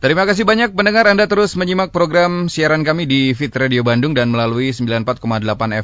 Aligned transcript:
Terima 0.00 0.24
kasih 0.24 0.48
banyak 0.48 0.72
pendengar 0.72 1.04
Anda 1.12 1.28
terus 1.28 1.60
menyimak 1.60 1.92
program 1.92 2.48
siaran 2.48 2.88
kami 2.88 3.04
di 3.04 3.36
Fit 3.36 3.52
Radio 3.52 3.84
Bandung 3.84 4.16
dan 4.16 4.32
melalui 4.32 4.72
94,8 4.72 5.12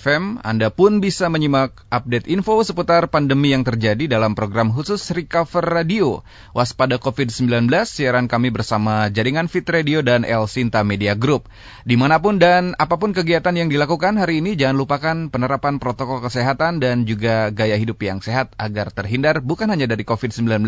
FM. 0.01 0.41
Anda 0.41 0.73
pun 0.73 1.05
bisa 1.05 1.29
menyimak 1.29 1.85
update 1.93 2.25
info 2.25 2.57
seputar 2.65 3.13
pandemi 3.13 3.53
yang 3.53 3.61
terjadi 3.61 4.09
dalam 4.09 4.33
program 4.33 4.73
khusus 4.73 5.05
Recover 5.13 5.61
Radio. 5.69 6.25
Waspada 6.57 6.97
COVID-19, 6.97 7.69
siaran 7.85 8.25
kami 8.25 8.49
bersama 8.49 9.13
jaringan 9.13 9.53
Fit 9.53 9.69
Radio 9.69 10.01
dan 10.01 10.25
El 10.25 10.49
Sinta 10.49 10.81
Media 10.81 11.13
Group. 11.13 11.53
Di 11.85 12.01
mana 12.01 12.17
pun 12.17 12.41
dan 12.41 12.73
apa 12.81 12.97
pun 12.97 13.13
kegiatan 13.13 13.53
yang 13.53 13.69
dilakukan 13.69 14.17
hari 14.17 14.41
ini, 14.41 14.57
jangan 14.57 14.81
lupakan 14.81 15.17
penerapan 15.29 15.77
protokol 15.77 16.25
kesehatan 16.25 16.81
dan 16.81 17.05
juga 17.05 17.53
gaya 17.53 17.77
hidup 17.77 18.01
yang 18.01 18.25
sehat 18.25 18.57
agar 18.57 18.97
terhindar 18.97 19.45
bukan 19.45 19.69
hanya 19.69 19.85
dari 19.85 20.09
COVID-19, 20.09 20.65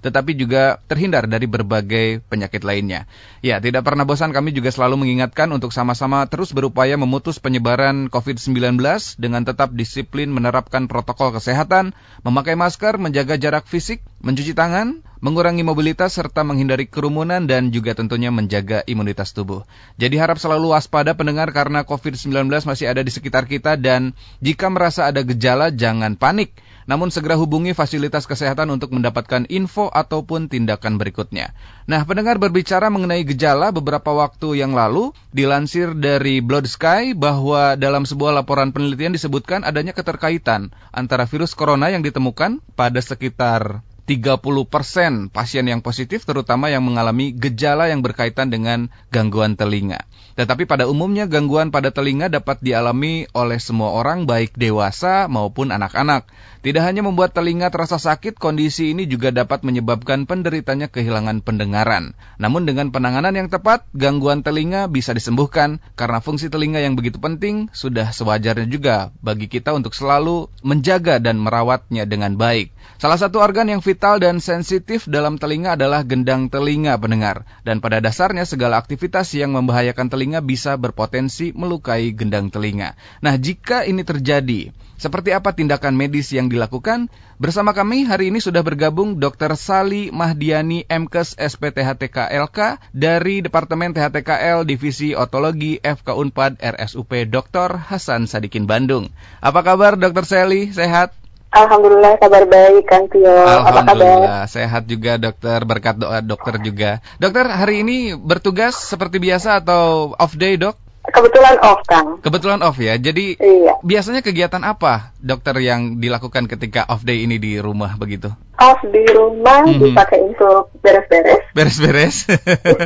tetapi 0.00 0.32
juga 0.32 0.80
terhindar 0.88 1.28
dari 1.28 1.44
berbagai 1.44 2.24
penyakit 2.32 2.64
lain 2.64 2.85
lainnya. 2.86 3.10
Ya, 3.42 3.58
tidak 3.58 3.82
pernah 3.82 4.06
bosan 4.06 4.30
kami 4.30 4.54
juga 4.54 4.70
selalu 4.70 5.02
mengingatkan 5.02 5.50
untuk 5.50 5.74
sama-sama 5.74 6.22
terus 6.30 6.54
berupaya 6.54 6.94
memutus 6.94 7.42
penyebaran 7.42 8.06
COVID-19 8.06 8.78
dengan 9.18 9.42
tetap 9.42 9.74
disiplin 9.74 10.30
menerapkan 10.30 10.86
protokol 10.86 11.34
kesehatan, 11.34 11.92
memakai 12.22 12.54
masker, 12.54 13.02
menjaga 13.02 13.34
jarak 13.34 13.66
fisik, 13.66 14.02
mencuci 14.22 14.54
tangan, 14.54 15.02
mengurangi 15.18 15.66
mobilitas 15.66 16.14
serta 16.14 16.46
menghindari 16.46 16.86
kerumunan 16.86 17.50
dan 17.50 17.74
juga 17.74 17.98
tentunya 17.98 18.30
menjaga 18.30 18.86
imunitas 18.86 19.34
tubuh. 19.34 19.66
Jadi 19.98 20.14
harap 20.22 20.38
selalu 20.38 20.74
waspada 20.74 21.18
pendengar 21.18 21.50
karena 21.50 21.82
COVID-19 21.82 22.46
masih 22.66 22.86
ada 22.86 23.02
di 23.02 23.10
sekitar 23.10 23.50
kita 23.50 23.74
dan 23.74 24.14
jika 24.38 24.70
merasa 24.70 25.10
ada 25.10 25.26
gejala 25.26 25.74
jangan 25.74 26.14
panik. 26.14 26.54
Namun 26.86 27.10
segera 27.10 27.34
hubungi 27.34 27.74
fasilitas 27.74 28.30
kesehatan 28.30 28.70
untuk 28.70 28.94
mendapatkan 28.94 29.50
info 29.50 29.90
ataupun 29.90 30.46
tindakan 30.46 31.02
berikutnya. 31.02 31.50
Nah, 31.90 32.06
pendengar 32.06 32.38
berbicara 32.38 32.86
mengenai 32.94 33.26
gejala 33.26 33.74
beberapa 33.74 34.14
waktu 34.14 34.62
yang 34.62 34.70
lalu, 34.70 35.10
dilansir 35.34 35.98
dari 35.98 36.38
Blood 36.38 36.70
Sky 36.70 37.12
bahwa 37.18 37.74
dalam 37.74 38.06
sebuah 38.06 38.38
laporan 38.38 38.70
penelitian 38.70 39.18
disebutkan 39.18 39.66
adanya 39.66 39.90
keterkaitan 39.90 40.70
antara 40.94 41.26
virus 41.26 41.58
corona 41.58 41.90
yang 41.90 42.06
ditemukan 42.06 42.62
pada 42.78 43.02
sekitar 43.02 43.82
30% 44.06 45.34
pasien 45.34 45.66
yang 45.66 45.82
positif 45.82 46.22
terutama 46.22 46.70
yang 46.70 46.86
mengalami 46.86 47.34
gejala 47.34 47.90
yang 47.90 48.06
berkaitan 48.06 48.54
dengan 48.54 48.86
gangguan 49.10 49.58
telinga. 49.58 50.06
Tetapi 50.38 50.68
pada 50.68 50.86
umumnya 50.86 51.26
gangguan 51.26 51.74
pada 51.74 51.90
telinga 51.90 52.30
dapat 52.30 52.62
dialami 52.62 53.26
oleh 53.34 53.58
semua 53.58 53.98
orang 53.98 54.28
baik 54.28 54.54
dewasa 54.54 55.26
maupun 55.26 55.74
anak-anak. 55.74 56.30
Tidak 56.66 56.82
hanya 56.82 57.06
membuat 57.06 57.30
telinga 57.30 57.70
terasa 57.70 57.94
sakit, 57.94 58.42
kondisi 58.42 58.90
ini 58.90 59.06
juga 59.06 59.30
dapat 59.30 59.62
menyebabkan 59.62 60.26
penderitanya 60.26 60.90
kehilangan 60.90 61.38
pendengaran. 61.38 62.18
Namun 62.42 62.66
dengan 62.66 62.90
penanganan 62.90 63.38
yang 63.38 63.46
tepat, 63.46 63.86
gangguan 63.94 64.42
telinga 64.42 64.90
bisa 64.90 65.14
disembuhkan 65.14 65.78
karena 65.94 66.18
fungsi 66.18 66.50
telinga 66.50 66.82
yang 66.82 66.98
begitu 66.98 67.22
penting 67.22 67.70
sudah 67.70 68.10
sewajarnya 68.10 68.66
juga 68.66 69.14
bagi 69.22 69.46
kita 69.46 69.78
untuk 69.78 69.94
selalu 69.94 70.50
menjaga 70.66 71.22
dan 71.22 71.38
merawatnya 71.38 72.02
dengan 72.02 72.34
baik. 72.34 72.74
Salah 72.98 73.22
satu 73.22 73.38
organ 73.38 73.70
yang 73.70 73.78
vital 73.78 74.18
dan 74.18 74.42
sensitif 74.42 75.06
dalam 75.06 75.38
telinga 75.38 75.78
adalah 75.78 76.02
gendang 76.02 76.50
telinga 76.50 76.98
pendengar. 76.98 77.46
Dan 77.62 77.78
pada 77.78 78.02
dasarnya 78.02 78.42
segala 78.42 78.82
aktivitas 78.82 79.30
yang 79.38 79.54
membahayakan 79.54 80.10
telinga 80.10 80.42
bisa 80.42 80.74
berpotensi 80.74 81.54
melukai 81.54 82.10
gendang 82.10 82.50
telinga. 82.50 82.98
Nah 83.22 83.38
jika 83.38 83.86
ini 83.86 84.02
terjadi, 84.02 84.74
seperti 84.96 85.32
apa 85.36 85.52
tindakan 85.52 85.96
medis 85.96 86.32
yang 86.32 86.48
dilakukan? 86.48 87.08
Bersama 87.36 87.76
kami 87.76 88.08
hari 88.08 88.32
ini 88.32 88.40
sudah 88.40 88.64
bergabung 88.64 89.20
Dr. 89.20 89.54
Sali 89.54 90.08
Mahdiani 90.08 90.88
MKes 90.88 91.36
SPTHTKLK 91.36 92.80
dari 92.96 93.44
Departemen 93.44 93.92
THTKL 93.92 94.64
Divisi 94.64 95.12
Otologi 95.12 95.76
FK 95.80 96.16
Unpad 96.16 96.58
RSUP 96.60 97.28
Dr. 97.28 97.76
Hasan 97.76 98.24
Sadikin 98.24 98.64
Bandung. 98.64 99.12
Apa 99.44 99.60
kabar 99.60 100.00
Dr. 100.00 100.24
Sali? 100.24 100.72
Sehat? 100.72 101.12
Alhamdulillah 101.56 102.20
kabar 102.20 102.44
baik 102.44 102.84
Kang 102.84 103.08
Tio. 103.08 103.32
Alhamdulillah 103.48 104.44
sehat 104.44 104.84
juga 104.84 105.16
dokter 105.16 105.62
berkat 105.64 105.96
doa 105.96 106.20
dokter 106.20 106.60
juga. 106.60 107.00
Dokter 107.16 107.48
hari 107.48 107.80
ini 107.80 108.12
bertugas 108.12 108.76
seperti 108.76 109.16
biasa 109.22 109.64
atau 109.64 110.12
off 110.20 110.36
day 110.36 110.60
dok? 110.60 110.85
Kebetulan 111.10 111.56
off, 111.62 111.80
Kang. 111.86 112.18
Kebetulan 112.20 112.60
off 112.62 112.76
ya. 112.82 112.98
Jadi 112.98 113.38
iya. 113.38 113.78
biasanya 113.82 114.20
kegiatan 114.20 114.62
apa 114.66 115.14
dokter 115.22 115.54
yang 115.62 116.02
dilakukan 116.02 116.50
ketika 116.50 116.86
off 116.90 117.06
day 117.06 117.22
ini 117.22 117.38
di 117.38 117.58
rumah 117.62 117.94
begitu? 117.94 118.30
Off 118.56 118.80
di 118.88 119.04
rumah 119.12 119.68
mm 119.68 119.76
-hmm. 119.76 119.82
dipakai 119.92 120.18
untuk 120.24 120.72
beres-beres. 120.80 121.42
Beres-beres. 121.52 122.16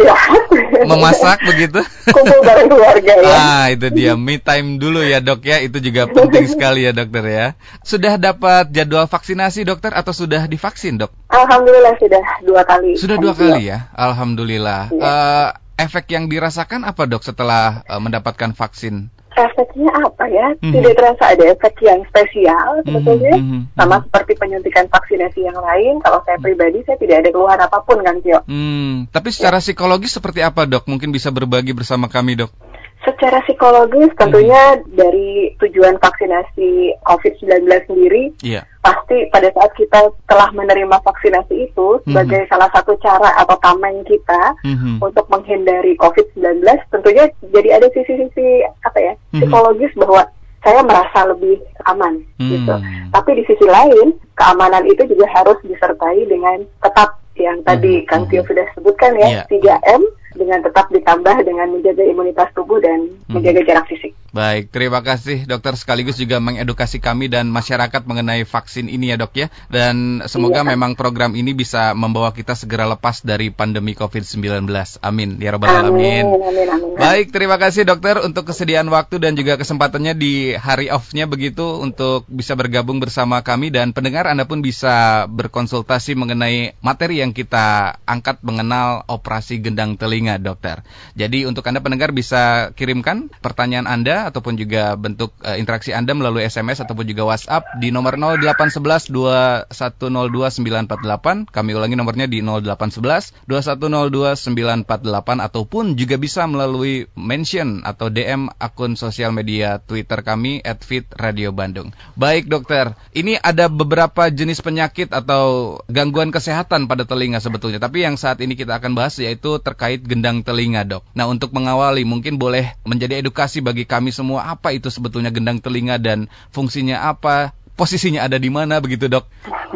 Iya. 0.00 0.16
Memasak 0.90 1.46
begitu? 1.46 1.80
Kumpul 2.10 2.40
bareng 2.42 2.68
keluarga 2.68 3.12
ya. 3.22 3.36
Ah, 3.36 3.66
itu 3.70 3.86
dia 3.94 4.12
me 4.18 4.42
time 4.42 4.82
dulu 4.82 5.00
ya, 5.04 5.22
Dok 5.22 5.46
ya. 5.46 5.62
Itu 5.62 5.78
juga 5.78 6.10
penting 6.10 6.50
sekali 6.54 6.84
ya, 6.88 6.92
dokter 6.92 7.24
ya. 7.26 7.46
Sudah 7.86 8.18
dapat 8.18 8.74
jadwal 8.74 9.06
vaksinasi, 9.06 9.62
dokter 9.62 9.94
atau 9.94 10.10
sudah 10.10 10.50
divaksin, 10.50 10.98
Dok? 10.98 11.12
Alhamdulillah 11.30 11.94
sudah 12.02 12.24
dua 12.42 12.62
kali. 12.66 12.98
Sudah 12.98 13.16
dua 13.16 13.32
kali 13.38 13.70
ya. 13.70 13.88
Alhamdulillah. 13.94 14.90
Ya. 14.90 14.98
Uh, 14.98 15.48
efek 15.80 16.12
yang 16.12 16.28
dirasakan 16.28 16.84
apa 16.84 17.08
dok 17.08 17.24
setelah 17.24 17.80
uh, 17.88 17.96
mendapatkan 17.96 18.52
vaksin? 18.52 19.08
Efeknya 19.30 19.94
apa 19.94 20.26
ya? 20.26 20.52
Mm-hmm. 20.58 20.74
Tidak 20.74 20.92
terasa 20.98 21.24
ada 21.32 21.44
efek 21.48 21.74
yang 21.80 22.02
spesial 22.04 22.82
sebetulnya. 22.84 23.38
Mm-hmm. 23.38 23.60
Sama 23.78 23.96
seperti 24.04 24.32
penyuntikan 24.36 24.86
vaksinasi 24.90 25.40
yang 25.46 25.56
lain. 25.56 26.02
Kalau 26.02 26.20
saya 26.26 26.36
pribadi 26.36 26.82
saya 26.84 26.98
tidak 27.00 27.24
ada 27.24 27.30
keluhan 27.32 27.60
apa 27.62 27.78
pun 27.86 27.98
kan 28.04 28.18
Tio. 28.20 28.42
Mm, 28.44 29.08
tapi 29.08 29.30
secara 29.32 29.62
ya. 29.62 29.64
psikologis 29.64 30.18
seperti 30.18 30.44
apa 30.44 30.66
dok? 30.66 30.84
Mungkin 30.90 31.14
bisa 31.14 31.30
berbagi 31.32 31.72
bersama 31.72 32.10
kami 32.10 32.36
dok. 32.42 32.52
Secara 33.00 33.40
psikologis 33.48 34.12
tentunya 34.20 34.76
hmm. 34.76 34.92
dari 34.92 35.56
tujuan 35.56 35.96
vaksinasi 36.04 37.00
COVID-19 37.08 37.64
sendiri, 37.88 38.28
yeah. 38.44 38.60
pasti 38.84 39.24
pada 39.32 39.48
saat 39.56 39.72
kita 39.72 40.12
telah 40.28 40.52
menerima 40.52 41.00
vaksinasi 41.00 41.72
itu 41.72 41.88
hmm. 41.96 42.04
sebagai 42.04 42.44
salah 42.52 42.68
satu 42.76 42.92
cara 43.00 43.32
atau 43.40 43.56
tameng 43.64 44.04
kita 44.04 44.52
hmm. 44.68 45.00
untuk 45.00 45.24
menghindari 45.32 45.96
COVID-19, 45.96 46.60
tentunya 46.92 47.24
jadi 47.48 47.80
ada 47.80 47.88
sisi-sisi 47.88 48.68
apa 48.84 48.98
ya 49.00 49.12
hmm. 49.32 49.40
psikologis 49.40 49.92
bahwa 49.96 50.28
saya 50.60 50.84
merasa 50.84 51.24
lebih 51.24 51.56
aman 51.88 52.20
hmm. 52.36 52.50
gitu. 52.52 52.74
Tapi 53.16 53.30
di 53.32 53.42
sisi 53.48 53.64
lain, 53.64 54.12
keamanan 54.36 54.84
itu 54.84 55.08
juga 55.08 55.24
harus 55.32 55.56
disertai 55.64 56.28
dengan 56.28 56.60
tetap 56.84 57.16
yang 57.40 57.64
tadi 57.64 58.04
hmm. 58.04 58.06
Kang 58.12 58.28
Tio 58.28 58.44
sudah 58.44 58.68
sebutkan 58.76 59.16
ya, 59.16 59.40
yeah. 59.40 59.44
3M 59.48 60.04
dengan 60.34 60.62
tetap 60.62 60.86
ditambah 60.94 61.36
dengan 61.42 61.74
menjaga 61.74 62.04
imunitas 62.06 62.48
tubuh 62.54 62.78
dan 62.78 63.10
hmm. 63.10 63.34
menjaga 63.34 63.60
jarak 63.66 63.86
fisik. 63.90 64.14
Baik, 64.30 64.70
terima 64.70 65.02
kasih 65.02 65.42
dokter 65.42 65.74
sekaligus 65.74 66.14
juga 66.14 66.38
mengedukasi 66.38 67.02
kami 67.02 67.26
dan 67.26 67.50
masyarakat 67.50 68.06
mengenai 68.06 68.46
vaksin 68.46 68.86
ini 68.86 69.10
ya 69.10 69.18
dok 69.18 69.34
ya. 69.34 69.46
Dan 69.66 70.22
semoga 70.30 70.62
iya. 70.62 70.70
memang 70.70 70.94
program 70.94 71.34
ini 71.34 71.50
bisa 71.50 71.98
membawa 71.98 72.30
kita 72.30 72.54
segera 72.54 72.86
lepas 72.86 73.26
dari 73.26 73.50
pandemi 73.50 73.98
COVID-19. 73.98 74.70
Amin. 75.02 75.42
Ya 75.42 75.50
Rabbal 75.50 75.82
Alamin. 75.82 76.30
Amin, 76.30 76.42
amin, 76.46 76.66
amin. 76.70 76.94
Baik, 76.94 77.34
terima 77.34 77.58
kasih 77.58 77.82
dokter 77.82 78.22
untuk 78.22 78.46
kesediaan 78.46 78.86
waktu 78.86 79.18
dan 79.18 79.34
juga 79.34 79.58
kesempatannya 79.58 80.14
di 80.14 80.54
hari 80.54 80.94
off-nya 80.94 81.26
begitu 81.26 81.82
untuk 81.82 82.22
bisa 82.30 82.54
bergabung 82.54 83.02
bersama 83.02 83.42
kami 83.42 83.74
dan 83.74 83.90
pendengar 83.90 84.30
Anda 84.30 84.46
pun 84.46 84.62
bisa 84.62 85.26
berkonsultasi 85.26 86.14
mengenai 86.14 86.78
materi 86.78 87.18
yang 87.18 87.34
kita 87.34 87.98
angkat 88.06 88.46
mengenal 88.46 89.02
operasi 89.10 89.58
gendang 89.58 89.98
telinga 89.98 90.38
dokter. 90.38 90.86
Jadi 91.18 91.50
untuk 91.50 91.66
Anda 91.66 91.82
pendengar 91.82 92.14
bisa 92.14 92.70
kirimkan 92.78 93.26
pertanyaan 93.42 93.90
Anda 93.90 94.19
ataupun 94.28 94.60
juga 94.60 94.92
bentuk 95.00 95.32
uh, 95.40 95.56
interaksi 95.56 95.96
Anda 95.96 96.12
melalui 96.12 96.44
SMS 96.44 96.84
ataupun 96.84 97.08
juga 97.08 97.24
WhatsApp 97.24 97.80
di 97.80 97.88
nomor 97.88 98.20
0811 98.20 99.08
2102 99.08 100.60
948. 100.60 101.48
Kami 101.48 101.70
ulangi 101.72 101.96
nomornya 101.96 102.26
di 102.28 102.44
0811 102.44 103.48
2102 103.48 104.36
948 104.84 105.46
ataupun 105.46 105.96
juga 105.96 106.20
bisa 106.20 106.44
melalui 106.44 107.08
mention 107.16 107.80
atau 107.86 108.12
DM 108.12 108.50
akun 108.60 108.98
sosial 108.98 109.32
media 109.32 109.80
Twitter 109.80 110.20
kami 110.20 110.60
@fitradiobandung. 110.60 111.94
Baik 112.18 112.50
dokter, 112.50 112.92
ini 113.16 113.38
ada 113.40 113.70
beberapa 113.70 114.28
jenis 114.28 114.60
penyakit 114.60 115.14
atau 115.14 115.78
gangguan 115.88 116.34
kesehatan 116.34 116.90
pada 116.90 117.06
telinga 117.06 117.38
sebetulnya, 117.38 117.78
tapi 117.78 118.02
yang 118.04 118.18
saat 118.18 118.42
ini 118.42 118.58
kita 118.58 118.76
akan 118.76 118.92
bahas 118.92 119.16
yaitu 119.22 119.56
terkait 119.62 120.02
gendang 120.02 120.42
telinga, 120.42 120.82
Dok. 120.84 121.02
Nah, 121.14 121.30
untuk 121.30 121.54
mengawali 121.54 122.02
mungkin 122.02 122.36
boleh 122.36 122.74
menjadi 122.82 123.22
edukasi 123.22 123.62
bagi 123.62 123.86
kami 123.86 124.09
kami 124.10 124.26
semua 124.26 124.50
apa 124.50 124.74
itu 124.74 124.90
sebetulnya 124.90 125.30
gendang 125.30 125.62
telinga 125.62 125.94
dan 126.02 126.26
fungsinya 126.50 127.06
apa, 127.06 127.54
posisinya 127.78 128.26
ada 128.26 128.42
di 128.42 128.50
mana 128.50 128.82
begitu 128.82 129.06
dok? 129.06 129.22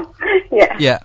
ya. 0.51 0.75
ya. 0.75 0.97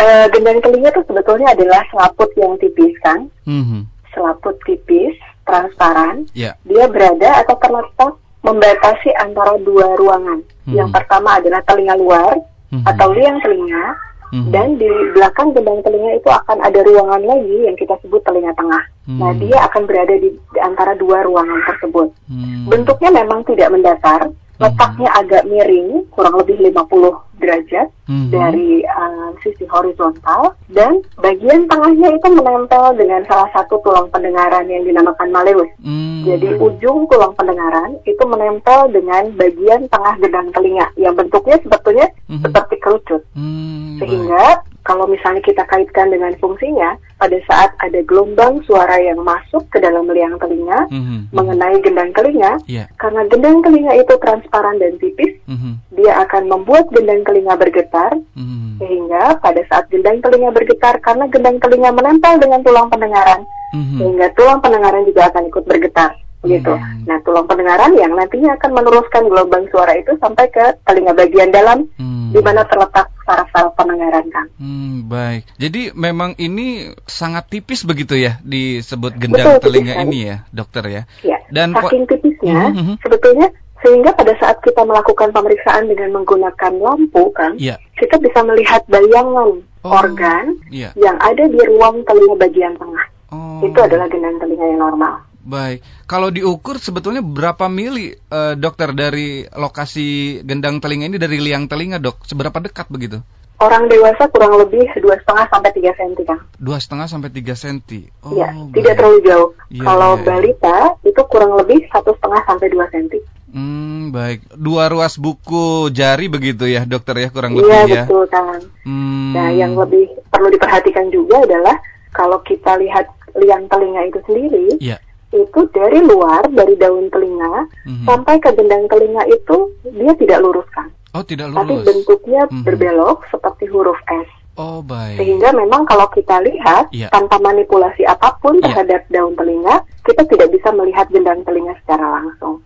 Uh, 0.00 0.24
gendang 0.32 0.64
telinga 0.64 0.88
itu 0.88 1.04
sebetulnya 1.04 1.52
adalah 1.52 1.84
selaput 1.92 2.32
yang 2.40 2.56
tipis 2.56 2.96
kan, 3.04 3.28
mm-hmm. 3.44 3.84
selaput 4.16 4.56
tipis, 4.64 5.12
transparan. 5.44 6.24
Yeah. 6.32 6.56
Dia 6.64 6.88
berada 6.88 7.44
atau 7.44 7.60
terletak 7.60 8.16
membatasi 8.40 9.12
antara 9.20 9.60
dua 9.60 9.92
ruangan. 10.00 10.40
Mm-hmm. 10.40 10.72
Yang 10.80 10.88
pertama 10.96 11.36
adalah 11.36 11.60
telinga 11.68 12.00
luar 12.00 12.32
mm-hmm. 12.72 12.88
atau 12.88 13.08
liang 13.12 13.44
telinga 13.44 13.84
hmm. 14.32 14.48
dan 14.50 14.78
di 14.78 14.88
belakang 15.14 15.54
gendang 15.54 15.82
telinga 15.82 16.18
itu 16.18 16.30
akan 16.30 16.58
ada 16.62 16.80
ruangan 16.82 17.22
lagi 17.22 17.56
yang 17.66 17.76
kita 17.78 17.94
sebut 18.02 18.22
telinga 18.26 18.54
tengah. 18.54 18.82
Hmm. 19.06 19.18
Nah, 19.18 19.32
dia 19.38 19.58
akan 19.66 19.82
berada 19.86 20.14
di, 20.18 20.28
di 20.34 20.60
antara 20.62 20.94
dua 20.98 21.22
ruangan 21.26 21.60
tersebut. 21.66 22.08
Hmm. 22.30 22.66
Bentuknya 22.70 23.10
memang 23.22 23.46
tidak 23.46 23.68
mendatar, 23.70 24.30
letaknya 24.60 25.10
hmm. 25.10 25.20
agak 25.20 25.42
miring, 25.46 25.88
kurang 26.14 26.34
lebih 26.38 26.56
50 26.62 27.29
derajat 27.40 27.88
hmm. 28.06 28.28
dari 28.30 28.84
uh, 28.84 29.32
sisi 29.40 29.64
horizontal 29.66 30.54
dan 30.70 31.00
bagian 31.18 31.66
tengahnya 31.66 32.14
itu 32.14 32.28
menempel 32.30 32.94
dengan 32.94 33.24
salah 33.26 33.48
satu 33.56 33.80
tulang 33.82 34.12
pendengaran 34.12 34.68
yang 34.68 34.84
dinamakan 34.84 35.32
maleus. 35.32 35.70
Hmm. 35.80 36.22
Jadi 36.28 36.60
ujung 36.60 37.08
tulang 37.08 37.32
pendengaran 37.34 37.96
itu 38.04 38.22
menempel 38.28 38.92
dengan 38.92 39.32
bagian 39.34 39.88
tengah 39.88 40.14
gedang 40.20 40.52
telinga 40.52 40.86
yang 41.00 41.16
bentuknya 41.16 41.56
sebetulnya 41.64 42.06
hmm. 42.28 42.44
seperti 42.44 42.76
kerucut. 42.78 43.22
Hmm. 43.34 43.96
Sehingga 43.96 44.62
kalau 44.90 45.04
misalnya 45.04 45.44
kita 45.44 45.62
kaitkan 45.68 46.08
dengan 46.08 46.32
fungsinya, 46.40 46.96
pada 47.20 47.36
saat 47.44 47.70
ada 47.84 48.00
gelombang 48.00 48.64
suara 48.64 48.96
yang 48.96 49.20
masuk 49.20 49.60
ke 49.68 49.78
dalam 49.78 50.08
liang 50.08 50.40
telinga 50.40 50.88
mm-hmm. 50.88 51.30
mengenai 51.36 51.76
gendang 51.84 52.10
telinga, 52.16 52.56
yeah. 52.64 52.88
karena 52.96 53.28
gendang 53.28 53.60
telinga 53.60 53.92
itu 54.00 54.14
transparan 54.24 54.80
dan 54.80 54.96
tipis, 54.96 55.36
mm-hmm. 55.46 55.76
dia 56.00 56.12
akan 56.24 56.48
membuat 56.48 56.88
gendang 56.96 57.20
telinga 57.30 57.54
bergetar, 57.54 58.12
mm-hmm. 58.34 58.82
sehingga 58.82 59.38
pada 59.38 59.62
saat 59.70 59.86
gendang 59.86 60.18
telinga 60.18 60.50
bergetar, 60.50 60.98
karena 60.98 61.30
gendang 61.30 61.62
telinga 61.62 61.94
menempel 61.94 62.42
dengan 62.42 62.60
tulang 62.66 62.90
pendengaran, 62.90 63.46
mm-hmm. 63.70 63.98
sehingga 64.02 64.26
tulang 64.34 64.58
pendengaran 64.58 65.06
juga 65.06 65.30
akan 65.30 65.46
ikut 65.46 65.64
bergetar 65.70 66.18
begitu. 66.40 66.72
Hmm. 66.72 67.04
Nah, 67.04 67.20
tulang 67.20 67.44
pendengaran 67.44 67.92
yang 68.00 68.16
nantinya 68.16 68.56
akan 68.56 68.70
meneruskan 68.72 69.28
gelombang 69.28 69.68
suara 69.68 69.92
itu 69.92 70.16
sampai 70.16 70.48
ke 70.48 70.64
telinga 70.88 71.12
bagian 71.12 71.52
dalam 71.52 71.84
hmm. 72.00 72.32
di 72.32 72.40
mana 72.40 72.64
terletak 72.64 73.12
saraf-saraf 73.28 73.76
pendengaran 73.76 74.24
kan. 74.32 74.46
Hmm, 74.56 75.04
baik. 75.06 75.44
Jadi 75.60 75.92
memang 75.92 76.32
ini 76.40 76.96
sangat 77.04 77.52
tipis 77.52 77.84
begitu 77.84 78.16
ya 78.16 78.40
disebut 78.40 79.20
gendang 79.20 79.60
Betul, 79.60 79.68
telinga 79.68 80.00
ini 80.08 80.32
ya, 80.32 80.36
dokter 80.48 80.84
ya. 80.88 81.02
Ya. 81.20 81.38
Dan 81.52 81.76
saking 81.76 82.08
tipisnya 82.08 82.72
hmm, 82.72 82.84
hmm, 82.88 82.96
sebetulnya 83.04 83.48
sehingga 83.80 84.12
pada 84.12 84.36
saat 84.36 84.60
kita 84.60 84.84
melakukan 84.84 85.32
pemeriksaan 85.32 85.88
dengan 85.88 86.20
menggunakan 86.20 86.72
lampu 86.76 87.32
kan, 87.32 87.56
ya. 87.56 87.80
kita 87.96 88.20
bisa 88.20 88.44
melihat 88.44 88.84
bayangan 88.92 89.64
oh, 89.64 89.90
organ 89.90 90.60
ya. 90.68 90.92
yang 91.00 91.16
ada 91.20 91.48
di 91.48 91.60
ruang 91.64 92.04
telinga 92.04 92.36
bagian 92.36 92.76
tengah. 92.76 93.06
Oh. 93.32 93.64
Itu 93.64 93.78
adalah 93.80 94.10
gendang 94.12 94.36
telinga 94.36 94.66
yang 94.68 94.80
normal. 94.84 95.24
Baik, 95.40 95.80
kalau 96.04 96.28
diukur 96.28 96.76
sebetulnya 96.76 97.24
berapa 97.24 97.64
mili 97.72 98.12
uh, 98.12 98.52
dokter 98.60 98.92
dari 98.92 99.48
lokasi 99.48 100.40
gendang 100.44 100.84
telinga 100.84 101.08
ini 101.08 101.16
dari 101.16 101.40
liang 101.40 101.64
telinga 101.64 101.96
dok? 101.96 102.28
Seberapa 102.28 102.60
dekat 102.60 102.92
begitu? 102.92 103.24
Orang 103.60 103.92
dewasa 103.92 104.24
kurang 104.32 104.56
lebih 104.56 104.88
dua 105.04 105.20
setengah 105.20 105.44
sampai 105.52 105.70
tiga 105.76 105.92
senti 105.96 106.22
kan? 106.24 106.40
Dua 106.56 106.80
setengah 106.80 107.06
sampai 107.08 107.28
tiga 107.28 107.52
senti. 107.52 108.08
Oh, 108.24 108.32
ya, 108.32 108.52
tidak 108.72 108.96
terlalu 108.96 109.20
jauh. 109.20 109.50
Ya, 109.68 109.84
kalau 109.84 110.12
ya, 110.16 110.24
balita 110.24 110.78
itu 111.04 111.20
kurang 111.28 111.52
lebih 111.60 111.84
satu 111.92 112.16
setengah 112.16 112.40
sampai 112.48 112.68
dua 112.72 112.88
senti. 112.88 113.20
Hmm, 113.50 114.14
baik. 114.14 114.46
Dua 114.54 114.86
ruas 114.90 115.18
buku 115.18 115.90
jari 115.90 116.30
begitu 116.30 116.66
ya, 116.70 116.86
dokter 116.86 117.18
ya 117.18 117.28
kurang 117.34 117.54
iya, 117.54 117.58
lebih 117.58 117.70
ya. 117.70 117.82
Iya 117.84 118.02
betul 118.06 118.24
kan. 118.30 118.60
Hmm. 118.86 119.30
Nah, 119.34 119.48
yang 119.54 119.72
lebih 119.74 120.06
perlu 120.30 120.48
diperhatikan 120.50 121.10
juga 121.10 121.42
adalah 121.42 121.76
kalau 122.10 122.42
kita 122.42 122.78
lihat 122.78 123.06
liang 123.38 123.70
telinga 123.70 124.02
itu 124.10 124.18
sendiri, 124.26 124.66
ya 124.82 124.98
itu 125.30 125.60
dari 125.70 126.02
luar 126.02 126.42
dari 126.50 126.74
daun 126.74 127.06
telinga 127.06 127.70
mm-hmm. 127.86 128.06
sampai 128.06 128.42
ke 128.42 128.50
gendang 128.58 128.90
telinga 128.90 129.22
itu 129.30 129.70
dia 129.86 130.12
tidak 130.18 130.42
lurus 130.42 130.66
kan. 130.74 130.90
Oh, 131.14 131.22
tidak 131.22 131.54
lurus. 131.54 131.62
Tapi 131.62 131.74
bentuknya 131.86 132.42
mm-hmm. 132.50 132.64
berbelok 132.66 133.18
seperti 133.30 133.70
huruf 133.70 133.98
S. 134.10 134.30
Oh, 134.58 134.82
baik. 134.82 135.22
Sehingga 135.22 135.54
memang 135.54 135.86
kalau 135.86 136.10
kita 136.10 136.42
lihat 136.42 136.90
yeah. 136.90 137.08
tanpa 137.14 137.38
manipulasi 137.38 138.02
apa 138.04 138.36
pun 138.42 138.58
yeah. 138.58 138.74
terhadap 138.74 139.06
daun 139.08 139.38
telinga, 139.38 139.86
kita 140.02 140.26
tidak 140.26 140.50
bisa 140.50 140.68
melihat 140.74 141.06
gendang 141.08 141.40
telinga 141.46 141.78
secara 141.86 142.20
langsung. 142.20 142.60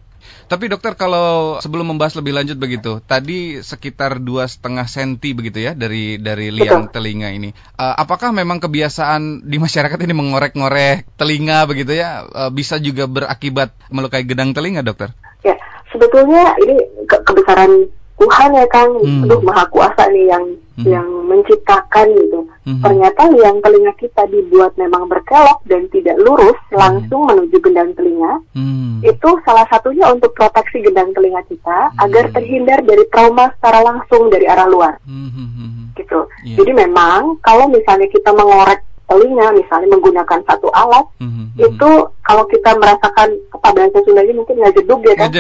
Tapi 0.44 0.68
dokter 0.68 0.92
kalau 0.94 1.58
sebelum 1.58 1.94
membahas 1.94 2.14
lebih 2.20 2.36
lanjut 2.36 2.60
begitu, 2.60 3.00
tadi 3.04 3.64
sekitar 3.64 4.20
dua 4.20 4.44
setengah 4.44 4.84
senti 4.84 5.32
begitu 5.32 5.64
ya 5.64 5.72
dari 5.72 6.20
dari 6.20 6.52
liang 6.52 6.88
Betul. 6.88 7.00
telinga 7.00 7.32
ini. 7.32 7.50
Uh, 7.80 7.94
apakah 7.96 8.30
memang 8.30 8.60
kebiasaan 8.60 9.44
di 9.44 9.56
masyarakat 9.56 9.96
ini 10.04 10.14
mengorek-ngorek 10.14 11.16
telinga 11.16 11.64
begitu 11.64 11.96
ya 11.96 12.28
uh, 12.28 12.50
bisa 12.52 12.76
juga 12.76 13.08
berakibat 13.08 13.72
melukai 13.88 14.22
gedang 14.28 14.52
telinga, 14.52 14.84
dokter? 14.84 15.16
Ya, 15.40 15.56
sebetulnya 15.88 16.56
ini 16.60 16.76
ke 17.08 17.16
kebesaran 17.24 17.88
Tuhan 18.14 18.50
ya 18.54 18.66
kan, 18.70 18.88
hmm. 18.94 19.26
Aduh 19.26 19.42
maha 19.42 19.66
kuasa 19.68 20.06
nih 20.10 20.30
yang 20.30 20.44
hmm. 20.78 20.86
yang 20.86 21.08
menciptakan 21.26 22.06
gitu. 22.14 22.40
Hmm. 22.66 22.80
Ternyata 22.82 23.22
yang 23.34 23.58
telinga 23.60 23.92
kita 23.98 24.22
dibuat 24.30 24.74
memang 24.78 25.10
berkelok 25.10 25.62
dan 25.66 25.86
tidak 25.90 26.16
lurus 26.22 26.58
hmm. 26.70 26.78
langsung 26.78 27.26
menuju 27.26 27.56
gendang 27.62 27.90
telinga. 27.98 28.40
Hmm. 28.54 29.02
Itu 29.02 29.38
salah 29.42 29.66
satunya 29.68 30.08
untuk 30.10 30.32
proteksi 30.34 30.82
gendang 30.82 31.10
telinga 31.14 31.42
kita 31.46 31.90
hmm. 31.94 32.04
agar 32.06 32.24
terhindar 32.32 32.80
dari 32.82 33.04
trauma 33.10 33.50
secara 33.58 33.82
langsung 33.82 34.30
dari 34.30 34.46
arah 34.46 34.68
luar. 34.70 34.94
Hmm. 35.06 35.30
hmm, 35.30 35.48
hmm, 35.50 35.70
hmm. 35.70 35.86
Gitu. 35.94 36.20
Yeah. 36.46 36.56
Jadi 36.62 36.72
memang 36.86 37.38
kalau 37.42 37.70
misalnya 37.70 38.10
kita 38.10 38.30
mengorek 38.34 38.82
telinga 39.04 39.46
misalnya 39.52 39.88
menggunakan 39.92 40.40
satu 40.48 40.68
alat 40.72 41.04
mm-hmm. 41.20 41.46
itu 41.60 41.90
kalau 42.24 42.44
kita 42.48 42.72
merasakan 42.80 43.36
apa 43.52 43.68
bahasa 43.76 43.98
Sundanya 44.00 44.32
mungkin 44.32 44.56
nggak 44.56 44.74
jeduk 44.80 45.00
ya 45.04 45.14
kan 45.20 45.28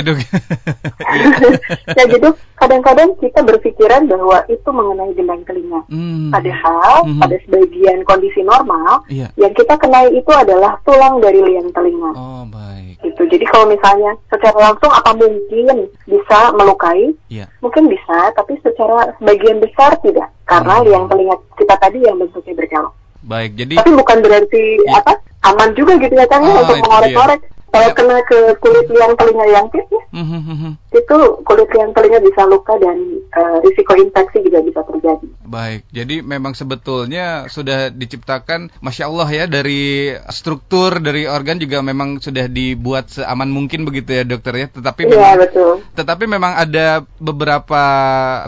nggak 1.96 2.08
jeduk 2.12 2.34
kadang-kadang 2.60 3.10
kita 3.18 3.40
berpikiran 3.40 4.04
bahwa 4.04 4.44
itu 4.52 4.68
mengenai 4.68 5.16
gendang 5.16 5.42
telinga 5.48 5.80
mm-hmm. 5.88 6.28
padahal 6.28 7.08
mm-hmm. 7.08 7.20
pada 7.24 7.36
sebagian 7.48 7.98
kondisi 8.04 8.40
normal 8.44 9.00
yeah. 9.08 9.32
yang 9.40 9.52
kita 9.56 9.74
kenai 9.80 10.12
itu 10.12 10.30
adalah 10.30 10.76
tulang 10.84 11.24
dari 11.24 11.40
liang 11.40 11.72
telinga 11.72 12.12
oh 12.12 12.44
baik 12.52 13.00
itu 13.00 13.22
jadi 13.32 13.44
kalau 13.48 13.72
misalnya 13.72 14.12
secara 14.28 14.72
langsung 14.72 14.92
apa 14.92 15.16
mungkin 15.16 15.88
bisa 16.04 16.52
melukai 16.52 17.16
yeah. 17.32 17.48
mungkin 17.64 17.88
bisa 17.88 18.28
tapi 18.36 18.60
secara 18.60 19.16
sebagian 19.16 19.64
besar 19.64 19.96
tidak 20.04 20.28
karena 20.44 20.74
mm-hmm. 20.78 20.88
liang 20.92 21.04
telinga 21.08 21.36
kita 21.56 21.74
tadi 21.80 22.04
yang 22.04 22.20
bentuknya 22.20 22.60
berkelok 22.60 22.94
Baik, 23.24 23.56
jadi 23.56 23.74
Tapi 23.80 23.92
bukan 23.96 24.18
berarti 24.20 24.62
ya. 24.84 25.00
apa? 25.00 25.12
Aman 25.44 25.76
juga 25.76 26.00
gitu 26.00 26.14
ya 26.16 26.24
kan 26.28 26.40
oh, 26.40 26.64
untuk 26.64 26.80
mengorek-orek. 26.80 27.40
Kalau 27.74 27.90
ya. 27.90 27.96
kena 27.98 28.18
ke 28.30 28.38
kulit 28.62 28.86
liang 28.86 29.18
telinga 29.18 29.46
yang 29.50 29.66
tipis, 29.74 30.04
mm-hmm. 30.14 30.78
itu 30.94 31.16
kulit 31.42 31.66
liang 31.74 31.90
telinga 31.90 32.22
bisa 32.22 32.46
luka 32.46 32.78
dan 32.78 33.18
uh, 33.34 33.58
risiko 33.66 33.98
infeksi 33.98 34.46
juga 34.46 34.62
bisa 34.62 34.80
terjadi. 34.86 35.26
Baik, 35.54 35.86
jadi 35.94 36.18
memang 36.18 36.58
sebetulnya 36.58 37.46
sudah 37.46 37.94
diciptakan, 37.94 38.74
masya 38.82 39.06
Allah 39.06 39.28
ya 39.30 39.44
dari 39.46 40.10
struktur 40.34 40.98
dari 40.98 41.30
organ 41.30 41.62
juga 41.62 41.78
memang 41.78 42.18
sudah 42.18 42.50
dibuat 42.50 43.14
seaman 43.14 43.54
mungkin 43.54 43.86
begitu 43.86 44.18
ya 44.18 44.26
dokter 44.26 44.50
ya. 44.58 44.66
Tetapi 44.66 45.06
memang, 45.06 45.22
ya, 45.22 45.38
betul. 45.38 45.72
Tetapi 45.94 46.24
memang 46.26 46.58
ada 46.58 47.06
beberapa 47.22 47.82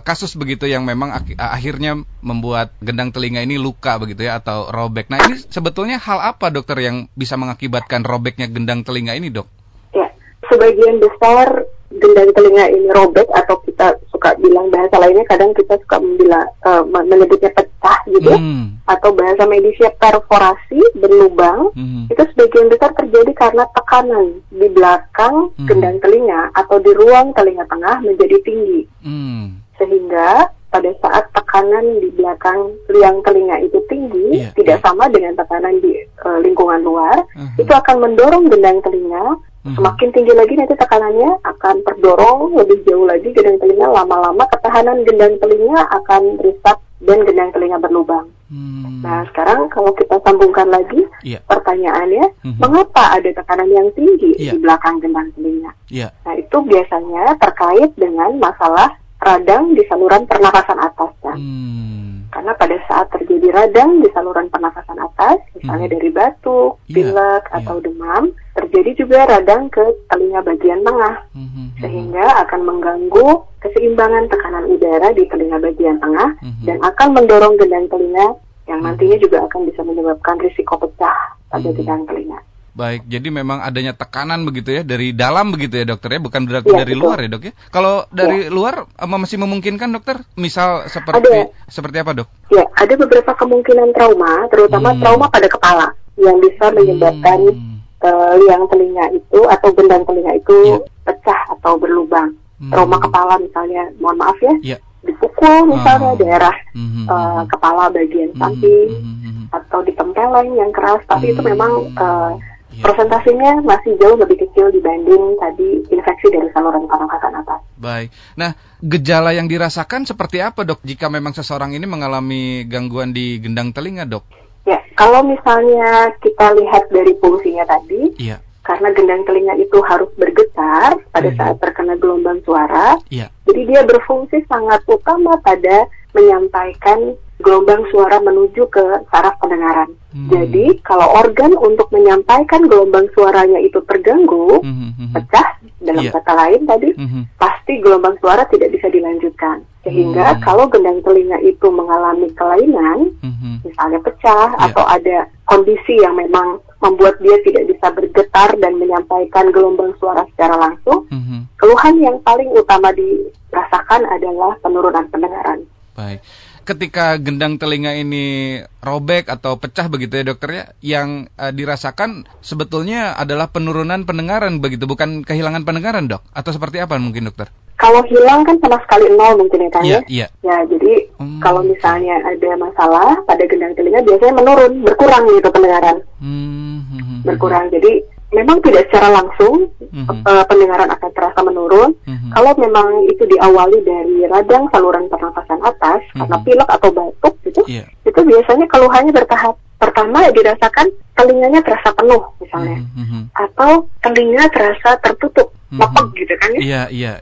kasus 0.03 0.35
begitu 0.35 0.67
yang 0.67 0.83
memang 0.83 1.15
ak 1.15 1.39
akhirnya 1.39 2.03
membuat 2.27 2.75
gendang 2.83 3.15
telinga 3.15 3.39
ini 3.39 3.55
luka 3.55 4.03
begitu 4.03 4.27
ya 4.27 4.43
atau 4.43 4.67
robek. 4.75 5.07
Nah 5.07 5.23
ini 5.31 5.39
sebetulnya 5.47 6.03
hal 6.03 6.19
apa 6.35 6.51
dokter 6.51 6.83
yang 6.83 7.07
bisa 7.15 7.39
mengakibatkan 7.39 8.03
robeknya 8.03 8.51
gendang 8.51 8.83
telinga 8.83 9.15
ini 9.15 9.31
dok? 9.31 9.47
Ya, 9.95 10.11
sebagian 10.51 10.99
besar 10.99 11.71
gendang 11.87 12.35
telinga 12.35 12.67
ini 12.67 12.91
robek 12.91 13.31
atau 13.31 13.63
kita 13.63 13.95
suka 14.17 14.33
bilang 14.41 14.73
bahasa 14.73 14.97
lainnya 14.97 15.29
kadang 15.29 15.53
kita 15.53 15.77
suka 15.85 16.01
membila, 16.01 16.41
uh, 16.65 16.81
menyebutnya 16.89 17.53
pecah 17.53 18.01
gitu 18.09 18.33
mm. 18.33 18.89
atau 18.89 19.13
bahasa 19.13 19.45
medisnya 19.45 19.93
perforasi 20.01 20.81
berlubang 20.97 21.69
mm. 21.77 22.09
itu 22.09 22.23
sebagian 22.33 22.73
besar 22.73 22.97
terjadi 22.97 23.33
karena 23.37 23.69
tekanan 23.77 24.41
di 24.49 24.69
belakang 24.73 25.53
mm. 25.61 25.69
gendang 25.69 26.01
telinga 26.01 26.49
atau 26.57 26.81
di 26.81 26.97
ruang 26.97 27.37
telinga 27.37 27.69
tengah 27.69 28.01
menjadi 28.01 28.41
tinggi 28.41 28.89
mm. 29.05 29.45
sehingga 29.77 30.49
pada 30.77 30.91
saat 31.01 31.25
tekanan 31.33 32.05
di 32.05 32.09
belakang 32.13 32.75
liang 32.93 33.25
telinga 33.25 33.57
itu 33.65 33.81
tinggi, 33.89 34.45
yeah, 34.45 34.53
tidak 34.53 34.77
yeah. 34.77 34.85
sama 34.85 35.09
dengan 35.09 35.33
tekanan 35.33 35.81
di 35.81 36.05
uh, 36.21 36.39
lingkungan 36.45 36.85
luar, 36.85 37.17
uh 37.33 37.41
-huh. 37.41 37.57
itu 37.57 37.73
akan 37.73 37.97
mendorong 38.05 38.53
gendang 38.53 38.85
telinga. 38.85 39.41
-huh. 39.67 39.75
Semakin 39.75 40.09
tinggi 40.15 40.33
lagi 40.33 40.55
nanti 40.55 40.75
tekanannya 40.79 41.31
akan 41.43 41.77
terdorong 41.83 42.55
lebih 42.55 42.79
jauh 42.87 43.07
lagi 43.07 43.29
gendang 43.35 43.59
telinga. 43.59 43.87
Lama-lama 43.91 44.45
ketahanan 44.49 45.03
gendang 45.03 45.35
telinga 45.43 45.83
akan 45.91 46.39
rusak 46.39 46.79
dan 47.03 47.19
gendang 47.27 47.51
telinga 47.53 47.77
berlubang. 47.83 48.31
Hmm. 48.47 49.03
Nah, 49.03 49.27
sekarang 49.35 49.67
kalau 49.75 49.91
kita 49.99 50.23
sambungkan 50.23 50.71
lagi, 50.71 51.03
yeah. 51.27 51.43
pertanyaannya, 51.51 52.31
hmm. 52.47 52.63
mengapa 52.63 53.19
ada 53.19 53.27
tekanan 53.35 53.67
yang 53.67 53.91
tinggi 53.99 54.39
yeah. 54.39 54.55
di 54.55 54.63
belakang 54.63 55.03
gendang 55.03 55.35
telinga? 55.35 55.75
Yeah. 55.91 56.15
Nah, 56.23 56.39
itu 56.39 56.57
biasanya 56.63 57.35
terkait 57.43 57.91
dengan 57.99 58.39
masalah 58.39 58.95
radang 59.19 59.75
di 59.75 59.83
saluran 59.91 60.23
pernafasan 60.31 60.79
atas 60.79 61.11
kan. 61.19 61.35
Hmm. 61.35 62.06
Karena 62.37 62.53
pada 62.53 62.77
saat 62.85 63.09
terjadi 63.17 63.49
radang 63.49 64.05
di 64.05 64.13
saluran 64.13 64.53
pernafasan 64.53 65.01
atas, 65.01 65.41
misalnya 65.57 65.89
hmm. 65.89 65.95
dari 65.97 66.11
batuk, 66.13 66.77
yeah. 66.85 66.93
pilek 66.93 67.45
yeah. 67.49 67.57
atau 67.57 67.77
demam, 67.81 68.29
terjadi 68.53 68.91
juga 68.93 69.25
radang 69.25 69.73
ke 69.73 69.81
telinga 70.13 70.45
bagian 70.45 70.85
tengah, 70.85 71.17
hmm. 71.33 71.49
hmm 71.49 71.65
sehingga 71.81 72.25
akan 72.45 72.61
mengganggu 72.69 73.41
keseimbangan 73.65 74.29
tekanan 74.29 74.69
udara 74.69 75.13
di 75.17 75.25
telinga 75.33 75.61
bagian 75.65 75.97
tengah 75.97 76.37
hmm. 76.45 76.65
dan 76.69 76.77
akan 76.85 77.09
mendorong 77.17 77.57
gendang 77.57 77.89
telinga 77.89 78.37
yang 78.69 78.81
nantinya 78.85 79.17
juga 79.17 79.45
akan 79.49 79.73
bisa 79.73 79.81
menyebabkan 79.81 80.37
risiko 80.41 80.77
pecah 80.77 81.17
pada 81.49 81.69
hmm. 81.73 81.77
gendang 81.81 82.05
telinga. 82.05 82.41
Baik, 82.77 83.09
jadi 83.09 83.33
memang 83.33 83.65
adanya 83.65 83.97
tekanan 83.97 84.45
begitu 84.45 84.69
ya 84.69 84.83
dari 84.85 85.17
dalam 85.17 85.49
begitu 85.49 85.81
ya 85.81 85.89
dokter 85.89 86.13
ya, 86.13 86.21
bukan 86.21 86.45
berarti 86.45 86.77
ya, 86.77 86.85
dari 86.85 86.93
betul. 86.93 87.05
luar 87.09 87.19
ya 87.25 87.29
dok 87.33 87.45
ya. 87.49 87.53
Kalau 87.73 87.95
dari 88.13 88.39
ya. 88.45 88.53
luar 88.53 88.75
masih 89.01 89.41
memungkinkan 89.41 89.97
dokter? 89.97 90.21
Misal 90.37 90.85
seperti 90.93 91.25
ada. 91.25 91.49
seperti 91.73 92.05
apa 92.05 92.13
dok? 92.13 92.29
Ya, 92.53 92.69
ada 92.77 92.95
beberapa 93.01 93.33
kemungkinan 93.33 93.97
trauma, 93.97 94.45
terutama 94.53 94.93
hmm. 94.93 95.01
trauma 95.01 95.27
pada 95.33 95.49
kepala 95.49 95.87
yang 96.21 96.37
bisa 96.37 96.69
menyebabkan 96.77 97.39
hmm. 97.49 97.77
uh, 98.05 98.33
liang 98.45 98.69
telinga 98.69 99.09
itu 99.17 99.41
atau 99.49 99.69
gendang 99.73 100.05
telinga 100.05 100.37
itu 100.37 100.57
ya. 100.69 100.79
pecah 101.09 101.41
atau 101.57 101.81
berlubang. 101.81 102.37
Hmm. 102.61 102.77
Trauma 102.77 103.01
kepala 103.01 103.41
misalnya, 103.41 103.89
mohon 103.97 104.21
maaf 104.21 104.37
ya, 104.45 104.53
ya. 104.61 104.79
dipukul 105.01 105.73
misalnya 105.73 106.13
oh. 106.13 106.21
daerah 106.21 106.57
hmm. 106.77 107.09
uh, 107.09 107.43
kepala 107.49 107.89
bagian 107.89 108.37
hmm. 108.37 108.41
samping 108.41 108.89
hmm. 109.01 109.17
hmm. 109.25 109.45
atau 109.65 109.81
ditempeleng 109.81 110.61
yang 110.61 110.69
keras, 110.77 111.01
tapi 111.09 111.33
hmm. 111.33 111.33
itu 111.33 111.41
memang 111.41 111.73
uh, 111.97 112.37
Ya. 112.77 112.85
Persentasenya 112.85 113.65
masih 113.65 113.97
jauh 113.97 114.21
lebih 114.21 114.37
kecil 114.37 114.69
dibanding 114.69 115.41
tadi 115.41 115.81
infeksi 115.89 116.29
dari 116.29 116.53
saluran 116.53 116.85
pernafasan 116.85 117.33
atas. 117.41 117.61
Baik. 117.81 118.13
Nah, 118.37 118.53
gejala 118.85 119.33
yang 119.33 119.49
dirasakan 119.49 120.05
seperti 120.05 120.45
apa, 120.45 120.61
Dok, 120.61 120.85
jika 120.85 121.09
memang 121.09 121.33
seseorang 121.33 121.73
ini 121.73 121.89
mengalami 121.89 122.69
gangguan 122.69 123.17
di 123.17 123.41
gendang 123.41 123.73
telinga, 123.73 124.05
Dok? 124.05 124.29
Ya, 124.69 124.77
kalau 124.93 125.25
misalnya 125.25 126.13
kita 126.21 126.53
lihat 126.53 126.93
dari 126.93 127.17
fungsinya 127.17 127.65
tadi, 127.65 128.13
ya. 128.21 128.45
karena 128.61 128.93
gendang 128.93 129.25
telinga 129.25 129.57
itu 129.57 129.79
harus 129.81 130.13
bergetar 130.21 131.01
pada 131.17 131.31
hmm. 131.33 131.39
saat 131.41 131.57
terkena 131.63 131.97
gelombang 131.97 132.45
suara, 132.45 133.01
ya. 133.09 133.33
jadi 133.49 133.63
dia 133.73 133.81
berfungsi 133.89 134.45
sangat 134.45 134.85
utama 134.85 135.41
pada 135.41 135.89
menyampaikan 136.13 137.17
gelombang 137.37 137.85
suara 137.93 138.17
menuju 138.25 138.65
ke 138.73 138.85
saraf 139.13 139.37
pendengaran. 139.45 139.93
Hmm. 140.17 140.33
Jadi 140.33 140.81
kalau 140.81 141.05
organ 141.21 141.53
untuk 141.53 141.93
menyampaikan 141.93 142.65
gelombang 142.65 143.13
suaranya 143.13 143.61
itu 143.61 143.77
terganggu, 143.85 144.65
hmm. 144.65 144.73
hmm, 144.73 144.93
hmm. 144.97 145.13
pecah 145.13 145.49
dalam 145.85 146.09
yeah. 146.09 146.15
kata 146.17 146.33
lain 146.33 146.61
tadi, 146.65 146.91
hmm. 146.97 147.23
pasti 147.37 147.85
gelombang 147.85 148.17
suara 148.25 148.49
tidak 148.49 148.73
bisa 148.73 148.89
dilanjutkan. 148.89 149.61
Sehingga 149.85 150.37
hmm. 150.37 150.41
kalau 150.41 150.65
gendang 150.73 151.05
telinga 151.05 151.37
itu 151.45 151.69
mengalami 151.69 152.33
kelainan, 152.33 153.13
hmm. 153.21 153.61
misalnya 153.61 154.01
pecah 154.01 154.57
yeah. 154.57 154.65
atau 154.73 154.85
ada 154.89 155.29
kondisi 155.45 156.01
yang 156.01 156.17
memang 156.17 156.65
membuat 156.81 157.21
dia 157.21 157.37
tidak 157.45 157.69
bisa 157.69 157.93
bergetar 157.93 158.57
dan 158.57 158.81
menyampaikan 158.81 159.53
gelombang 159.53 159.93
suara 160.01 160.25
secara 160.33 160.57
langsung, 160.57 161.05
hmm. 161.13 161.53
keluhan 161.61 162.01
yang 162.01 162.17
paling 162.25 162.49
utama 162.57 162.89
dirasakan 162.97 164.09
adalah 164.09 164.57
penurunan 164.65 165.05
pendengaran. 165.13 165.61
Baik 165.93 166.25
ketika 166.67 167.15
gendang 167.23 167.57
telinga 167.63 167.95
ini 167.95 168.59
robek 168.83 169.31
atau 169.31 169.55
pecah 169.57 169.87
begitu 169.87 170.19
ya 170.19 170.25
dokter 170.27 170.51
ya, 170.51 170.65
yang 170.83 171.09
uh, 171.39 171.55
dirasakan 171.55 172.27
sebetulnya 172.43 173.15
adalah 173.15 173.55
penurunan 173.55 174.03
pendengaran 174.03 174.59
begitu, 174.59 174.91
bukan 174.91 175.23
kehilangan 175.23 175.63
pendengaran 175.63 176.11
dok? 176.11 176.27
Atau 176.35 176.51
seperti 176.51 176.83
apa 176.83 176.99
mungkin 176.99 177.31
dokter? 177.31 177.49
Kalau 177.77 178.03
hilang 178.09 178.43
kan 178.43 178.57
sama 178.59 178.81
sekali 178.83 179.07
nol 179.15 179.37
mungkin 179.37 179.69
ya 179.69 179.71
kan 179.71 179.83
ya? 179.85 180.01
Iya. 180.11 180.27
Ya 180.43 180.57
jadi 180.67 180.93
hmm. 181.23 181.39
kalau 181.39 181.63
misalnya 181.63 182.19
ada 182.27 182.51
masalah 182.59 183.21
pada 183.29 183.45
gendang 183.47 183.77
telinga 183.79 184.03
biasanya 184.03 184.35
menurun, 184.35 184.73
berkurang 184.83 185.23
gitu 185.31 185.49
pendengaran. 185.55 185.97
Hmm. 186.19 186.83
hmm, 186.91 187.01
hmm 187.01 187.21
berkurang. 187.23 187.69
Jadi 187.71 188.16
memang 188.35 188.59
tidak 188.59 188.91
secara 188.91 189.23
langsung 189.23 189.71
mm-hmm. 189.79 190.27
uh, 190.27 190.45
pendengaran 190.51 190.91
akan 190.91 191.11
terasa 191.15 191.41
menurun. 191.47 191.95
Mm-hmm. 192.07 192.31
Kalau 192.35 192.53
memang 192.59 192.87
itu 193.07 193.23
diawali 193.23 193.79
dari 193.87 194.27
radang 194.27 194.67
saluran 194.75 195.07
pernafasan 195.07 195.63
atas 195.63 196.03
mm-hmm. 196.11 196.19
karena 196.27 196.37
pilek 196.43 196.71
atau 196.71 196.91
batuk 196.91 197.35
gitu, 197.47 197.63
yeah. 197.71 197.87
itu 198.03 198.21
biasanya 198.23 198.67
keluhannya 198.67 199.15
bertahap. 199.15 199.55
Pertama 199.77 200.25
ya 200.25 200.33
dirasakan 200.33 200.89
telinganya 201.13 201.61
terasa 201.61 201.93
penuh 201.93 202.23
misalnya, 202.41 202.81
mm-hmm. 202.97 203.23
atau 203.37 203.85
telinga 204.01 204.49
terasa 204.49 204.97
tertutup, 205.05 205.53
mm-hmm. 205.69 206.17
gitu 206.17 206.35
kan 206.41 206.51
ya? 206.57 206.61
Yeah. 206.65 206.85
Yeah. 206.89 207.17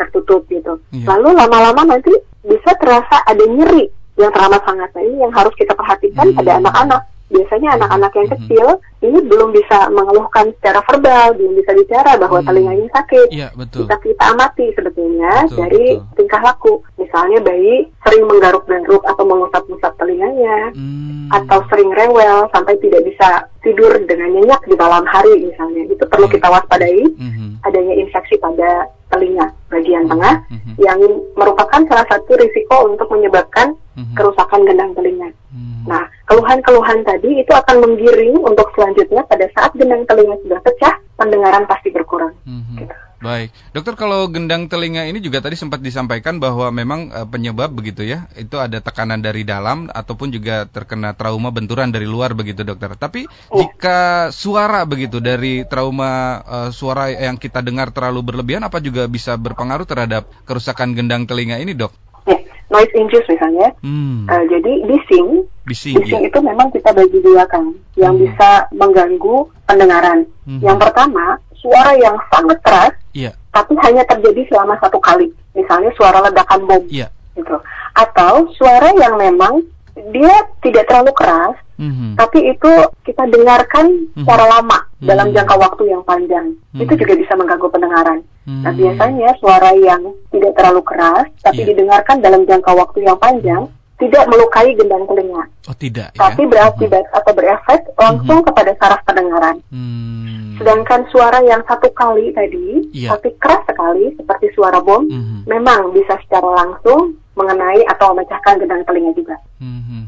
tertutup 0.00 0.42
gitu. 0.48 0.80
Yeah. 0.90 1.04
Lalu 1.04 1.36
lama-lama 1.36 1.84
nanti 1.84 2.10
bisa 2.42 2.72
terasa 2.80 3.20
ada 3.28 3.44
nyeri 3.44 3.92
yang 4.16 4.32
teramat 4.32 4.64
sangat. 4.64 4.88
Nah 4.96 5.02
ini 5.04 5.16
yang 5.20 5.32
harus 5.36 5.52
kita 5.54 5.76
perhatikan 5.76 6.32
mm-hmm. 6.32 6.38
pada 6.42 6.52
anak-anak 6.64 7.02
biasanya 7.28 7.68
anak-anak 7.80 8.12
yang 8.16 8.28
mhm. 8.28 8.34
kecil 8.36 8.66
ini 8.98 9.18
belum 9.30 9.54
bisa 9.54 9.86
mengeluhkan 9.94 10.50
secara 10.58 10.82
verbal, 10.82 11.38
belum 11.38 11.54
bisa 11.54 11.70
bicara 11.70 12.18
bahwa 12.18 12.42
hmm. 12.42 12.46
telinga 12.50 12.72
ini 12.74 12.88
sakit. 12.90 13.28
Ya, 13.30 13.48
betul. 13.54 13.86
Bisa 13.86 13.94
kita 14.02 14.24
amati 14.34 14.66
sebetulnya 14.74 15.46
betul, 15.46 15.56
dari 15.62 15.84
betul. 15.94 16.14
tingkah 16.18 16.42
laku. 16.42 16.72
Misalnya 16.98 17.38
bayi 17.46 17.86
sering 18.02 18.26
menggaruk-garuk 18.26 19.02
atau 19.06 19.22
mengusap-usap 19.22 19.92
telinganya, 20.02 20.74
hmm. 20.74 21.30
atau 21.30 21.62
sering 21.70 21.90
rewel 21.94 22.50
sampai 22.50 22.74
tidak 22.82 23.06
bisa 23.06 23.46
tidur 23.62 23.92
dengan 24.02 24.34
nyenyak 24.34 24.62
di 24.66 24.74
malam 24.74 25.06
hari 25.06 25.46
misalnya. 25.46 25.86
Itu 25.86 26.04
perlu 26.10 26.26
hmm. 26.26 26.34
kita 26.34 26.46
waspadai 26.50 27.02
hmm. 27.06 27.62
adanya 27.70 27.94
infeksi 28.02 28.34
pada 28.42 28.90
telinga 29.08 29.46
bagian 29.68 30.04
hmm. 30.06 30.12
tengah 30.12 30.34
hmm. 30.48 30.74
yang 30.80 31.00
merupakan 31.34 31.80
salah 31.88 32.06
satu 32.08 32.32
risiko 32.36 32.88
untuk 32.88 33.08
menyebabkan 33.12 33.76
hmm. 33.96 34.14
kerusakan 34.14 34.64
gendang 34.68 34.92
telinga. 34.94 35.28
Hmm. 35.50 35.84
Nah, 35.88 36.04
keluhan-keluhan 36.28 37.00
tadi 37.04 37.40
itu 37.40 37.52
akan 37.52 37.76
menggiring 37.80 38.36
untuk 38.44 38.68
selanjutnya 38.76 39.24
pada 39.24 39.48
saat 39.56 39.72
gendang 39.74 40.04
telinga 40.04 40.36
sudah 40.44 40.60
pecah, 40.60 40.94
pendengaran 41.16 41.64
pasti 41.64 41.88
berkurang. 41.88 42.32
Hmm. 42.44 42.76
Gitu. 42.76 42.94
Baik, 43.18 43.50
dokter 43.74 43.98
kalau 43.98 44.30
gendang 44.30 44.70
telinga 44.70 45.02
ini 45.10 45.18
juga 45.18 45.42
tadi 45.42 45.58
sempat 45.58 45.82
disampaikan 45.82 46.38
bahwa 46.38 46.70
memang 46.70 47.10
e, 47.10 47.20
penyebab 47.26 47.66
begitu 47.74 48.06
ya, 48.06 48.30
itu 48.38 48.54
ada 48.62 48.78
tekanan 48.78 49.18
dari 49.18 49.42
dalam 49.42 49.90
ataupun 49.90 50.30
juga 50.30 50.70
terkena 50.70 51.18
trauma 51.18 51.50
benturan 51.50 51.90
dari 51.90 52.06
luar 52.06 52.38
begitu 52.38 52.62
dokter. 52.62 52.94
Tapi 52.94 53.26
oh. 53.50 53.58
jika 53.58 54.30
suara 54.30 54.86
begitu 54.86 55.18
dari 55.18 55.66
trauma 55.66 56.42
e, 56.46 56.58
suara 56.70 57.10
yang 57.10 57.34
kita 57.34 57.58
dengar 57.58 57.90
terlalu 57.90 58.22
berlebihan, 58.22 58.62
apa 58.62 58.78
juga 58.78 59.10
bisa 59.10 59.34
berpengaruh 59.34 59.82
terhadap 59.82 60.30
kerusakan 60.46 60.94
gendang 60.94 61.26
telinga 61.26 61.58
ini 61.58 61.74
dok? 61.74 61.90
Ya, 62.22 62.38
noise 62.70 62.94
induce 62.94 63.26
misalnya. 63.26 63.74
Hmm. 63.82 64.30
Uh, 64.30 64.44
jadi 64.46 64.72
bising, 64.86 65.42
bising, 65.66 65.96
bising 66.06 66.22
ya. 66.22 66.28
itu 66.30 66.38
memang 66.38 66.70
kita 66.70 66.94
bagi 66.94 67.18
dua 67.18 67.50
kan, 67.50 67.74
yang 67.98 68.14
hmm. 68.14 68.30
bisa 68.30 68.70
mengganggu 68.78 69.50
pendengaran. 69.66 70.28
Hmm. 70.46 70.62
Yang 70.62 70.78
pertama 70.86 71.42
suara 71.58 71.92
yang 71.98 72.14
sangat 72.30 72.58
keras, 72.62 72.94
yeah. 73.18 73.34
tapi 73.50 73.74
hanya 73.82 74.06
terjadi 74.06 74.46
selama 74.46 74.78
satu 74.78 75.02
kali. 75.02 75.34
Misalnya 75.58 75.90
suara 75.98 76.22
ledakan 76.22 76.60
bom, 76.70 76.82
yeah. 76.86 77.10
gitu. 77.34 77.58
Atau 77.98 78.54
suara 78.54 78.94
yang 78.94 79.18
memang 79.18 79.66
dia 80.14 80.46
tidak 80.62 80.86
terlalu 80.86 81.10
keras, 81.18 81.58
mm-hmm. 81.74 82.14
tapi 82.14 82.54
itu 82.54 82.70
kita 83.02 83.26
dengarkan 83.26 83.86
mm-hmm. 83.90 84.22
secara 84.22 84.44
lama 84.46 84.78
mm-hmm. 84.78 85.06
dalam 85.10 85.26
jangka 85.34 85.54
waktu 85.58 85.82
yang 85.90 86.02
panjang. 86.06 86.54
Mm-hmm. 86.54 86.82
Itu 86.86 86.92
juga 86.94 87.14
bisa 87.18 87.34
mengganggu 87.34 87.66
pendengaran. 87.66 88.18
Mm-hmm. 88.46 88.62
Nah 88.62 88.72
biasanya 88.78 89.28
suara 89.42 89.70
yang 89.74 90.02
tidak 90.30 90.52
terlalu 90.54 90.82
keras, 90.86 91.26
tapi 91.42 91.66
yeah. 91.66 91.68
didengarkan 91.74 92.16
dalam 92.22 92.46
jangka 92.46 92.70
waktu 92.78 92.98
yang 93.02 93.18
panjang, 93.18 93.66
tidak 93.98 94.24
melukai 94.30 94.72
gendang 94.78 95.04
telinga. 95.10 95.42
Oh 95.66 95.76
tidak. 95.76 96.14
Ya? 96.14 96.30
Tapi 96.30 96.42
berakibat 96.46 97.04
mm-hmm. 97.04 97.18
atau 97.18 97.32
berefek 97.34 97.82
langsung 97.98 98.40
mm-hmm. 98.40 98.48
kepada 98.54 98.72
saraf 98.78 99.00
pendengaran. 99.02 99.56
Mm-hmm. 99.74 100.56
Sedangkan 100.62 101.02
suara 101.10 101.38
yang 101.42 101.62
satu 101.66 101.90
kali 101.94 102.30
tadi, 102.34 102.90
yeah. 102.94 103.14
tapi 103.14 103.34
keras 103.38 103.62
sekali 103.66 104.14
seperti 104.14 104.54
suara 104.54 104.78
bom, 104.78 105.06
mm-hmm. 105.06 105.50
memang 105.50 105.90
bisa 105.90 106.14
secara 106.26 106.66
langsung 106.66 107.18
mengenai 107.34 107.86
atau 107.90 108.14
memecahkan 108.14 108.62
gendang 108.62 108.82
telinga 108.86 109.12
juga. 109.14 109.36
Mm-hmm. 109.58 109.98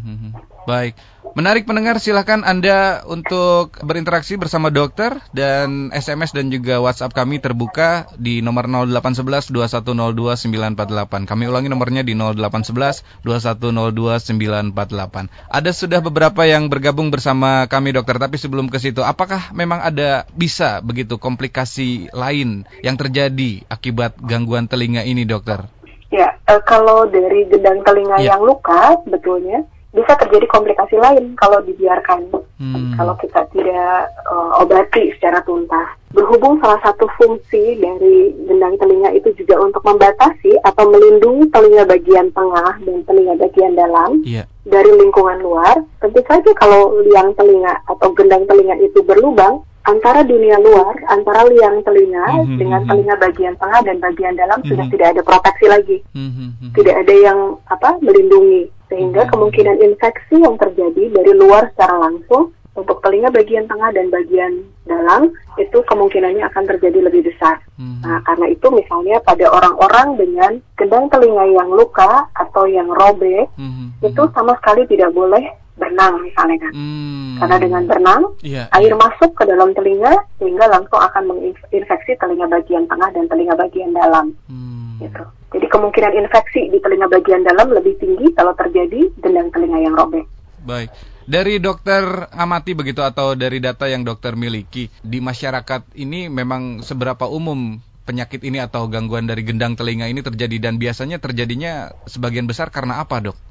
Baik. 0.70 0.94
Menarik 1.34 1.66
pendengar, 1.66 1.98
silahkan 1.98 2.42
Anda 2.46 3.02
untuk 3.06 3.78
berinteraksi 3.82 4.34
bersama 4.34 4.70
dokter 4.70 5.18
dan 5.34 5.90
SMS 5.94 6.30
dan 6.34 6.50
juga 6.50 6.78
WhatsApp 6.78 7.14
kami 7.14 7.38
terbuka 7.38 8.06
di 8.18 8.38
nomor 8.38 8.66
0811 8.66 9.50
2102 9.50 10.14
948. 10.46 11.30
Kami 11.30 11.44
ulangi 11.50 11.70
nomornya 11.70 12.02
di 12.06 12.14
0811 12.14 13.02
2102 13.26 14.74
948. 14.74 15.50
Ada 15.50 15.70
sudah 15.70 16.00
beberapa 16.02 16.46
yang 16.46 16.66
bergabung 16.66 17.10
bersama 17.14 17.66
kami 17.66 17.94
dokter, 17.94 18.18
tapi 18.18 18.38
sebelum 18.38 18.70
ke 18.70 18.78
situ, 18.78 19.02
apakah 19.02 19.50
memang 19.54 19.82
ada 19.82 20.26
bisa 20.34 20.82
begitu 20.82 21.18
komplikasi 21.18 22.14
lain 22.14 22.66
yang 22.82 22.94
terjadi 22.94 23.66
akibat 23.66 24.18
gangguan 24.22 24.70
telinga 24.70 25.02
ini 25.06 25.26
dokter? 25.26 25.66
Ya, 26.10 26.38
uh, 26.50 26.58
kalau 26.66 27.06
dari 27.06 27.46
gendang 27.46 27.86
telinga 27.86 28.18
ya. 28.18 28.34
yang 28.34 28.42
luka 28.42 28.98
sebetulnya 29.06 29.62
bisa 29.90 30.12
terjadi 30.14 30.47
komplikasi 30.47 30.94
lain 31.02 31.35
kalau 31.35 31.59
dibiarkan 31.66 32.30
hmm. 32.62 32.94
kalau 32.94 33.14
kita 33.18 33.42
tidak 33.50 34.06
uh, 34.30 34.62
obati 34.62 35.11
secara 35.18 35.42
tuntas. 35.42 35.99
berhubung 36.11 36.59
salah 36.59 36.82
satu 36.82 37.06
fungsi 37.14 37.78
dari 37.78 38.35
gendang 38.50 38.75
telinga 38.82 39.14
itu 39.14 39.30
juga 39.38 39.62
untuk 39.62 39.78
membatasi 39.87 40.59
atau 40.66 40.90
melindungi 40.90 41.47
telinga 41.54 41.87
bagian 41.87 42.35
tengah 42.35 42.82
dan 42.82 42.99
telinga 43.06 43.38
bagian 43.38 43.78
dalam 43.78 44.18
yeah. 44.26 44.42
dari 44.66 44.90
lingkungan 44.90 45.38
luar, 45.38 45.78
tentu 46.02 46.18
saja 46.26 46.50
kalau 46.59 46.99
liang 47.06 47.30
telinga 47.38 47.78
atau 47.87 48.11
gendang 48.11 48.42
telinga 48.50 48.75
itu 48.82 48.99
berlubang, 49.06 49.62
antara 49.87 50.26
dunia 50.26 50.59
luar, 50.59 50.92
antara 51.09 51.47
liang 51.49 51.80
telinga 51.87 52.26
mm 52.26 52.42
-hmm. 52.42 52.59
dengan 52.59 52.80
mhm. 52.85 52.88
telinga 52.90 53.14
bagian 53.16 53.54
tengah 53.56 53.80
dan 53.87 53.97
bagian 54.02 54.35
dalam 54.35 54.59
mm 54.59 54.64
-hmm. 54.66 54.70
sudah 54.75 54.87
tidak 54.90 55.09
ada 55.14 55.23
proteksi 55.23 55.66
lagi, 55.70 55.99
mm 56.12 56.30
-hmm. 56.30 56.70
tidak 56.75 56.94
ada 57.06 57.14
yang 57.14 57.38
apa 57.70 57.90
melindungi, 58.02 58.66
sehingga 58.90 59.23
mm 59.23 59.26
-hmm. 59.26 59.32
kemungkinan 59.32 59.76
infeksi 59.80 60.37
yang 60.42 60.59
terjadi 60.59 61.14
dari 61.14 61.32
luar 61.38 61.70
secara 61.73 62.11
langsung 62.11 62.52
untuk 62.78 63.02
telinga 63.02 63.35
bagian 63.35 63.66
tengah 63.66 63.90
dan 63.90 64.09
bagian 64.14 64.62
dalam 64.87 65.35
itu 65.59 65.78
kemungkinannya 65.90 66.47
akan 66.49 66.64
terjadi 66.70 67.11
lebih 67.11 67.26
besar. 67.26 67.59
Hmm. 67.75 67.99
Nah, 68.00 68.23
karena 68.23 68.47
itu 68.47 68.66
misalnya 68.70 69.18
pada 69.26 69.47
orang-orang 69.50 70.09
dengan 70.16 70.52
gendang 70.78 71.11
telinga 71.11 71.44
yang 71.50 71.70
luka 71.75 72.30
atau 72.38 72.64
yang 72.70 72.87
robek 72.87 73.50
hmm. 73.59 73.90
itu 74.06 74.23
sama 74.32 74.54
sekali 74.62 74.87
tidak 74.87 75.11
boleh 75.11 75.42
berenang 75.76 76.23
misalnya 76.23 76.56
kan. 76.62 76.73
Hmm. 76.73 77.37
Karena 77.42 77.56
dengan 77.59 77.82
berenang 77.90 78.23
yeah, 78.44 78.66
air 78.76 78.92
yeah. 78.92 79.00
masuk 79.00 79.30
ke 79.35 79.42
dalam 79.49 79.75
telinga 79.75 80.14
sehingga 80.38 80.70
langsung 80.70 81.00
akan 81.00 81.23
menginfeksi 81.26 82.14
telinga 82.23 82.47
bagian 82.47 82.87
tengah 82.87 83.11
dan 83.11 83.26
telinga 83.26 83.54
bagian 83.59 83.90
dalam. 83.90 84.37
Hmm. 84.47 85.00
Gitu. 85.02 85.25
Jadi 85.50 85.66
kemungkinan 85.66 86.12
infeksi 86.14 86.71
di 86.71 86.78
telinga 86.78 87.11
bagian 87.11 87.42
dalam 87.42 87.75
lebih 87.75 87.99
tinggi 87.99 88.30
kalau 88.38 88.54
terjadi 88.54 89.11
gendang 89.19 89.50
telinga 89.50 89.78
yang 89.83 89.95
robek. 89.99 90.25
Baik. 90.62 90.95
Dari 91.30 91.62
dokter 91.62 92.02
amati 92.35 92.75
begitu 92.75 93.02
atau 93.02 93.38
dari 93.38 93.62
data 93.62 93.87
yang 93.87 94.02
dokter 94.02 94.35
miliki 94.35 94.90
di 95.02 95.23
masyarakat 95.23 95.95
ini 95.95 96.26
memang 96.26 96.83
seberapa 96.83 97.26
umum 97.30 97.78
penyakit 98.07 98.42
ini 98.42 98.59
atau 98.59 98.90
gangguan 98.90 99.30
dari 99.30 99.47
gendang 99.47 99.78
telinga 99.78 100.11
ini 100.11 100.26
terjadi 100.26 100.59
dan 100.59 100.83
biasanya 100.83 101.23
terjadinya 101.23 101.95
sebagian 102.11 102.50
besar 102.50 102.75
karena 102.75 102.99
apa, 102.99 103.23
Dok? 103.23 103.50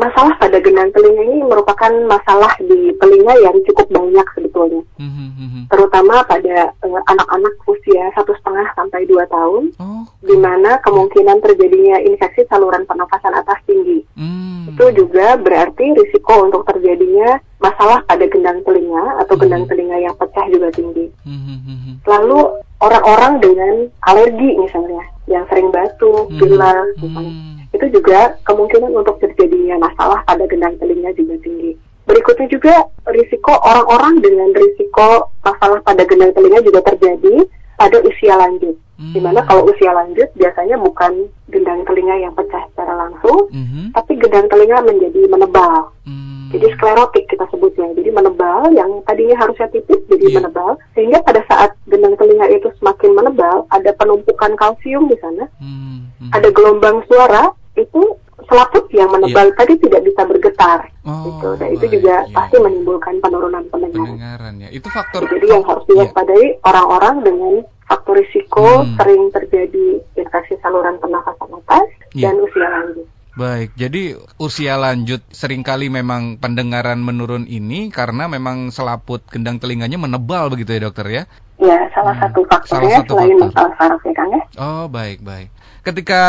Masalah 0.00 0.32
pada 0.40 0.56
gendang 0.64 0.88
telinga 0.96 1.22
ini 1.28 1.44
merupakan 1.44 1.92
masalah 2.08 2.48
di 2.64 2.96
telinga 2.96 3.34
yang 3.44 3.56
cukup 3.68 3.86
banyak 3.92 4.24
sebetulnya, 4.32 4.80
mm-hmm. 4.96 5.68
terutama 5.68 6.24
pada 6.24 6.72
uh, 6.80 7.00
anak-anak 7.12 7.54
usia 7.68 8.08
satu 8.16 8.32
setengah 8.40 8.64
sampai 8.72 9.04
dua 9.04 9.28
tahun, 9.28 9.76
oh. 9.76 10.08
di 10.24 10.36
mana 10.40 10.80
kemungkinan 10.80 11.44
terjadinya 11.44 12.00
infeksi 12.00 12.48
saluran 12.48 12.88
pernafasan 12.88 13.36
atas 13.36 13.60
tinggi. 13.68 14.00
Mm. 14.16 14.72
Itu 14.72 14.84
juga 14.96 15.36
berarti 15.36 15.92
risiko 15.92 16.48
untuk 16.48 16.64
terjadinya 16.64 17.36
masalah 17.60 18.00
pada 18.08 18.24
gendang 18.24 18.64
telinga 18.64 19.20
atau 19.20 19.36
mm. 19.36 19.40
gendang 19.44 19.64
telinga 19.68 19.96
yang 20.00 20.14
pecah 20.16 20.48
juga 20.48 20.72
tinggi. 20.72 21.12
Mm-hmm. 21.28 22.08
Lalu 22.08 22.40
orang-orang 22.80 23.32
dengan 23.44 23.74
alergi 24.08 24.56
misalnya, 24.56 25.04
yang 25.28 25.44
sering 25.52 25.68
batuk, 25.68 26.32
pilek, 26.40 26.96
mm. 26.96 27.04
misalnya 27.04 27.59
itu 27.70 27.86
juga 27.94 28.34
kemungkinan 28.46 28.90
untuk 28.94 29.22
terjadinya 29.22 29.78
masalah 29.86 30.20
pada 30.26 30.44
gendang 30.50 30.74
telinga 30.82 31.14
juga 31.14 31.38
tinggi. 31.42 31.78
Berikutnya 32.08 32.50
juga 32.50 32.74
risiko 33.06 33.54
orang-orang 33.62 34.18
dengan 34.18 34.50
risiko 34.50 35.30
masalah 35.46 35.78
pada 35.86 36.02
gendang 36.02 36.34
telinga 36.34 36.58
juga 36.66 36.82
terjadi 36.90 37.46
pada 37.78 37.96
usia 38.02 38.34
lanjut. 38.34 38.74
Hmm. 39.00 39.16
Di 39.16 39.20
mana 39.22 39.40
kalau 39.48 39.64
usia 39.70 39.94
lanjut 39.94 40.28
biasanya 40.36 40.76
bukan 40.76 41.30
gendang 41.48 41.80
telinga 41.88 42.20
yang 42.20 42.34
pecah 42.36 42.66
secara 42.74 43.08
langsung, 43.08 43.48
hmm. 43.48 43.96
tapi 43.96 44.12
gendang 44.20 44.50
telinga 44.52 44.84
menjadi 44.84 45.20
menebal. 45.30 45.88
Hmm. 46.04 46.29
Jadi 46.50 46.66
sklerotik 46.74 47.24
kita 47.30 47.46
sebutnya. 47.50 47.94
Jadi 47.94 48.10
menebal 48.10 48.74
yang 48.74 48.90
tadinya 49.06 49.36
harusnya 49.38 49.70
tipis 49.70 50.02
jadi 50.10 50.26
yeah. 50.26 50.36
menebal. 50.42 50.70
Sehingga 50.98 51.18
pada 51.22 51.40
saat 51.46 51.70
gendang 51.86 52.18
telinga 52.18 52.46
itu 52.50 52.68
semakin 52.82 53.10
menebal, 53.14 53.70
ada 53.70 53.90
penumpukan 53.94 54.52
kalsium 54.58 55.06
di 55.06 55.16
sana, 55.22 55.46
hmm. 55.62 56.10
Hmm. 56.18 56.30
ada 56.34 56.48
gelombang 56.50 57.06
suara 57.06 57.54
itu 57.78 58.02
selaput 58.50 58.88
yang 58.90 59.12
menebal 59.12 59.52
yeah. 59.52 59.56
tadi 59.56 59.78
tidak 59.78 60.02
bisa 60.02 60.22
bergetar 60.26 60.80
oh, 61.06 61.22
gitu 61.28 61.48
dan 61.60 61.68
itu 61.76 61.86
juga 62.00 62.26
yeah. 62.26 62.34
pasti 62.34 62.56
menimbulkan 62.58 63.14
penurunan 63.22 63.64
pendengaran. 63.68 64.16
pendengaran 64.16 64.54
ya. 64.58 64.68
Itu 64.74 64.88
faktor 64.90 65.28
Jadi 65.28 65.46
yang 65.46 65.62
harus 65.62 65.84
diwaspadai 65.86 66.44
yeah. 66.56 66.66
orang-orang 66.66 67.14
dengan 67.22 67.54
faktor 67.86 68.18
risiko 68.18 68.86
hmm. 68.86 68.96
sering 68.98 69.22
terjadi 69.34 69.86
infeksi 70.18 70.54
saluran 70.62 70.98
pernafasan 70.98 71.50
atas 71.62 71.88
yeah. 72.14 72.30
dan 72.30 72.42
usia 72.42 72.66
lanjut. 72.66 73.06
Baik, 73.38 73.78
jadi 73.78 74.18
usia 74.42 74.74
lanjut 74.74 75.22
sering 75.30 75.62
kali 75.62 75.86
memang 75.86 76.42
pendengaran 76.42 76.98
menurun 76.98 77.46
ini 77.46 77.86
karena 77.94 78.26
memang 78.26 78.74
selaput 78.74 79.22
gendang 79.30 79.62
telinganya 79.62 80.02
menebal 80.02 80.50
begitu 80.50 80.74
ya 80.74 80.90
dokter 80.90 81.06
ya? 81.06 81.22
Ya, 81.60 81.76
salah 81.92 82.16
hmm. 82.16 82.24
satu 82.24 82.40
faktornya 82.48 82.80
salah 82.80 82.90
satu 83.04 83.12
selain 83.14 83.36
faktor. 83.36 83.46
masalah 83.52 83.72
saraf 83.76 84.00
ya 84.02 84.12
Kang 84.16 84.30
ya. 84.32 84.42
Oh, 84.56 84.84
baik, 84.88 85.18
baik. 85.20 85.48
Ketika 85.84 86.22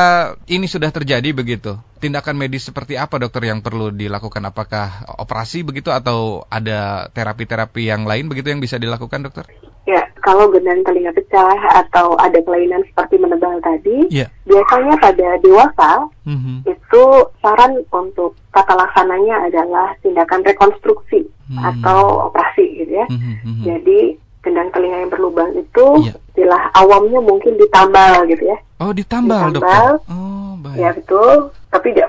ini 0.45 0.67
sudah 0.67 0.91
terjadi 0.91 1.31
begitu, 1.31 1.79
tindakan 2.03 2.35
medis 2.35 2.67
seperti 2.67 2.99
apa 2.99 3.17
dokter 3.17 3.47
yang 3.47 3.63
perlu 3.63 3.89
dilakukan? 3.89 4.43
Apakah 4.43 5.07
operasi 5.17 5.63
begitu 5.63 5.89
atau 5.89 6.43
ada 6.51 7.07
terapi-terapi 7.15 7.87
yang 7.87 8.03
lain 8.03 8.27
begitu 8.27 8.51
yang 8.51 8.59
bisa 8.59 8.75
dilakukan 8.75 9.23
dokter? 9.23 9.47
Ya, 9.89 10.05
kalau 10.21 10.45
gendang 10.53 10.85
telinga 10.85 11.09
pecah 11.09 11.57
atau 11.73 12.13
ada 12.21 12.37
kelainan 12.45 12.85
seperti 12.85 13.17
menebal 13.17 13.57
tadi, 13.65 14.05
yeah. 14.13 14.29
biasanya 14.45 14.93
pada 15.01 15.41
dewasa 15.41 16.05
mm-hmm. 16.29 16.69
itu 16.69 17.03
saran 17.41 17.81
untuk 17.89 18.37
tata 18.53 18.77
laksananya 18.77 19.49
adalah 19.49 19.97
tindakan 20.05 20.45
rekonstruksi 20.45 21.25
mm-hmm. 21.25 21.65
atau 21.65 22.29
operasi 22.29 22.85
gitu 22.85 22.93
ya. 22.93 23.09
Mm-hmm. 23.09 23.57
Jadi 23.65 23.99
gendang 24.45 24.69
telinga 24.73 24.97
yang 25.05 25.11
berlubang 25.13 25.49
itu 25.53 25.85
iya. 26.05 26.13
istilah 26.13 26.63
awamnya 26.77 27.21
mungkin 27.21 27.57
ditambal 27.57 28.25
gitu 28.29 28.53
ya. 28.53 28.57
Oh, 28.81 28.93
ditambal, 28.93 29.49
ditambal 29.49 29.57
dokter. 29.57 29.89
Oh, 30.09 30.51
baik. 30.61 30.77
Ya 30.77 30.89
betul. 30.93 31.33
Tapi 31.71 31.95
ya, 31.95 32.05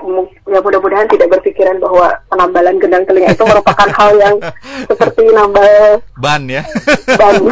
ya 0.51 0.59
mudah-mudahan 0.59 1.07
tidak 1.07 1.39
berpikiran 1.39 1.79
bahwa 1.79 2.11
penambalan 2.27 2.83
gendang 2.83 3.07
telinga 3.07 3.31
itu 3.31 3.43
merupakan 3.47 3.89
hal 3.95 4.11
yang 4.19 4.35
seperti 4.91 5.23
nambal 5.31 6.03
ban 6.19 6.43
ya. 6.47 6.63
ban. 7.15 7.35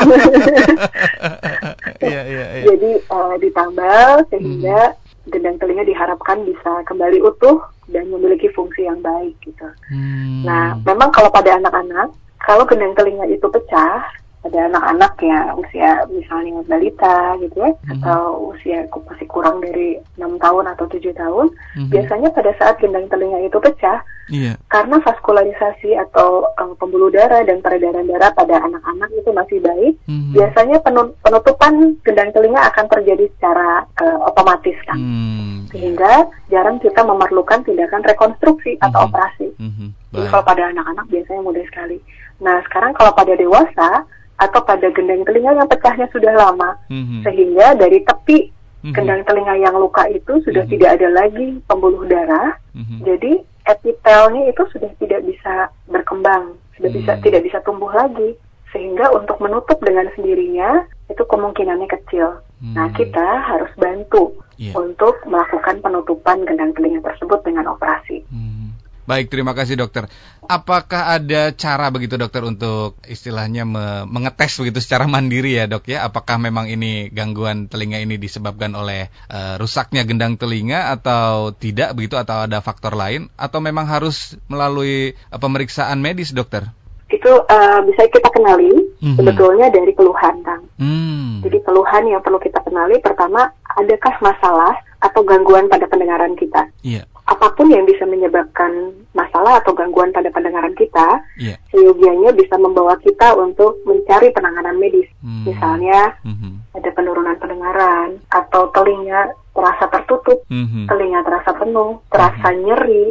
Iya, 2.02 2.22
iya, 2.26 2.46
iya. 2.58 2.66
Jadi 2.66 2.92
uh, 3.14 3.38
ditambal 3.38 4.26
sehingga 4.34 4.98
hmm. 4.98 5.30
gendang 5.30 5.62
telinga 5.62 5.86
diharapkan 5.86 6.42
bisa 6.50 6.82
kembali 6.90 7.22
utuh 7.22 7.62
dan 7.94 8.10
memiliki 8.10 8.50
fungsi 8.58 8.90
yang 8.90 8.98
baik 9.06 9.38
gitu. 9.46 9.70
Hmm. 9.94 10.42
Nah, 10.42 10.82
memang 10.82 11.14
kalau 11.14 11.30
pada 11.30 11.62
anak-anak 11.62 12.10
kalau 12.42 12.66
gendang 12.66 12.98
telinga 12.98 13.30
itu 13.30 13.46
pecah, 13.46 14.02
ada 14.42 14.74
anak-anak 14.74 15.14
ya 15.22 15.54
usia 15.54 15.90
misalnya 16.10 16.66
balita 16.66 17.38
gitu 17.46 17.62
ya 17.62 17.70
mm-hmm. 17.70 17.94
atau 18.02 18.50
usia 18.50 18.90
masih 18.90 19.28
kurang 19.30 19.62
dari 19.62 20.02
enam 20.18 20.42
tahun 20.42 20.66
atau 20.74 20.90
tujuh 20.90 21.14
tahun 21.14 21.54
mm-hmm. 21.54 21.90
biasanya 21.94 22.30
pada 22.34 22.52
saat 22.58 22.82
gendang 22.82 23.06
telinga 23.06 23.38
itu 23.46 23.62
pecah 23.62 24.02
yeah. 24.34 24.58
karena 24.74 24.98
vaskularisasi 25.06 25.94
atau 25.94 26.50
um, 26.58 26.74
pembuluh 26.82 27.14
darah 27.14 27.46
dan 27.46 27.62
peredaran 27.62 28.10
darah 28.10 28.34
pada 28.34 28.66
anak-anak 28.66 29.10
itu 29.14 29.30
masih 29.30 29.60
baik 29.62 29.94
mm-hmm. 30.10 30.34
biasanya 30.34 30.78
penutupan 31.22 31.74
gendang 32.02 32.34
telinga 32.34 32.62
akan 32.74 32.86
terjadi 32.90 33.30
secara 33.38 33.86
uh, 34.02 34.26
otomatis 34.26 34.78
kan 34.90 34.98
mm-hmm. 34.98 35.70
sehingga 35.70 36.26
jarang 36.50 36.82
kita 36.82 37.06
memerlukan 37.06 37.62
tindakan 37.62 38.02
rekonstruksi 38.02 38.74
mm-hmm. 38.74 38.88
atau 38.90 39.00
operasi 39.06 39.50
mm-hmm. 39.62 39.90
Jadi 40.12 40.28
kalau 40.28 40.44
pada 40.44 40.68
anak-anak 40.76 41.06
biasanya 41.08 41.40
mudah 41.40 41.64
sekali. 41.72 41.98
Nah 42.44 42.60
sekarang 42.68 42.92
kalau 43.00 43.16
pada 43.16 43.32
dewasa 43.32 44.04
atau 44.42 44.66
pada 44.66 44.90
gendang 44.90 45.22
telinga 45.22 45.54
yang 45.54 45.70
pecahnya 45.70 46.10
sudah 46.10 46.34
lama, 46.34 46.74
mm-hmm. 46.90 47.22
sehingga 47.22 47.78
dari 47.78 48.02
tepi 48.02 48.50
mm-hmm. 48.50 48.94
gendang 48.98 49.22
telinga 49.30 49.54
yang 49.62 49.78
luka 49.78 50.10
itu 50.10 50.42
sudah 50.42 50.66
mm-hmm. 50.66 50.74
tidak 50.82 50.90
ada 50.98 51.08
lagi 51.14 51.48
pembuluh 51.70 52.02
darah, 52.10 52.58
mm-hmm. 52.74 53.06
jadi 53.06 53.32
epitelnya 53.70 54.50
itu 54.50 54.64
sudah 54.74 54.90
tidak 54.98 55.22
bisa 55.30 55.70
berkembang, 55.86 56.58
sudah 56.74 56.90
mm-hmm. 56.90 57.06
bisa 57.06 57.22
tidak 57.22 57.42
bisa 57.46 57.58
tumbuh 57.62 57.94
lagi, 57.94 58.34
sehingga 58.74 59.14
untuk 59.14 59.38
menutup 59.38 59.78
dengan 59.86 60.10
sendirinya 60.18 60.90
itu 61.06 61.22
kemungkinannya 61.22 61.86
kecil. 61.86 62.42
Mm-hmm. 62.66 62.74
Nah 62.74 62.88
kita 62.98 63.28
harus 63.46 63.70
bantu 63.78 64.42
yeah. 64.58 64.74
untuk 64.74 65.22
melakukan 65.30 65.78
penutupan 65.86 66.42
gendang 66.50 66.74
telinga 66.74 67.06
tersebut 67.06 67.46
dengan 67.46 67.70
operasi. 67.70 68.26
Mm-hmm. 68.34 68.71
Baik, 69.10 69.34
terima 69.34 69.58
kasih 69.58 69.82
dokter. 69.82 70.06
Apakah 70.46 71.18
ada 71.18 71.50
cara 71.58 71.90
begitu 71.90 72.22
dokter 72.22 72.46
untuk 72.46 73.02
istilahnya 73.10 73.66
me 73.66 74.06
mengetes 74.06 74.62
begitu 74.62 74.78
secara 74.78 75.10
mandiri 75.10 75.58
ya 75.58 75.66
dok 75.66 75.90
ya? 75.90 76.06
Apakah 76.06 76.38
memang 76.38 76.70
ini 76.70 77.10
gangguan 77.10 77.66
telinga 77.66 77.98
ini 77.98 78.22
disebabkan 78.22 78.78
oleh 78.78 79.10
uh, 79.34 79.58
rusaknya 79.58 80.06
gendang 80.06 80.38
telinga 80.38 80.94
atau 80.94 81.50
tidak 81.50 81.98
begitu 81.98 82.14
atau 82.14 82.46
ada 82.46 82.62
faktor 82.62 82.94
lain? 82.94 83.34
Atau 83.42 83.58
memang 83.58 83.90
harus 83.90 84.38
melalui 84.46 85.18
uh, 85.34 85.40
pemeriksaan 85.42 85.98
medis 85.98 86.30
dokter? 86.30 86.70
Itu 87.10 87.42
uh, 87.42 87.80
bisa 87.90 88.06
kita 88.06 88.30
kenali 88.30 88.70
mm 88.72 89.02
-hmm. 89.02 89.18
sebetulnya 89.18 89.68
dari 89.74 89.92
keluhan 89.98 90.46
kang. 90.46 90.64
Mm. 90.78 91.42
Jadi 91.42 91.58
keluhan 91.66 92.04
yang 92.06 92.22
perlu 92.22 92.38
kita 92.38 92.62
kenali 92.62 93.02
pertama 93.02 93.50
adakah 93.76 94.14
masalah 94.22 94.78
atau 95.02 95.26
gangguan 95.26 95.66
pada 95.66 95.90
pendengaran 95.90 96.38
kita? 96.38 96.70
Yeah 96.86 97.11
apa 97.32 97.48
pun 97.56 97.72
yang 97.72 97.88
bisa 97.88 98.04
menyebabkan 98.04 98.92
masalah 99.16 99.64
atau 99.64 99.72
gangguan 99.72 100.12
pada 100.12 100.28
pendengaran 100.36 100.76
kita, 100.76 101.24
yeah. 101.40 101.56
seyogianya 101.72 102.36
bisa 102.36 102.60
membawa 102.60 103.00
kita 103.00 103.32
untuk 103.40 103.80
mencari 103.88 104.36
penanganan 104.36 104.76
medis. 104.76 105.08
Hmm. 105.24 105.48
Misalnya 105.48 106.20
hmm. 106.28 106.76
ada 106.76 106.90
penurunan 106.92 107.40
pendengaran 107.40 108.20
atau 108.28 108.68
telinga 108.76 109.32
terasa 109.56 109.88
tertutup, 109.88 110.44
hmm. 110.52 110.92
telinga 110.92 111.24
terasa 111.24 111.56
penuh, 111.56 112.04
terasa 112.12 112.48
hmm. 112.52 112.60
nyeri, 112.68 113.06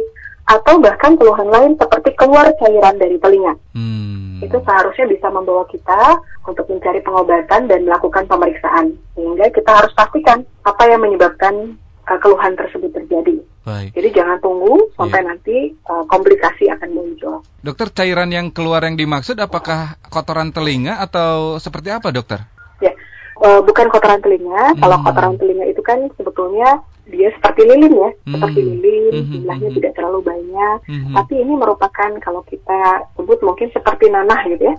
atau 0.45 0.77
bahkan 0.77 1.17
keluhan 1.17 1.49
lain 1.49 1.73
seperti 1.81 2.13
keluar 2.17 2.45
cairan 2.61 2.95
dari 3.01 3.17
telinga. 3.17 3.53
Hmm. 3.73 4.37
Itu 4.41 4.57
seharusnya 4.61 5.05
bisa 5.09 5.29
membawa 5.29 5.65
kita 5.69 6.17
untuk 6.49 6.65
mencari 6.69 7.01
pengobatan 7.05 7.69
dan 7.69 7.79
melakukan 7.85 8.25
pemeriksaan. 8.25 8.93
Sehingga 9.17 9.49
kita 9.53 9.69
harus 9.69 9.93
pastikan 9.93 10.45
apa 10.65 10.83
yang 10.89 11.01
menyebabkan 11.01 11.77
uh, 12.09 12.17
keluhan 12.21 12.57
tersebut 12.57 12.89
terjadi. 12.93 13.37
Baik. 13.61 13.93
Jadi 13.93 14.09
jangan 14.17 14.41
tunggu 14.41 14.89
sampai 14.97 15.21
yeah. 15.21 15.27
nanti 15.29 15.57
uh, 15.85 16.03
komplikasi 16.09 16.65
akan 16.73 16.89
muncul. 16.97 17.45
Dokter, 17.61 17.93
cairan 17.93 18.33
yang 18.33 18.49
keluar 18.49 18.81
yang 18.81 18.97
dimaksud 18.97 19.37
apakah 19.37 20.01
kotoran 20.09 20.49
telinga 20.49 20.97
atau 20.97 21.61
seperti 21.61 21.93
apa, 21.93 22.09
dokter? 22.09 22.41
Ya, 22.81 22.89
uh, 23.37 23.61
bukan 23.61 23.93
kotoran 23.93 24.17
telinga. 24.17 24.73
Hmm. 24.73 24.81
Kalau 24.81 24.97
kotoran 25.05 25.37
telinga 25.37 25.65
kan 25.91 25.99
sebetulnya 26.15 26.79
dia 27.11 27.27
seperti 27.35 27.67
lilin 27.67 27.91
ya, 27.91 28.09
hmm. 28.13 28.33
seperti 28.37 28.59
lilin, 28.63 29.13
hmm. 29.19 29.31
jumlahnya 29.35 29.69
hmm. 29.73 29.77
tidak 29.81 29.91
terlalu 29.99 30.19
banyak. 30.23 30.77
Tapi 31.11 31.33
ini 31.43 31.53
merupakan 31.59 32.11
kalau 32.23 32.41
kita 32.47 33.03
sebut 33.19 33.41
mungkin 33.43 33.67
seperti 33.75 34.07
nanah 34.07 34.39
gitu 34.47 34.63
ya, 34.71 34.75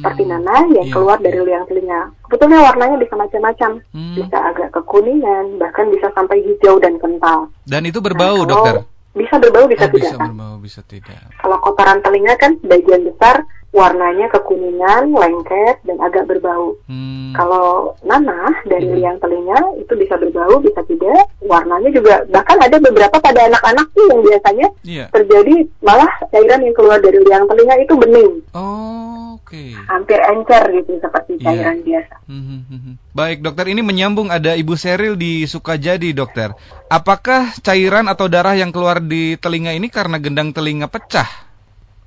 seperti 0.00 0.22
nanah 0.24 0.64
yang 0.72 0.86
yeah. 0.88 0.94
keluar 0.94 1.18
dari 1.20 1.38
liang 1.44 1.68
telinga. 1.68 2.14
Sebetulnya 2.24 2.58
warnanya 2.64 2.96
bisa 2.96 3.14
macam-macam, 3.18 3.70
bisa 4.16 4.36
agak 4.38 4.68
kekuningan, 4.72 5.60
bahkan 5.60 5.92
bisa 5.92 6.08
sampai 6.16 6.40
hijau 6.40 6.80
dan 6.80 6.96
kental. 6.96 7.52
Dan 7.68 7.84
itu 7.84 8.00
berbau, 8.00 8.46
nah, 8.46 8.48
dokter? 8.48 8.74
Bisa 9.18 9.34
berbau, 9.36 9.66
bisa 9.66 9.84
oh, 9.84 9.92
tidak. 9.92 10.14
Bisa 10.14 10.16
berbau, 10.24 10.54
bisa 10.62 10.80
tidak. 10.86 11.20
Kalau 11.42 11.58
kotoran 11.60 12.00
telinga 12.00 12.38
kan 12.38 12.54
sebagian 12.62 13.02
besar 13.02 13.44
warnanya 13.68 14.32
kekuningan, 14.32 15.12
lengket, 15.12 15.84
dan 15.84 16.00
agak 16.00 16.24
berbau. 16.24 16.80
Hmm. 16.88 17.36
Kalau 17.36 17.92
nanah 18.00 18.64
dari 18.64 18.88
hmm. 18.88 18.96
liang 18.96 19.18
telinga 19.20 19.60
itu 19.76 19.92
bisa 19.92 20.16
berbau, 20.16 20.56
bisa 20.64 20.80
tidak. 20.88 21.28
Warnanya 21.44 21.90
juga 21.92 22.24
bahkan 22.32 22.56
ada 22.56 22.80
beberapa 22.80 23.20
pada 23.20 23.44
anak-anak 23.44 23.86
sih 23.92 24.06
yang 24.08 24.20
biasanya 24.24 24.66
yeah. 24.84 25.08
terjadi 25.12 25.68
malah 25.84 26.08
cairan 26.32 26.64
yang 26.64 26.74
keluar 26.76 26.98
dari 26.98 27.20
liang 27.20 27.44
telinga 27.44 27.74
itu 27.84 27.94
bening. 28.00 28.32
Oh, 28.56 29.36
oke. 29.36 29.52
Okay. 29.52 29.76
Hampir 29.86 30.18
encer 30.24 30.62
gitu 30.72 30.92
seperti 31.04 31.32
iya. 31.36 31.44
cairan 31.44 31.76
yeah. 31.84 31.84
biasa. 31.84 32.14
Hmm, 32.24 32.44
hmm, 32.44 32.62
hmm, 32.64 32.80
hmm. 32.80 32.94
Baik, 33.12 33.38
dokter 33.44 33.66
ini 33.68 33.84
menyambung 33.84 34.32
ada 34.32 34.56
Ibu 34.56 34.74
Seril 34.80 35.20
di 35.20 35.44
Sukajadi, 35.44 36.16
dokter. 36.16 36.56
Apakah 36.88 37.52
cairan 37.60 38.08
atau 38.08 38.32
darah 38.32 38.56
yang 38.56 38.72
keluar 38.72 39.04
di 39.04 39.36
telinga 39.36 39.76
ini 39.76 39.92
karena 39.92 40.16
gendang 40.16 40.56
telinga 40.56 40.88
pecah? 40.88 41.47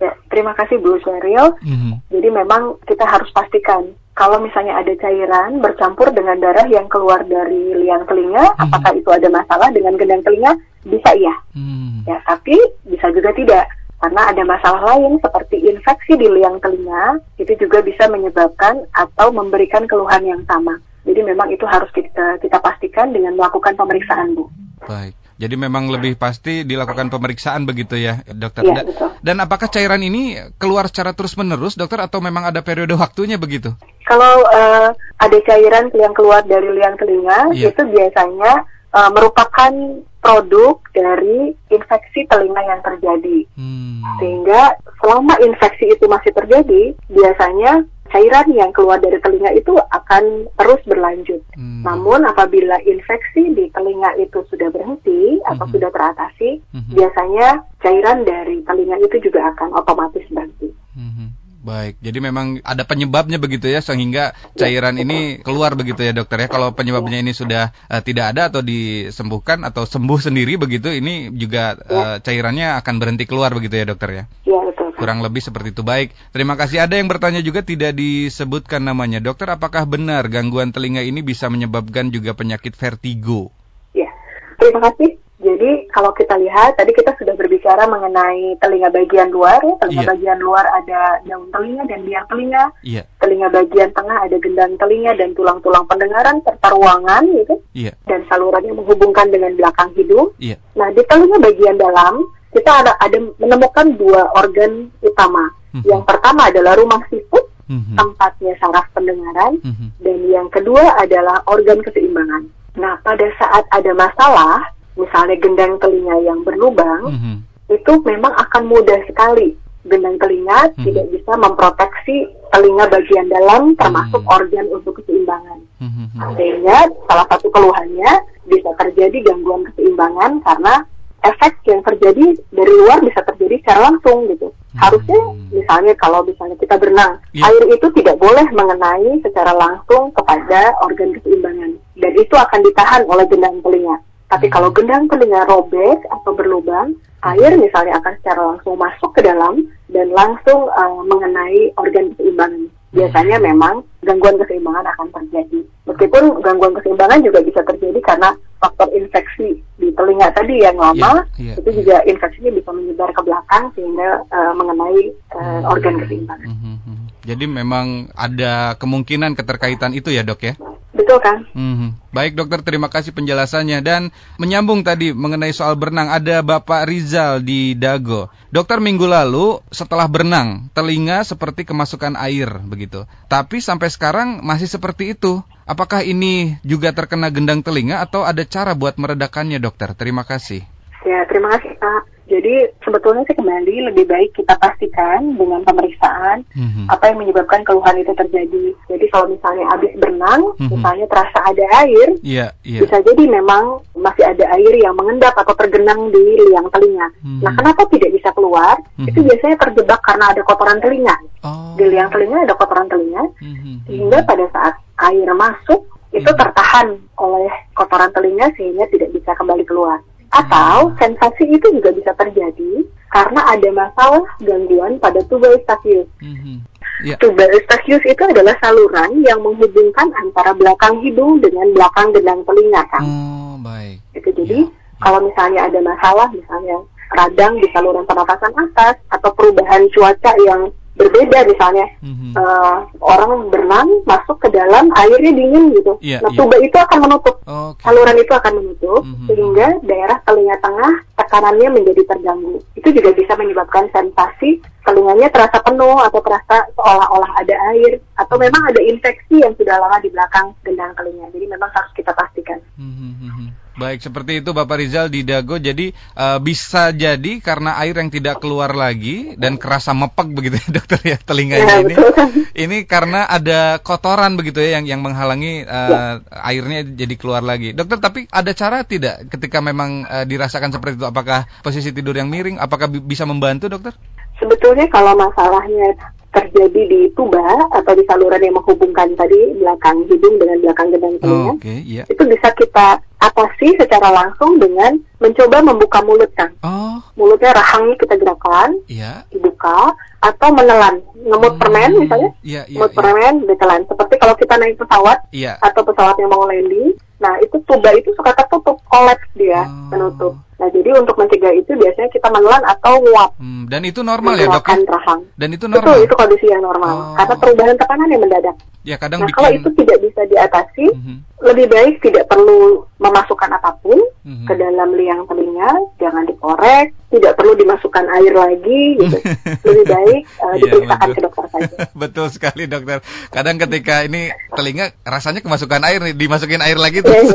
Ya, 0.01 0.17
terima 0.33 0.57
kasih 0.57 0.81
Bu 0.81 0.97
Sheryl. 1.05 1.53
Mm-hmm. 1.61 1.93
Jadi 2.09 2.29
memang 2.33 2.81
kita 2.89 3.05
harus 3.05 3.29
pastikan 3.37 3.93
kalau 4.17 4.41
misalnya 4.41 4.81
ada 4.81 4.89
cairan 4.97 5.61
bercampur 5.61 6.09
dengan 6.09 6.41
darah 6.41 6.65
yang 6.67 6.89
keluar 6.89 7.21
dari 7.21 7.77
liang 7.77 8.09
telinga, 8.09 8.41
mm-hmm. 8.41 8.65
apakah 8.65 8.97
itu 8.97 9.09
ada 9.13 9.29
masalah 9.29 9.69
dengan 9.69 9.93
gendang 10.01 10.25
telinga? 10.25 10.57
Bisa 10.81 11.09
iya. 11.13 11.35
Mm-hmm. 11.53 12.09
Ya, 12.09 12.17
tapi 12.25 12.57
bisa 12.89 13.13
juga 13.13 13.29
tidak. 13.37 13.69
Karena 14.01 14.33
ada 14.33 14.41
masalah 14.41 14.81
lain 14.97 15.21
seperti 15.21 15.61
infeksi 15.69 16.17
di 16.17 16.25
liang 16.25 16.57
telinga, 16.57 17.21
itu 17.37 17.53
juga 17.61 17.85
bisa 17.85 18.09
menyebabkan 18.09 18.81
atau 18.97 19.29
memberikan 19.29 19.85
keluhan 19.85 20.25
yang 20.25 20.41
sama. 20.49 20.81
Jadi 21.05 21.21
memang 21.21 21.53
itu 21.53 21.65
harus 21.69 21.89
kita, 21.93 22.41
kita 22.41 22.57
pastikan 22.57 23.13
dengan 23.13 23.37
melakukan 23.37 23.77
pemeriksaan, 23.77 24.33
Bu. 24.33 24.49
Baik. 24.89 25.13
Jadi 25.41 25.58
memang 25.58 25.89
lebih 25.89 26.21
pasti 26.21 26.62
dilakukan 26.62 27.10
pemeriksaan 27.10 27.65
begitu 27.65 27.97
ya, 27.97 28.21
dokter. 28.30 28.62
Ya, 28.62 28.86
betul. 28.86 29.10
Dan 29.25 29.41
apakah 29.41 29.73
cairan 29.73 30.06
ini 30.06 30.38
keluar 30.62 30.86
secara 30.86 31.17
terus-menerus, 31.17 31.73
dokter, 31.73 31.97
atau 31.97 32.21
memang 32.21 32.45
ada 32.45 32.62
periode 32.62 32.93
waktunya 32.93 33.41
begitu? 33.41 33.73
Kalau 34.06 34.45
uh, 34.45 34.93
ada 35.17 35.38
cairan 35.41 35.89
yang 35.97 36.13
keluar 36.13 36.45
dari 36.45 36.69
liang 36.77 36.93
telinga, 36.93 37.58
ya. 37.58 37.73
itu 37.73 37.82
biasanya 37.89 38.69
uh, 38.93 39.10
merupakan 39.10 39.73
produk 40.21 40.77
dari 40.93 41.58
infeksi 41.73 42.30
telinga 42.30 42.62
yang 42.62 42.82
terjadi. 42.86 43.39
Hmm. 43.58 44.06
Sehingga 44.21 44.77
selama 45.01 45.41
infeksi 45.41 45.89
itu 45.89 46.06
masih 46.06 46.38
terjadi, 46.38 46.93
biasanya 47.10 47.89
cairan 48.12 48.47
yang 48.52 48.71
keluar 48.76 49.00
dari 49.00 49.17
telinga 49.24 49.56
itu 49.56 49.74
akan 49.80 50.45
terus 50.60 50.82
berlanjut. 50.84 51.39
Hmm. 51.56 51.82
Namun 51.88 52.28
apabila 52.28 52.78
infeksi 52.84 53.56
di 53.56 53.71
telinga 53.71 54.13
itu 54.19 54.43
sudah 54.52 54.67
berhenti 54.69 55.39
atau 55.47 55.65
hmm. 55.65 55.74
sudah 55.74 55.89
teratasi, 55.89 56.60
hmm. 56.76 56.91
biasanya 56.93 57.63
cairan 57.80 58.28
dari 58.28 58.60
telinga 58.67 59.00
itu 59.00 59.32
juga 59.32 59.56
akan 59.56 59.74
otomatis 59.80 60.28
berhenti. 60.28 60.69
Hmm. 60.93 61.32
Baik, 61.62 62.02
jadi 62.02 62.17
memang 62.26 62.58
ada 62.65 62.82
penyebabnya 62.89 63.38
begitu 63.38 63.69
ya 63.69 63.86
sehingga 63.86 64.34
cairan 64.58 64.97
ini 64.97 65.45
keluar 65.45 65.78
begitu 65.78 66.02
ya 66.02 66.10
dokter 66.10 66.41
ya. 66.41 66.47
Kalau 66.50 66.74
penyebabnya 66.74 67.21
ini 67.21 67.38
sudah 67.38 67.69
uh, 67.86 68.02
tidak 68.02 68.34
ada 68.34 68.50
atau 68.50 68.65
disembuhkan 68.65 69.62
atau 69.62 69.86
sembuh 69.86 70.17
sendiri 70.17 70.58
begitu, 70.58 70.89
ini 70.89 71.30
juga 71.38 71.78
uh, 71.78 72.17
cairannya 72.17 72.82
akan 72.82 72.95
berhenti 72.97 73.30
keluar 73.30 73.54
begitu 73.54 73.78
ya 73.78 73.86
dokter 73.86 74.10
ya. 74.10 74.24
Iya 74.41 74.60
betul. 74.74 74.89
Kurang 74.97 75.21
lebih 75.21 75.45
seperti 75.45 75.69
itu. 75.69 75.86
Baik, 75.86 76.17
terima 76.34 76.58
kasih. 76.58 76.82
Ada 76.82 76.97
yang 76.97 77.06
bertanya 77.06 77.45
juga 77.45 77.62
tidak 77.62 77.93
disebutkan 77.93 78.82
namanya. 78.82 79.21
Dokter, 79.21 79.45
apakah 79.54 79.86
benar 79.86 80.34
gangguan 80.34 80.74
telinga 80.74 81.06
ini 81.06 81.21
bisa 81.21 81.45
menyebabkan 81.45 82.10
juga 82.10 82.34
penyakit 82.34 82.74
vertigo? 82.74 83.54
Ya, 83.93 84.10
terima 84.58 84.89
kasih. 84.89 85.21
Jadi 85.41 85.89
kalau 85.89 86.13
kita 86.13 86.38
lihat 86.38 86.77
tadi 86.77 86.93
kita 86.93 87.17
sudah 87.17 87.34
berbicara 87.34 87.89
mengenai 87.89 88.54
telinga 88.62 88.93
bagian 88.93 89.34
luar, 89.34 89.58
ya. 89.58 89.73
telinga 89.82 90.04
yeah. 90.06 90.12
bagian 90.13 90.39
luar 90.39 90.65
ada 90.69 90.99
daun 91.25 91.49
telinga 91.49 91.84
dan 91.89 91.99
biar 92.06 92.23
telinga. 92.30 92.63
Yeah. 92.86 93.06
Telinga 93.17 93.49
bagian 93.49 93.89
tengah 93.97 94.17
ada 94.21 94.38
gendang 94.38 94.77
telinga 94.77 95.17
dan 95.17 95.34
tulang-tulang 95.34 95.89
pendengaran 95.89 96.45
serta 96.45 96.67
ruangan 96.77 97.25
gitu. 97.34 97.58
Yeah. 97.73 97.97
Dan 98.06 98.21
saluran 98.30 98.62
yang 98.69 98.77
menghubungkan 98.77 99.34
dengan 99.34 99.58
belakang 99.58 99.89
hidung. 99.97 100.30
Yeah. 100.38 100.62
Nah, 100.77 100.93
di 100.93 101.01
telinga 101.10 101.41
bagian 101.41 101.82
dalam 101.82 102.30
kita 102.54 102.71
ada 102.86 102.93
ada 103.01 103.17
menemukan 103.41 103.97
dua 103.97 104.30
organ 104.38 104.93
utama. 105.01 105.49
Mm 105.71 105.82
-hmm. 105.82 105.88
Yang 105.88 106.01
pertama 106.06 106.41
adalah 106.51 106.73
rumah 106.77 107.01
siput, 107.08 107.47
mm 107.71 107.80
-hmm. 107.80 107.95
tempatnya 107.95 108.54
saraf 108.60 108.86
pendengaran, 108.91 109.58
mm 109.63 109.73
-hmm. 109.73 109.89
dan 110.04 110.17
yang 110.27 110.47
kedua 110.51 110.84
adalah 110.99 111.39
organ 111.47 111.80
keseimbangan. 111.80 112.43
Nah, 112.75 112.99
pada 113.04 113.27
saat 113.39 113.63
ada 113.71 113.91
masalah 113.95 114.60
misalnya 115.01 115.35
gendang 115.41 115.73
telinga 115.81 116.15
yang 116.21 116.39
berlubang, 116.45 117.03
mm 117.09 117.17
-hmm. 117.17 117.35
itu 117.73 117.91
memang 118.05 118.33
akan 118.37 118.63
mudah 118.69 119.01
sekali 119.09 119.57
gendang 119.89 120.21
telinga 120.21 120.69
mm 120.69 120.71
-hmm. 120.77 120.83
tidak 120.85 121.05
bisa 121.09 121.33
memproteksi 121.41 122.15
telinga 122.53 122.85
bagian 122.85 123.27
dalam 123.33 123.73
termasuk 123.75 124.21
mm 124.21 124.27
-hmm. 124.29 124.37
organ 124.37 124.65
untuk 124.69 124.93
keseimbangan. 125.01 125.59
Mm 125.81 125.89
-hmm. 125.89 126.31
Sehingga 126.37 126.77
salah 127.09 127.25
satu 127.33 127.47
keluhannya 127.49 128.11
bisa 128.45 128.69
terjadi 128.77 129.17
gangguan 129.25 129.65
keseimbangan 129.73 130.45
karena 130.45 130.85
efek 131.21 131.53
yang 131.69 131.81
terjadi 131.85 132.33
dari 132.49 132.73
luar 132.81 132.97
bisa 133.05 133.21
terjadi 133.21 133.61
secara 133.61 133.79
langsung 133.93 134.25
gitu. 134.29 134.49
Hmm. 134.49 134.77
Harusnya 134.81 135.21
misalnya 135.53 135.93
kalau 136.01 136.25
misalnya 136.25 136.57
kita 136.57 136.75
berenang, 136.81 137.21
yeah. 137.37 137.45
air 137.45 137.63
itu 137.69 137.87
tidak 137.93 138.17
boleh 138.17 138.45
mengenai 138.49 139.21
secara 139.21 139.53
langsung 139.53 140.09
kepada 140.17 140.73
organ 140.81 141.13
keseimbangan 141.21 141.71
dan 142.01 142.11
itu 142.17 142.35
akan 142.35 142.59
ditahan 142.65 143.03
oleh 143.05 143.25
gendang 143.29 143.61
telinga. 143.61 143.97
Tapi 144.32 144.48
hmm. 144.48 144.54
kalau 144.56 144.70
gendang 144.72 145.12
telinga 145.12 145.44
robek 145.52 146.00
atau 146.08 146.32
berlubang, 146.32 146.96
air 147.28 147.52
misalnya 147.60 148.00
akan 148.00 148.13
secara 148.24 148.41
langsung 148.56 148.80
masuk 148.80 149.12
ke 149.12 149.22
dalam 149.22 149.67
dan 149.91 150.08
langsung 150.15 150.72
uh, 150.72 151.04
mengenai 151.04 151.76
organ 151.76 152.15
keseimbangan. 152.15 152.72
Biasanya 152.91 153.38
hmm. 153.39 153.46
memang 153.52 153.76
gangguan 154.08 154.39
keseimbangan 154.39 154.88
akan 154.96 155.08
terjadi. 155.12 155.60
Meskipun 155.88 156.24
gangguan 156.39 156.76
keseimbangan 156.80 157.20
juga 157.24 157.39
bisa 157.44 157.60
terjadi 157.67 158.00
karena 158.04 158.30
faktor 158.63 158.88
infeksi 158.96 159.60
di 159.80 159.89
telinga 159.96 160.32
tadi 160.32 160.62
yang 160.62 160.78
lama, 160.78 161.26
yeah, 161.36 161.52
yeah, 161.52 161.56
itu 161.60 161.70
yeah. 161.72 161.78
juga 161.84 161.96
infeksinya 162.08 162.52
bisa 162.56 162.70
menyebar 162.72 163.10
ke 163.12 163.22
belakang 163.26 163.63
sehingga 163.76 164.22
uh, 164.32 164.54
mengenai 164.56 165.12
uh, 165.36 165.72
organ 165.72 165.98
keseimbangan. 166.04 166.48
Mm 166.48 166.78
-hmm. 166.80 166.98
Jadi 167.22 167.46
memang 167.46 168.10
ada 168.17 168.74
kemungkinan 168.82 169.38
keterkaitan 169.38 169.94
itu 169.94 170.10
ya 170.10 170.26
dok 170.26 170.41
ya? 170.41 170.54
Betul 171.01 171.17
kan? 171.17 171.49
Hmm. 171.57 171.97
Baik 172.13 172.37
dokter, 172.37 172.61
terima 172.61 172.85
kasih 172.85 173.09
penjelasannya 173.09 173.81
dan 173.81 174.13
menyambung 174.37 174.85
tadi 174.85 175.17
mengenai 175.17 175.49
soal 175.49 175.73
berenang 175.73 176.13
ada 176.13 176.45
Bapak 176.45 176.85
Rizal 176.85 177.41
di 177.41 177.73
Dago. 177.73 178.29
Dokter 178.53 178.77
minggu 178.77 179.09
lalu 179.09 179.57
setelah 179.73 180.05
berenang 180.05 180.69
telinga 180.77 181.25
seperti 181.25 181.65
kemasukan 181.65 182.13
air 182.21 182.61
begitu, 182.69 183.09
tapi 183.25 183.65
sampai 183.65 183.89
sekarang 183.89 184.45
masih 184.45 184.69
seperti 184.69 185.17
itu. 185.17 185.41
Apakah 185.65 186.05
ini 186.05 186.61
juga 186.61 186.93
terkena 186.93 187.33
gendang 187.33 187.65
telinga 187.65 188.05
atau 188.05 188.21
ada 188.21 188.45
cara 188.45 188.77
buat 188.77 189.01
meredakannya 189.01 189.57
dokter? 189.57 189.97
Terima 189.97 190.21
kasih. 190.21 190.61
Ya 191.01 191.25
terima 191.25 191.57
kasih 191.57 191.73
Pak. 191.81 192.20
Jadi 192.32 192.54
sebetulnya 192.80 193.28
sih 193.28 193.36
kembali 193.36 193.91
lebih 193.91 194.08
baik 194.08 194.32
kita 194.39 194.56
pastikan 194.56 195.36
dengan 195.36 195.67
pemeriksaan 195.67 196.48
mm-hmm. 196.56 196.88
apa 196.88 197.12
yang 197.12 197.20
menyebabkan 197.20 197.67
keluhan 197.67 198.00
itu 198.00 198.15
terjadi. 198.15 198.65
Jadi 198.88 199.06
kalau 199.12 199.28
misalnya 199.28 199.67
habis 199.67 199.91
berenang, 200.00 200.56
mm-hmm. 200.56 200.72
misalnya 200.72 201.06
terasa 201.12 201.39
ada 201.44 201.65
air, 201.84 202.08
yeah, 202.24 202.56
yeah. 202.63 202.80
bisa 202.80 203.04
jadi 203.04 203.24
memang 203.28 203.84
masih 204.00 204.24
ada 204.24 204.48
air 204.56 204.74
yang 204.80 204.96
mengendap 204.96 205.36
atau 205.36 205.52
tergenang 205.60 206.08
di 206.15 206.24
liang 206.48 206.72
telinga. 206.72 207.12
Mm-hmm. 207.20 207.44
Nah, 207.44 207.52
kenapa 207.60 207.84
tidak 207.91 208.15
bisa 208.15 208.32
keluar? 208.32 208.80
Mm-hmm. 208.80 209.10
Itu 209.12 209.20
biasanya 209.28 209.58
terjebak 209.67 210.00
karena 210.08 210.26
ada 210.32 210.41
kotoran 210.48 210.80
telinga. 210.80 211.15
Oh. 211.44 211.76
Di 211.76 211.86
liang 211.91 212.08
telinga 212.15 212.48
ada 212.48 212.56
kotoran 212.56 212.88
telinga, 212.88 213.24
mm-hmm. 213.44 213.76
sehingga 213.91 214.24
pada 214.24 214.46
saat 214.56 214.74
air 215.12 215.28
masuk 215.36 215.84
itu 216.15 216.24
mm-hmm. 216.24 216.39
tertahan 216.39 216.88
oleh 217.20 217.52
kotoran 217.76 218.12
telinga 218.15 218.48
sehingga 218.56 218.88
tidak 218.88 219.12
bisa 219.12 219.36
kembali 219.36 219.67
keluar. 219.67 220.00
Atau 220.32 220.96
sensasi 220.96 221.44
itu 221.52 221.67
juga 221.76 221.91
bisa 221.91 222.15
terjadi 222.15 222.88
karena 223.12 223.41
ada 223.52 223.70
masalah 223.76 224.24
gangguan 224.39 224.96
pada 225.04 225.20
tuba 225.28 225.52
eustachius. 225.52 226.08
Mm-hmm. 226.24 226.63
Yeah. 227.04 227.20
Tuba 227.20 227.44
eustachius 227.52 228.04
itu 228.08 228.24
adalah 228.24 228.56
saluran 228.63 229.26
yang 229.28 229.44
menghubungkan 229.44 230.08
antara 230.15 230.56
belakang 230.56 231.04
hidung 231.04 231.44
dengan 231.44 231.76
belakang 231.76 232.15
gendang 232.15 232.41
telinga 232.48 232.84
kan. 232.88 233.04
Oh, 233.04 233.54
baik. 233.60 234.00
Itu 234.15 234.32
jadi 234.32 234.63
yeah. 234.63 235.00
kalau 235.04 235.20
misalnya 235.28 235.67
ada 235.67 235.80
masalah 235.84 236.28
misalnya 236.32 236.80
radang 237.12 237.60
di 237.60 237.67
saluran 237.76 238.08
pernapasan 238.08 238.56
atas 238.56 238.96
atau 239.12 239.30
perubahan 239.36 239.84
cuaca 239.91 240.32
yang 240.48 240.72
berbeda 240.91 241.47
misalnya 241.47 241.88
mm-hmm. 242.04 242.32
uh, 242.36 242.84
orang 242.99 243.47
berenang 243.47 243.89
masuk 244.04 244.36
ke 244.43 244.51
dalam 244.51 244.91
airnya 244.99 245.32
dingin 245.32 245.71
gitu 245.71 245.95
yeah, 246.04 246.19
nah 246.19 246.30
iya. 246.30 246.38
tuba 246.38 246.56
yeah. 246.60 246.67
itu 246.67 246.77
akan 246.77 246.99
menutup 247.08 247.36
okay. 247.47 247.84
saluran 247.88 248.17
itu 248.19 248.34
akan 248.36 248.54
menutup 248.60 249.01
mm-hmm. 249.08 249.27
sehingga 249.32 249.67
daerah 249.88 250.17
telinga 250.27 250.56
tengah 250.60 250.93
tekanannya 251.15 251.69
menjadi 251.71 252.01
terganggu 252.12 252.60
itu 252.75 252.89
juga 252.91 253.10
bisa 253.15 253.34
menyebabkan 253.39 253.88
sensasi 253.95 254.60
telinganya 254.84 255.32
terasa 255.32 255.63
penuh 255.63 255.97
atau 256.04 256.19
terasa 256.19 256.67
seolah-olah 256.75 257.32
ada 257.39 257.56
air 257.71 258.01
atau 258.19 258.36
memang 258.36 258.63
ada 258.67 258.82
infeksi 258.84 259.39
yang 259.39 259.56
sudah 259.56 259.80
lama 259.80 259.95
di 260.04 260.12
belakang 260.12 260.51
gendang 260.67 260.91
telinga 260.99 261.32
jadi 261.32 261.45
memang 261.56 261.71
harus 261.71 261.91
kita 261.95 262.12
pastikan 262.12 262.60
mm-hmm. 262.75 263.61
Baik, 263.82 264.06
seperti 264.06 264.46
itu 264.46 264.54
Bapak 264.54 264.78
Rizal 264.78 265.10
di 265.10 265.26
Dago. 265.26 265.58
Jadi 265.58 265.89
uh, 266.13 266.38
bisa 266.38 266.94
jadi 266.94 267.41
karena 267.41 267.82
air 267.82 267.98
yang 267.98 268.13
tidak 268.13 268.38
keluar 268.38 268.78
lagi 268.78 269.34
dan 269.41 269.58
kerasa 269.58 269.89
mepek 269.98 270.30
begitu 270.38 270.62
ya 270.62 270.67
dokter 270.78 271.00
ya 271.02 271.17
telinganya 271.17 271.65
ya, 271.65 271.82
ini. 271.82 271.96
Betul. 271.98 272.30
Ini 272.54 272.78
karena 272.86 273.26
ada 273.26 273.82
kotoran 273.82 274.38
begitu 274.38 274.62
ya 274.62 274.78
yang 274.78 274.86
yang 274.86 275.02
menghalangi 275.02 275.65
uh, 275.65 275.89
ya. 275.89 276.00
airnya 276.46 276.86
jadi 276.86 277.15
keluar 277.17 277.41
lagi. 277.41 277.74
Dokter, 277.74 277.98
tapi 277.98 278.30
ada 278.30 278.54
cara 278.54 278.86
tidak 278.86 279.26
ketika 279.34 279.58
memang 279.65 280.06
uh, 280.06 280.30
dirasakan 280.30 280.70
seperti 280.70 281.02
itu? 281.02 281.10
Apakah 281.10 281.50
posisi 281.65 281.89
tidur 281.89 282.13
yang 282.13 282.30
miring? 282.30 282.62
Apakah 282.62 282.86
bisa 282.86 283.26
membantu 283.26 283.65
dokter? 283.65 283.98
Sebetulnya 284.38 284.86
kalau 284.94 285.17
masalahnya 285.17 285.98
terjadi 286.32 286.82
di 286.88 287.02
tuba 287.12 287.44
atau 287.76 287.91
di 287.91 288.04
saluran 288.08 288.39
yang 288.39 288.56
menghubungkan 288.56 289.12
tadi 289.20 289.52
belakang 289.60 290.08
hidung 290.08 290.39
dengan 290.39 290.58
belakang 290.63 290.88
gendang 290.96 291.15
telinga, 291.20 291.52
oh, 291.52 291.56
okay, 291.60 291.84
yeah. 291.84 292.06
itu 292.08 292.24
bisa 292.24 292.48
kita 292.56 293.04
atasi 293.20 293.76
secara 293.76 294.10
langsung 294.15 294.56
dengan 294.58 294.96
mencoba 295.21 295.57
membuka 295.62 296.01
mulut 296.01 296.31
kan. 296.34 296.49
Oh. 296.65 296.97
Mulutnya 297.13 297.53
rahangnya 297.53 297.95
kita 298.01 298.17
gerakan, 298.17 298.81
yeah. 298.89 299.21
dibuka 299.29 299.93
atau 300.21 300.49
menelan, 300.49 301.05
ngemut 301.13 301.53
hmm. 301.57 301.62
permen 301.62 301.91
misalnya, 302.01 302.29
yeah, 302.41 302.65
yeah, 302.65 302.81
ngemut 302.81 302.91
yeah. 302.91 302.97
permen 302.97 303.34
ditelan. 303.45 303.81
Seperti 303.86 304.13
kalau 304.17 304.36
kita 304.36 304.53
naik 304.57 304.75
pesawat 304.81 305.17
yeah. 305.29 305.62
atau 305.62 305.86
pesawat 305.86 306.17
yang 306.17 306.34
mau 306.34 306.49
landing, 306.49 306.97
nah 307.21 307.38
itu 307.45 307.62
tuba 307.69 307.93
itu 307.93 308.10
suka 308.17 308.34
tertutup, 308.34 308.81
kolaps 308.89 309.29
dia, 309.38 309.69
oh. 309.69 309.93
menutup. 309.93 310.34
Nah, 310.62 310.69
jadi 310.69 310.93
untuk 310.93 311.17
mencegah 311.17 311.57
itu 311.57 311.73
biasanya 311.73 312.10
kita 312.13 312.29
menelan 312.29 312.62
atau 312.69 313.01
nguap. 313.01 313.34
Hmm, 313.41 313.65
dan 313.65 313.81
itu 313.81 314.05
normal 314.05 314.38
ya, 314.38 314.45
dok? 314.45 314.62
rahang. 314.69 315.25
Dan 315.34 315.57
itu 315.57 315.65
normal? 315.65 315.89
Betul, 315.89 315.97
itu 316.05 316.13
kondisi 316.13 316.45
yang 316.53 316.62
normal. 316.62 316.93
Oh. 316.93 317.13
Karena 317.17 317.36
perubahan 317.41 317.77
tekanan 317.81 318.13
yang 318.13 318.21
mendadak. 318.21 318.55
Ya, 318.86 318.95
kadang 319.01 319.25
nah, 319.25 319.27
bikin... 319.29 319.38
kalau 319.41 319.51
itu 319.57 319.69
tidak 319.81 319.97
bisa 320.05 320.21
diatasi, 320.29 320.86
mm 320.93 321.01
-hmm. 321.01 321.17
lebih 321.49 321.65
baik 321.65 321.93
tidak 322.05 322.29
perlu 322.29 322.86
memasukkan 323.01 323.49
apa 323.57 323.73
pun 323.81 323.97
-hmm. 324.23 324.47
ke 324.47 324.53
dalam 324.57 324.89
liang 324.93 325.25
telinga, 325.25 325.71
jangan 325.97 326.25
dikorek, 326.29 326.93
tidak 327.12 327.36
perlu 327.36 327.54
dimasukkan 327.60 328.06
air 328.08 328.34
lagi, 328.34 328.82
gitu. 328.95 329.17
lebih 329.67 329.86
baik 329.86 330.21
uh, 330.39 330.56
diperiksakan 330.56 331.08
ya, 331.12 331.13
ke 331.13 331.21
dokter 331.21 331.45
saja. 331.52 331.76
betul 332.02 332.28
sekali 332.32 332.63
dokter. 332.71 333.04
Kadang 333.28 333.60
ketika 333.60 334.08
ini 334.08 334.32
telinga 334.56 334.95
rasanya 335.04 335.43
kemasukan 335.43 335.84
air 335.84 336.00
nih, 336.00 336.15
dimasukin 336.15 336.63
air 336.63 336.80
lagi 336.80 337.04
tuh, 337.04 337.12
ya, 337.12 337.28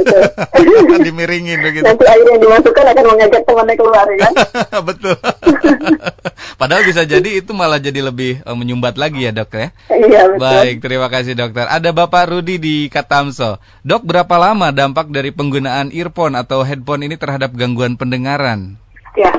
dimiringin 1.07 1.61
begitu. 1.61 1.85
Nanti 1.85 2.05
air 2.09 2.25
yang 2.25 2.41
dimasukkan 2.41 2.85
akan 2.97 3.05
mengajak 3.05 3.43
temannya 3.45 3.75
keluar 3.77 4.07
kan? 4.17 4.33
betul. 4.89 5.15
Padahal 6.57 6.83
bisa 6.89 7.05
jadi 7.05 7.45
itu 7.45 7.53
malah 7.53 7.77
jadi 7.77 8.01
lebih 8.01 8.41
uh, 8.49 8.57
menyumbat 8.57 8.97
lagi 8.97 9.29
ya 9.29 9.33
dok 9.37 9.53
ya. 9.53 9.69
Iya 9.93 10.23
betul. 10.33 10.41
Baik, 10.41 10.77
terima 10.81 11.09
kasih 11.13 11.37
dokter. 11.37 11.69
Ada 11.69 11.93
Bapak 11.93 12.33
Rudi 12.33 12.57
di 12.57 12.77
Katamso. 12.89 13.61
Dok, 13.85 14.09
berapa 14.09 14.41
lama 14.41 14.73
dampak 14.73 15.13
dari 15.13 15.37
penggunaan 15.37 15.93
earphone 15.93 16.33
atau 16.33 16.65
headphone 16.65 17.05
ini 17.05 17.21
terhadap 17.21 17.53
gangguan 17.53 18.01
pendengaran? 18.01 18.81
Ya, 19.17 19.33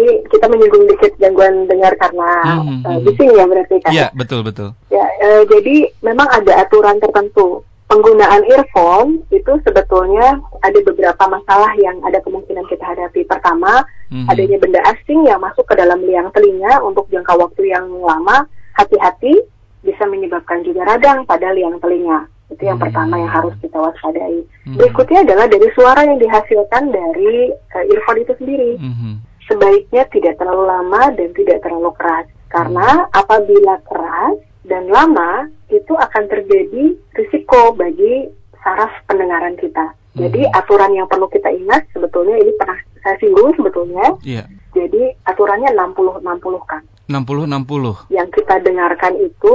ini 0.00 0.24
kita 0.32 0.48
menyinggung 0.48 0.88
dikit 0.88 1.12
gangguan 1.20 1.68
dengar 1.68 1.92
karena 2.00 2.30
hmm, 2.64 2.80
uh, 2.88 2.98
bising 3.04 3.30
ya 3.36 3.44
berarti 3.44 3.76
kan? 3.84 3.92
Iya, 3.92 4.06
betul 4.16 4.40
betul. 4.40 4.72
Ya, 4.88 5.04
uh, 5.04 5.42
jadi 5.46 5.92
memang 6.00 6.28
ada 6.32 6.64
aturan 6.64 6.96
tertentu 6.98 7.62
penggunaan 7.90 8.46
earphone 8.46 9.26
itu 9.34 9.52
sebetulnya 9.66 10.38
ada 10.62 10.78
beberapa 10.86 11.26
masalah 11.26 11.74
yang 11.82 11.98
ada 12.06 12.22
kemungkinan 12.22 12.62
kita 12.70 12.86
hadapi. 12.86 13.26
Pertama, 13.26 13.82
mm-hmm. 14.14 14.30
adanya 14.30 14.56
benda 14.62 14.80
asing 14.94 15.26
yang 15.26 15.42
masuk 15.42 15.66
ke 15.66 15.74
dalam 15.74 15.98
liang 16.06 16.30
telinga 16.30 16.78
untuk 16.86 17.10
jangka 17.10 17.34
waktu 17.34 17.74
yang 17.74 17.90
lama. 17.90 18.46
Hati-hati 18.78 19.42
bisa 19.82 20.06
menyebabkan 20.06 20.62
juga 20.62 20.86
radang 20.86 21.26
pada 21.26 21.50
liang 21.50 21.82
telinga. 21.82 22.30
Itu 22.54 22.62
yang 22.62 22.78
mm-hmm. 22.78 22.94
pertama 22.94 23.14
yang 23.18 23.32
harus 23.34 23.54
kita 23.58 23.78
waspadai. 23.82 24.38
Mm-hmm. 24.38 24.78
Berikutnya 24.78 25.18
adalah 25.26 25.46
dari 25.50 25.68
suara 25.74 26.00
yang 26.06 26.18
dihasilkan 26.22 26.94
dari 26.94 27.50
uh, 27.50 27.84
earphone 27.90 28.22
itu 28.22 28.32
sendiri. 28.38 28.72
Mm-hmm. 28.78 29.14
Sebaiknya 29.50 30.06
tidak 30.14 30.38
terlalu 30.38 30.70
lama 30.70 31.10
dan 31.18 31.34
tidak 31.34 31.58
terlalu 31.66 31.90
keras. 31.98 32.26
Karena 32.50 33.10
apabila 33.10 33.82
keras 33.82 34.38
dan 34.62 34.86
lama 34.86 35.50
itu 35.70 35.90
akan 35.94 36.24
terjadi 36.30 36.94
risiko 37.18 37.74
bagi 37.74 38.30
saraf 38.62 38.90
pendengaran 39.10 39.58
kita. 39.58 39.90
Jadi 40.14 40.46
hmm. 40.46 40.54
aturan 40.54 40.94
yang 40.94 41.06
perlu 41.06 41.30
kita 41.30 41.50
ingat 41.50 41.86
sebetulnya 41.94 42.38
ini 42.38 42.50
pernah 42.58 42.78
saya 43.02 43.16
singgung 43.18 43.54
sebetulnya. 43.54 44.18
Yeah. 44.26 44.46
Jadi 44.74 45.14
aturannya 45.26 45.70
60 45.74 46.22
60 46.22 46.70
kan. 46.70 46.82
60 47.10 47.46
60. 47.46 48.14
Yang 48.14 48.28
kita 48.38 48.54
dengarkan 48.62 49.14
itu 49.18 49.54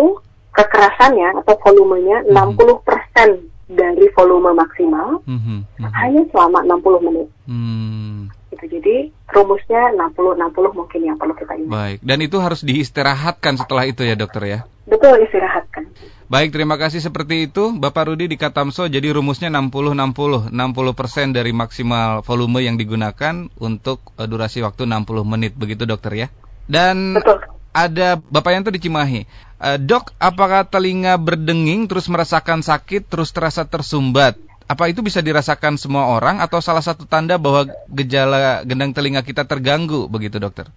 kekerasannya 0.55 1.43
atau 1.43 1.55
volumenya 1.59 2.23
hmm. 2.23 2.55
60% 2.55 3.55
dari 3.75 4.05
volume 4.15 4.55
maksimal 4.55 5.19
hmm. 5.27 5.41
Hmm. 5.81 5.91
hanya 5.99 6.23
selama 6.31 6.63
60 6.63 7.05
menit. 7.11 7.27
Hmm. 7.49 8.14
Itu 8.55 8.65
jadi 8.71 9.11
rumusnya 9.35 9.91
60 9.93 10.39
60 10.39 10.79
mungkin 10.79 10.99
yang 11.03 11.19
perlu 11.19 11.35
kita 11.35 11.53
ingat. 11.59 11.71
Baik. 11.71 11.97
Dan 11.99 12.17
itu 12.23 12.37
harus 12.39 12.63
diistirahatkan 12.63 13.59
setelah 13.59 13.83
itu 13.83 14.07
ya, 14.07 14.15
Dokter 14.15 14.43
ya. 14.47 14.59
Betul, 14.87 15.27
istirahatkan. 15.27 15.91
Baik, 16.25 16.57
terima 16.57 16.77
kasih 16.77 17.05
seperti 17.05 17.49
itu 17.49 17.73
Bapak 17.77 18.09
Rudi 18.09 18.25
di 18.25 18.37
Katamso. 18.37 18.89
Jadi 18.89 19.13
rumusnya 19.13 19.53
60-60, 19.53 20.49
60% 20.49 21.37
dari 21.37 21.53
maksimal 21.53 22.25
volume 22.25 22.65
yang 22.65 22.81
digunakan 22.81 23.45
untuk 23.61 24.01
uh, 24.17 24.25
durasi 24.25 24.65
waktu 24.65 24.89
60 24.89 25.05
menit, 25.21 25.53
begitu 25.53 25.85
dokter 25.85 26.25
ya? 26.25 26.27
Dan 26.65 27.13
Betul. 27.13 27.45
ada 27.73 28.17
Bapak 28.17 28.51
Yanto 28.57 28.73
di 28.73 28.81
Cimahi. 28.81 29.21
Uh, 29.61 29.77
dok, 29.77 30.17
apakah 30.17 30.65
telinga 30.65 31.17
berdenging 31.21 31.85
terus 31.85 32.09
merasakan 32.09 32.65
sakit, 32.65 33.05
terus 33.05 33.29
terasa 33.29 33.65
tersumbat? 33.65 34.37
Apa 34.65 34.89
itu 34.89 35.05
bisa 35.05 35.21
dirasakan 35.21 35.77
semua 35.77 36.09
orang 36.09 36.41
atau 36.41 36.57
salah 36.57 36.81
satu 36.81 37.05
tanda 37.05 37.37
bahwa 37.37 37.69
gejala 37.85 38.65
gendang 38.65 38.97
telinga 38.97 39.21
kita 39.21 39.45
terganggu, 39.45 40.09
begitu 40.09 40.41
dokter? 40.41 40.69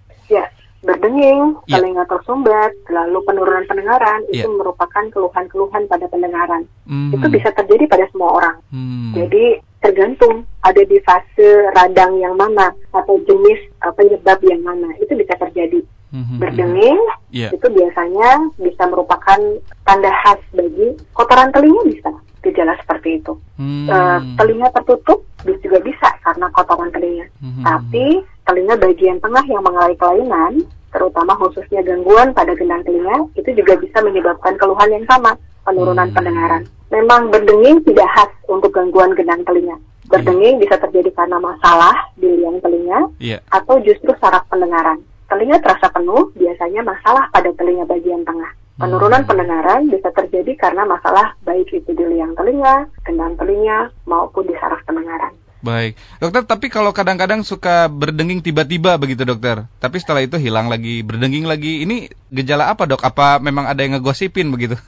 berdenging, 0.79 1.59
yeah. 1.66 1.83
telinga 1.83 2.05
tersumbat, 2.07 2.70
lalu 2.87 3.18
penurunan 3.27 3.66
pendengaran 3.66 4.22
yeah. 4.31 4.46
itu 4.46 4.48
merupakan 4.55 5.05
keluhan-keluhan 5.11 5.90
pada 5.90 6.07
pendengaran. 6.07 6.70
Mm. 6.87 7.18
Itu 7.18 7.27
bisa 7.35 7.51
terjadi 7.51 7.85
pada 7.90 8.07
semua 8.14 8.31
orang. 8.38 8.57
Mm. 8.70 9.12
Jadi 9.18 9.44
tergantung 9.83 10.46
ada 10.62 10.83
di 10.83 10.98
fase 11.03 11.48
radang 11.74 12.18
yang 12.18 12.35
mana 12.38 12.74
atau 12.94 13.18
jenis 13.27 13.70
uh, 13.83 13.94
penyebab 13.94 14.38
yang 14.46 14.62
mana 14.62 14.94
itu 15.03 15.18
bisa 15.18 15.35
terjadi. 15.38 15.83
Mm-hmm. 16.09 16.38
Berdenging 16.40 16.98
yeah. 17.35 17.51
itu 17.53 17.66
biasanya 17.68 18.48
bisa 18.57 18.83
merupakan 18.88 19.38
tanda 19.85 20.12
khas 20.24 20.40
bagi 20.55 20.94
kotoran 21.12 21.51
telinga 21.51 21.83
bisa 21.90 22.11
gejala 22.46 22.79
seperti 22.81 23.18
itu. 23.18 23.35
Mm. 23.59 23.90
Uh, 23.90 24.21
telinga 24.38 24.71
tertutup 24.71 25.27
juga 25.42 25.79
bisa 25.83 26.09
karena 26.23 26.47
kotoran 26.55 26.90
telinga. 26.94 27.27
Mm-hmm. 27.42 27.64
Tapi 27.66 28.07
telinga 28.49 28.75
bagian 28.81 29.18
tengah 29.21 29.44
yang 29.44 29.61
mengalami 29.61 29.97
kelainan, 29.99 30.53
terutama 30.88 31.37
khususnya 31.37 31.85
gangguan 31.85 32.33
pada 32.33 32.57
gendang 32.57 32.81
telinga, 32.87 33.29
itu 33.37 33.51
juga 33.53 33.77
bisa 33.77 34.01
menyebabkan 34.01 34.57
keluhan 34.57 34.88
yang 34.88 35.05
sama, 35.05 35.37
penurunan 35.68 36.09
hmm. 36.09 36.16
pendengaran. 36.16 36.62
Memang 36.88 37.29
berdenging 37.29 37.85
tidak 37.85 38.09
khas 38.16 38.33
untuk 38.49 38.73
gangguan 38.73 39.12
gendang 39.12 39.44
telinga. 39.44 39.77
Berdenging 40.09 40.57
bisa 40.57 40.81
terjadi 40.81 41.12
karena 41.12 41.37
masalah 41.37 41.92
di 42.16 42.25
liang 42.40 42.57
telinga 42.64 43.12
yeah. 43.21 43.44
atau 43.53 43.77
justru 43.85 44.16
saraf 44.16 44.49
pendengaran. 44.49 45.05
Telinga 45.29 45.61
terasa 45.61 45.92
penuh, 45.92 46.33
biasanya 46.33 46.81
masalah 46.81 47.29
pada 47.29 47.53
telinga 47.53 47.85
bagian 47.85 48.25
tengah. 48.25 48.49
Penurunan 48.79 49.27
hmm. 49.27 49.31
pendengaran 49.35 49.91
bisa 49.91 50.14
terjadi 50.14 50.55
karena 50.55 50.87
masalah 50.87 51.35
baik 51.43 51.67
itu 51.75 51.91
di 51.99 52.05
liang 52.07 52.38
telinga, 52.38 52.87
gendang 53.03 53.35
telinga, 53.35 53.91
maupun 54.07 54.47
di 54.47 54.55
saraf 54.55 54.79
pendengaran. 54.87 55.35
Baik, 55.59 55.99
dokter. 56.23 56.47
Tapi 56.47 56.66
kalau 56.71 56.94
kadang-kadang 56.94 57.42
suka 57.42 57.90
berdenging 57.90 58.47
tiba-tiba 58.47 58.94
begitu, 58.94 59.27
dokter. 59.27 59.66
Tapi 59.83 59.99
setelah 59.99 60.23
itu 60.23 60.38
hilang 60.38 60.71
lagi, 60.71 61.03
berdenging 61.03 61.51
lagi. 61.51 61.83
Ini 61.83 62.07
gejala 62.31 62.71
apa, 62.71 62.87
dok? 62.87 63.03
Apa 63.03 63.42
memang 63.42 63.66
ada 63.66 63.83
yang 63.83 63.99
ngegosipin 63.99 64.55
begitu? 64.55 64.79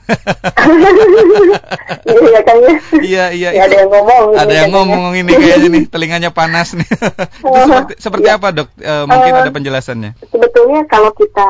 iya, 2.07 2.39
kayaknya. 2.47 2.75
Iya, 3.03 3.25
iya. 3.35 3.49
Ya, 3.51 3.61
ada 3.67 3.75
yang 3.83 3.91
ngomong. 3.91 4.27
Ada 4.39 4.53
yang 4.53 4.71
ngomong 4.71 5.03
ini 5.19 5.31
kayaknya 5.35 5.67
nih, 5.75 5.83
telinganya 5.91 6.31
panas 6.31 6.71
nih. 6.71 6.87
itu 7.43 7.67
seperti, 7.67 7.93
seperti 7.99 8.29
ya. 8.31 8.39
apa, 8.39 8.47
dok? 8.55 8.71
E, 8.79 8.93
mungkin 9.11 9.31
uh, 9.35 9.39
ada 9.43 9.51
penjelasannya. 9.51 10.11
Sebetulnya 10.31 10.87
kalau 10.87 11.11
kita 11.11 11.49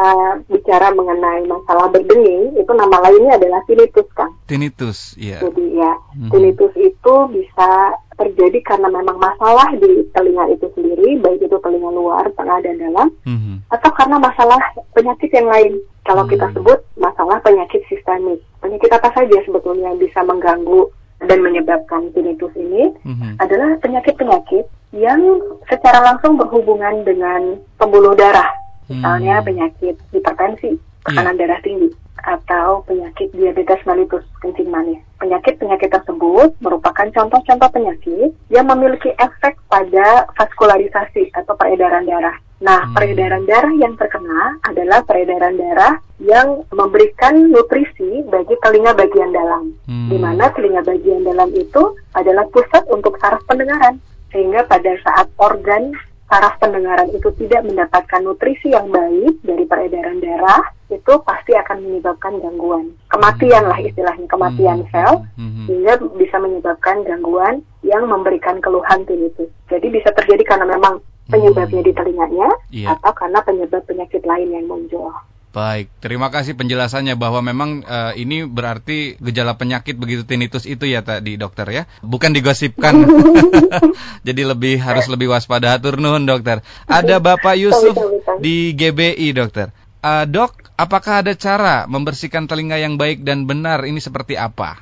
bicara 0.49 0.89
mengenai 0.97 1.45
masalah 1.45 1.93
berdenging, 1.93 2.57
itu 2.57 2.71
nama 2.73 2.97
lainnya 3.05 3.37
adalah 3.37 3.61
tinnitus, 3.69 4.09
kan? 4.17 4.33
Tinnitus, 4.49 5.13
iya. 5.13 5.45
Jadi 5.45 5.77
ya, 5.77 5.93
hmm. 6.17 6.33
tinnitus 6.33 6.73
itu 6.73 7.13
bisa 7.29 8.01
terjadi 8.21 8.59
karena 8.61 8.87
memang 8.93 9.17
masalah 9.17 9.73
di 9.81 10.05
telinga 10.13 10.45
itu 10.53 10.69
sendiri, 10.77 11.17
baik 11.17 11.41
itu 11.41 11.57
telinga 11.57 11.89
luar, 11.89 12.29
tengah, 12.37 12.61
dan 12.61 12.77
dalam, 12.77 13.09
mm-hmm. 13.25 13.55
atau 13.73 13.91
karena 13.97 14.17
masalah 14.21 14.61
penyakit 14.93 15.33
yang 15.33 15.49
lain. 15.49 15.81
Kalau 16.05 16.23
mm-hmm. 16.25 16.33
kita 16.37 16.47
sebut 16.53 16.79
masalah 17.01 17.37
penyakit 17.41 17.81
sistemik. 17.89 18.37
Penyakit 18.61 18.93
apa 18.93 19.09
saja 19.17 19.37
sebetulnya 19.41 19.89
yang 19.89 19.99
bisa 19.99 20.21
mengganggu 20.21 20.85
dan 21.25 21.39
menyebabkan 21.41 22.13
tinnitus 22.13 22.53
ini 22.53 22.93
mm-hmm. 23.01 23.41
adalah 23.41 23.73
penyakit-penyakit 23.81 24.65
yang 24.93 25.21
secara 25.65 26.05
langsung 26.05 26.37
berhubungan 26.37 27.01
dengan 27.01 27.57
pembuluh 27.81 28.13
darah. 28.13 28.53
Misalnya 28.85 29.41
mm-hmm. 29.41 29.47
penyakit 29.49 29.95
hipertensi, 30.13 30.77
tekanan 31.09 31.33
yeah. 31.33 31.41
darah 31.41 31.59
tinggi 31.65 31.89
atau 32.23 32.85
penyakit 32.85 33.33
diabetes 33.33 33.81
mellitus 33.83 34.25
kencing 34.41 34.69
manis. 34.69 35.01
Penyakit-penyakit 35.21 35.89
tersebut 35.89 36.57
merupakan 36.61 37.07
contoh-contoh 37.09 37.69
penyakit 37.69 38.31
yang 38.49 38.65
memiliki 38.69 39.13
efek 39.17 39.57
pada 39.69 40.25
vaskularisasi 40.37 41.33
atau 41.33 41.53
peredaran 41.57 42.05
darah. 42.05 42.37
Nah, 42.61 42.85
hmm. 42.85 42.93
peredaran 42.93 43.43
darah 43.49 43.73
yang 43.73 43.97
terkena 43.97 44.61
adalah 44.69 45.01
peredaran 45.01 45.57
darah 45.57 45.97
yang 46.21 46.61
memberikan 46.69 47.49
nutrisi 47.49 48.21
bagi 48.29 48.53
telinga 48.61 48.93
bagian 48.93 49.33
dalam, 49.33 49.73
hmm. 49.89 50.09
di 50.13 50.17
mana 50.21 50.53
telinga 50.53 50.85
bagian 50.85 51.25
dalam 51.25 51.49
itu 51.57 51.97
adalah 52.13 52.45
pusat 52.53 52.85
untuk 52.93 53.17
saraf 53.17 53.41
pendengaran. 53.49 53.97
Sehingga 54.29 54.63
pada 54.69 54.93
saat 55.03 55.27
organ 55.41 55.91
saraf 56.31 56.55
pendengaran 56.63 57.11
itu 57.11 57.27
tidak 57.43 57.67
mendapatkan 57.67 58.23
nutrisi 58.23 58.71
yang 58.71 58.87
baik 58.87 59.43
dari 59.43 59.67
peredaran 59.67 60.23
darah, 60.23 60.63
itu 60.87 61.13
pasti 61.27 61.51
akan 61.51 61.83
menyebabkan 61.83 62.39
gangguan. 62.39 62.95
Kematian 63.11 63.67
lah 63.67 63.75
istilahnya, 63.83 64.31
kematian 64.31 64.87
hmm. 64.87 64.89
sel, 64.95 65.27
hmm. 65.35 65.67
sehingga 65.67 65.99
bisa 66.15 66.39
menyebabkan 66.39 67.03
gangguan 67.03 67.59
yang 67.83 68.07
memberikan 68.07 68.63
keluhan 68.63 69.03
tinnitus. 69.03 69.51
Jadi 69.67 69.91
bisa 69.91 70.07
terjadi 70.15 70.55
karena 70.55 70.71
memang 70.71 71.03
penyebabnya 71.27 71.83
di 71.83 71.91
telinganya, 71.91 72.47
yeah. 72.71 72.95
atau 72.95 73.11
karena 73.11 73.43
penyebab 73.43 73.83
penyakit 73.83 74.23
lain 74.23 74.55
yang 74.55 74.71
muncul. 74.71 75.11
Baik, 75.51 75.91
terima 75.99 76.31
kasih 76.31 76.55
penjelasannya 76.55 77.19
bahwa 77.19 77.43
memang 77.43 77.83
uh, 77.83 78.15
ini 78.15 78.47
berarti 78.47 79.19
gejala 79.19 79.59
penyakit 79.59 79.99
begitu 79.99 80.23
tinnitus 80.23 80.63
itu 80.63 80.87
ya 80.87 81.03
tadi 81.03 81.35
dokter 81.35 81.67
ya, 81.67 81.83
bukan 81.99 82.31
digosipkan. 82.31 83.03
Jadi 84.27 84.41
lebih 84.47 84.79
harus 84.79 85.11
lebih 85.11 85.27
waspada 85.27 85.75
atur 85.75 85.99
nuhun 85.99 86.23
dokter. 86.23 86.63
Ada 86.87 87.19
Bapak 87.19 87.59
Yusuf 87.59 87.91
di 88.39 88.71
GBI 88.79 89.35
dokter. 89.35 89.75
Uh, 89.99 90.23
dok, 90.23 90.71
apakah 90.79 91.19
ada 91.19 91.35
cara 91.35 91.83
membersihkan 91.83 92.47
telinga 92.47 92.79
yang 92.79 92.95
baik 92.95 93.27
dan 93.27 93.43
benar 93.43 93.83
ini 93.83 93.99
seperti 93.99 94.39
apa? 94.39 94.79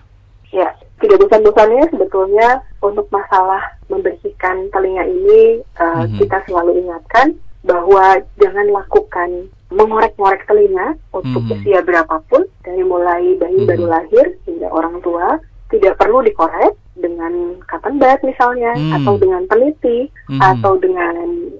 Ya, 0.53 0.69
tidak 1.01 1.17
bosan-bosannya 1.25 1.89
sebetulnya 1.89 2.61
untuk 2.85 3.09
masalah 3.09 3.73
membersihkan 3.89 4.69
telinga 4.69 5.01
ini 5.09 5.65
uh, 5.81 6.05
mm 6.05 6.13
-hmm. 6.13 6.17
kita 6.21 6.37
selalu 6.45 6.77
ingatkan 6.85 7.41
bahwa 7.65 8.21
jangan 8.37 8.69
lakukan 8.69 9.49
mengorek-ngorek 9.69 10.49
telinga 10.49 10.97
untuk 11.13 11.45
mm 11.45 11.49
-hmm. 11.49 11.55
usia 11.61 11.79
berapapun 11.85 12.41
dari 12.65 12.81
mulai 12.81 13.37
bayi 13.37 13.53
mm 13.53 13.57
-hmm. 13.63 13.69
baru 13.69 13.85
lahir 13.85 14.25
hingga 14.49 14.67
orang 14.73 14.95
tua 15.05 15.37
tidak 15.69 16.01
perlu 16.01 16.25
dikorek 16.25 16.73
dengan 16.97 17.55
cotton 17.69 18.01
bud 18.01 18.19
misalnya 18.25 18.73
mm 18.73 18.81
-hmm. 18.81 18.95
atau 18.97 19.13
dengan 19.21 19.41
peniti 19.45 20.09
mm 20.09 20.35
-hmm. 20.35 20.41
atau 20.41 20.73
dengan 20.81 21.15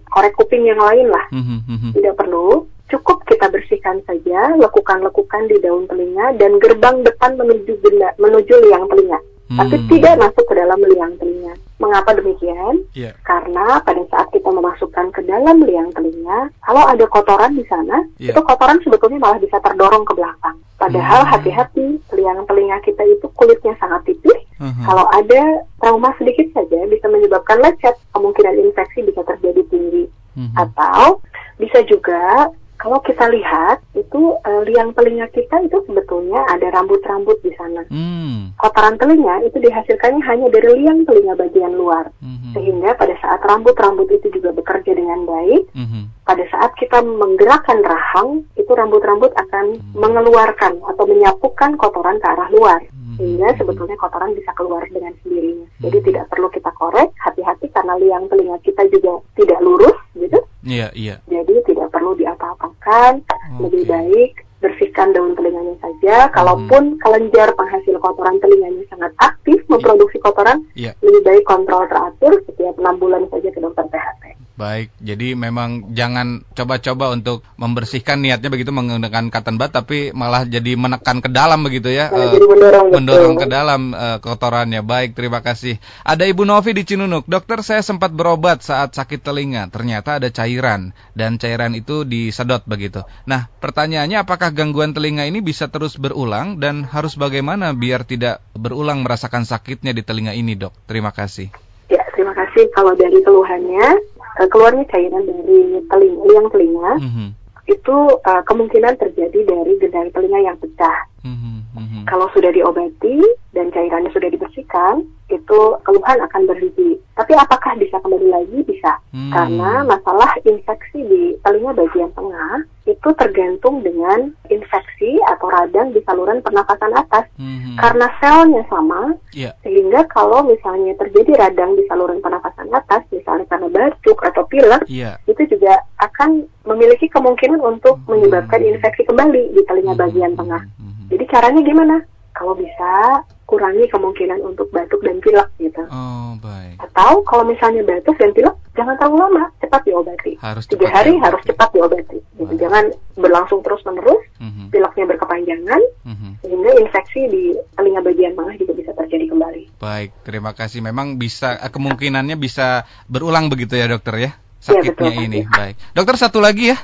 korek 0.10 0.34
kuping 0.36 0.66
yang 0.66 0.82
lain 0.82 1.08
lah 1.14 1.26
mm 1.30 1.44
-hmm. 1.62 1.92
tidak 1.94 2.18
perlu 2.18 2.66
cukup 2.90 3.22
kita 3.30 3.46
bersihkan 3.54 4.02
saja 4.10 4.58
lekukan-lekukan 4.58 5.46
di 5.46 5.62
daun 5.62 5.86
telinga 5.86 6.34
dan 6.42 6.58
gerbang 6.58 7.06
depan 7.06 7.38
menuju 7.38 7.78
benda, 7.86 8.10
menuju 8.18 8.54
liang 8.66 8.90
telinga 8.90 9.22
hmm. 9.50 9.58
tapi 9.58 9.76
tidak 9.90 10.16
masuk 10.22 10.46
ke 10.46 10.54
dalam 10.54 10.80
liang 10.86 11.14
telinga. 11.18 11.54
Mengapa 11.80 12.12
demikian? 12.14 12.86
Yeah. 12.94 13.16
Karena 13.24 13.82
pada 13.82 14.04
saat 14.12 14.28
kita 14.30 14.52
memasukkan 14.52 15.16
ke 15.16 15.22
dalam 15.26 15.64
liang 15.66 15.90
telinga, 15.96 16.54
kalau 16.62 16.84
ada 16.86 17.06
kotoran 17.10 17.58
di 17.58 17.66
sana, 17.66 18.06
yeah. 18.22 18.32
itu 18.32 18.40
kotoran 18.46 18.78
sebetulnya 18.86 19.18
malah 19.18 19.40
bisa 19.42 19.58
terdorong 19.60 20.06
ke 20.06 20.14
belakang. 20.14 20.58
Padahal 20.80 21.28
hmm. 21.28 21.32
hati-hati, 21.36 21.88
hmm. 21.98 22.16
liang 22.16 22.40
telinga 22.48 22.78
kita 22.86 23.04
itu 23.04 23.28
kulitnya 23.36 23.74
sangat 23.82 24.06
tipis. 24.08 24.40
Hmm. 24.60 24.76
Kalau 24.84 25.08
ada 25.12 25.64
trauma 25.80 26.12
sedikit 26.20 26.52
saja 26.52 26.86
bisa 26.88 27.08
menyebabkan 27.08 27.60
lecet, 27.64 27.96
kemungkinan 28.12 28.56
infeksi 28.60 29.04
bisa 29.08 29.24
terjadi 29.24 29.64
tinggi. 29.72 30.06
Hmm. 30.36 30.52
Atau 30.56 31.24
bisa 31.60 31.84
juga 31.88 32.52
kalau 32.80 33.04
kita 33.04 33.28
lihat 33.28 33.84
itu 33.92 34.40
uh, 34.40 34.62
liang 34.64 34.96
telinga 34.96 35.28
kita 35.36 35.60
itu 35.68 35.84
sebetulnya 35.84 36.40
ada 36.48 36.72
rambut-rambut 36.72 37.36
di 37.44 37.52
sana. 37.60 37.84
Hmm. 37.92 38.56
Kotoran 38.56 38.96
telinga 38.96 39.44
itu 39.44 39.60
dihasilkannya 39.60 40.24
hanya 40.24 40.48
dari 40.48 40.80
liang 40.80 41.04
telinga 41.04 41.36
bagian 41.36 41.76
luar, 41.76 42.08
hmm. 42.24 42.56
sehingga 42.56 42.96
pada 42.96 43.16
saat 43.20 43.44
rambut-rambut 43.44 44.08
itu 44.16 44.32
juga 44.32 44.56
bekerja 44.56 44.96
dengan 44.96 45.28
baik, 45.28 45.68
hmm. 45.76 46.24
pada 46.24 46.44
saat 46.48 46.72
kita 46.80 47.04
menggerakkan 47.04 47.84
rahang 47.84 48.48
itu 48.56 48.72
rambut-rambut 48.72 49.36
akan 49.36 49.76
hmm. 49.76 50.00
mengeluarkan 50.00 50.80
atau 50.88 51.04
menyapukan 51.04 51.76
kotoran 51.76 52.16
ke 52.24 52.28
arah 52.32 52.48
luar, 52.52 52.80
hmm. 52.96 53.20
sehingga 53.20 53.60
sebetulnya 53.60 54.00
kotoran 54.00 54.32
bisa 54.40 54.56
keluar 54.56 54.88
dengan 54.88 55.12
sendirinya. 55.20 55.68
Hmm. 55.68 55.84
Jadi 55.84 55.98
tidak 56.12 56.32
perlu 56.32 56.48
kita 56.48 56.72
korek, 56.80 57.12
hati-hati 57.20 57.68
karena 57.76 58.00
liang 58.00 58.32
telinga 58.32 58.56
kita 58.64 58.88
juga 58.88 59.20
tidak 59.36 59.60
lurus, 59.60 60.00
gitu. 60.16 60.40
Iya, 60.70 60.88
iya. 60.94 61.16
Jadi 61.26 61.74
tidak 61.74 61.90
perlu 61.90 62.14
diapa-apakan, 62.14 63.26
okay. 63.26 63.60
lebih 63.60 63.84
baik 63.90 64.32
bersihkan 64.60 65.16
daun 65.16 65.34
telinganya 65.34 65.76
saja. 65.82 66.30
Kalaupun 66.36 66.96
hmm. 66.96 67.00
kelenjar 67.02 67.50
penghasil 67.56 67.96
kotoran 67.98 68.38
telinganya 68.44 68.84
sangat 68.92 69.12
aktif 69.18 69.60
memproduksi 69.72 70.22
kotoran, 70.22 70.64
yeah. 70.78 70.94
lebih 71.02 71.26
baik 71.26 71.44
kontrol 71.48 71.88
teratur 71.90 72.38
setiap 72.46 72.76
enam 72.78 72.96
bulan 73.00 73.26
saja 73.34 73.50
ke 73.50 73.60
dokter 73.60 73.88
THT. 73.90 74.39
Baik, 74.60 74.92
jadi 75.00 75.40
memang 75.40 75.96
jangan 75.96 76.44
coba-coba 76.52 77.16
untuk 77.16 77.48
membersihkan 77.56 78.20
niatnya 78.20 78.52
begitu 78.52 78.76
menggunakan 78.76 79.32
cotton 79.32 79.56
bud 79.56 79.72
tapi 79.72 80.12
malah 80.12 80.44
jadi 80.44 80.76
menekan 80.76 81.24
ke 81.24 81.32
dalam 81.32 81.64
begitu 81.64 81.88
ya. 81.88 82.12
Nah, 82.12 82.28
uh, 82.28 82.32
jadi 82.36 82.44
mendorong, 82.44 82.88
mendorong 82.92 83.36
ke 83.40 83.48
dalam 83.48 83.96
uh, 83.96 84.20
kotorannya. 84.20 84.84
Baik, 84.84 85.16
terima 85.16 85.40
kasih. 85.40 85.80
Ada 86.04 86.28
Ibu 86.28 86.44
Novi 86.44 86.76
di 86.76 86.84
Cinunuk. 86.84 87.24
Dokter, 87.32 87.64
saya 87.64 87.80
sempat 87.80 88.12
berobat 88.12 88.60
saat 88.60 88.92
sakit 88.92 89.24
telinga. 89.24 89.72
Ternyata 89.72 90.20
ada 90.20 90.28
cairan 90.28 90.92
dan 91.16 91.40
cairan 91.40 91.72
itu 91.72 92.04
disedot 92.04 92.68
begitu. 92.68 93.08
Nah, 93.24 93.48
pertanyaannya 93.64 94.28
apakah 94.28 94.52
gangguan 94.52 94.92
telinga 94.92 95.24
ini 95.24 95.40
bisa 95.40 95.72
terus 95.72 95.96
berulang 95.96 96.60
dan 96.60 96.84
harus 96.84 97.16
bagaimana 97.16 97.72
biar 97.72 98.04
tidak 98.04 98.44
berulang 98.52 99.08
merasakan 99.08 99.48
sakitnya 99.48 99.96
di 99.96 100.04
telinga 100.04 100.36
ini, 100.36 100.60
Dok? 100.60 100.84
Terima 100.84 101.16
kasih. 101.16 101.48
Ya, 101.88 102.04
terima 102.12 102.36
kasih. 102.36 102.70
Kalau 102.76 102.94
dari 102.94 103.24
keluhannya 103.24 104.19
uh, 104.38 104.48
keluarnya 104.52 104.86
cairan 104.92 105.26
dari 105.26 105.82
telinga, 105.90 106.22
liang 106.30 106.48
telinga, 106.54 106.92
mm 107.02 107.10
-hmm. 107.10 107.30
itu 107.66 107.98
uh, 108.22 108.42
kemungkinan 108.46 108.94
terjadi 109.02 109.40
dari 109.50 109.74
gendang 109.82 110.10
telinga 110.14 110.40
yang 110.46 110.58
pecah. 110.62 111.10
Mm 111.26 111.36
-hmm. 111.36 111.59
Kalau 112.08 112.28
sudah 112.34 112.52
diobati 112.52 113.22
dan 113.54 113.74
cairannya 113.74 114.12
sudah 114.14 114.30
dibersihkan, 114.30 115.06
itu 115.30 115.60
keluhan 115.86 116.18
akan 116.26 116.42
berhenti. 116.50 116.98
Tapi 117.14 117.34
apakah 117.38 117.78
bisa 117.78 118.02
kembali 118.02 118.30
lagi? 118.34 118.60
Bisa. 118.66 118.98
Hmm. 119.14 119.30
Karena 119.30 119.86
masalah 119.86 120.34
infeksi 120.46 121.00
di 121.06 121.24
telinga 121.46 121.78
bagian 121.78 122.10
tengah 122.18 122.66
itu 122.90 123.10
tergantung 123.14 123.86
dengan 123.86 124.34
infeksi 124.50 125.22
atau 125.30 125.46
radang 125.54 125.94
di 125.94 126.02
saluran 126.06 126.42
pernafasan 126.42 126.94
atas. 126.98 127.30
Hmm. 127.38 127.78
Karena 127.78 128.10
selnya 128.18 128.64
sama, 128.68 129.14
yeah. 129.32 129.54
sehingga 129.62 130.10
kalau 130.10 130.42
misalnya 130.44 130.98
terjadi 130.98 131.38
radang 131.38 131.78
di 131.78 131.86
saluran 131.86 132.18
pernafasan 132.20 132.74
atas, 132.74 133.06
misalnya 133.14 133.46
karena 133.46 133.70
batuk 133.70 134.20
atau 134.26 134.44
pilek, 134.50 134.82
yeah. 134.90 135.22
itu 135.30 135.46
juga 135.46 135.78
akan 136.02 136.50
memiliki 136.66 137.06
kemungkinan 137.10 137.62
untuk 137.62 138.02
hmm. 138.02 138.10
menyebabkan 138.10 138.66
infeksi 138.66 139.06
kembali 139.06 139.54
di 139.54 139.62
telinga 139.70 139.94
hmm. 139.94 140.02
bagian 140.02 140.34
tengah. 140.34 140.64
Hmm. 140.82 140.89
Jadi 141.10 141.24
caranya 141.28 141.62
gimana? 141.66 141.96
Kalau 142.38 142.56
bisa 142.56 143.26
kurangi 143.50 143.90
kemungkinan 143.90 144.46
untuk 144.46 144.70
batuk 144.70 145.02
dan 145.02 145.18
pilek 145.20 145.50
gitu. 145.58 145.82
Oh, 145.90 146.38
baik. 146.38 146.78
Atau 146.78 147.26
kalau 147.26 147.50
misalnya 147.50 147.82
batuk 147.82 148.14
dan 148.22 148.30
pilek, 148.32 148.54
jangan 148.78 148.94
terlalu 149.02 149.26
lama, 149.26 149.44
cepat 149.58 149.82
diobati. 149.90 150.38
Harus 150.38 150.70
Tiga 150.70 150.88
hari 150.94 151.18
ya, 151.18 151.26
harus 151.26 151.42
cepat 151.44 151.74
diobati. 151.74 152.22
Gitu. 152.38 152.54
Jangan 152.62 152.94
berlangsung 153.18 153.66
terus-menerus, 153.66 154.22
mm-hmm. 154.38 154.70
pileknya 154.70 155.06
berkepanjangan, 155.10 155.82
mm-hmm. 156.06 156.32
sehingga 156.46 156.72
infeksi 156.78 157.22
di 157.28 157.44
telinga 157.74 158.06
bagian 158.06 158.38
tengah 158.38 158.56
juga 158.62 158.74
bisa 158.78 158.92
terjadi 158.94 159.26
kembali. 159.34 159.64
Baik, 159.82 160.10
terima 160.22 160.54
kasih. 160.54 160.86
Memang 160.86 161.18
bisa 161.18 161.58
kemungkinannya 161.58 162.38
bisa 162.38 162.86
berulang 163.10 163.50
begitu 163.50 163.74
ya 163.76 163.90
dokter 163.90 164.16
ya? 164.16 164.32
Sakitnya 164.60 165.12
ya, 165.12 165.24
ini. 165.24 165.40
Baik. 165.48 165.76
Dokter 165.96 166.16
satu 166.20 166.44
lagi 166.44 166.76
ya. 166.76 166.78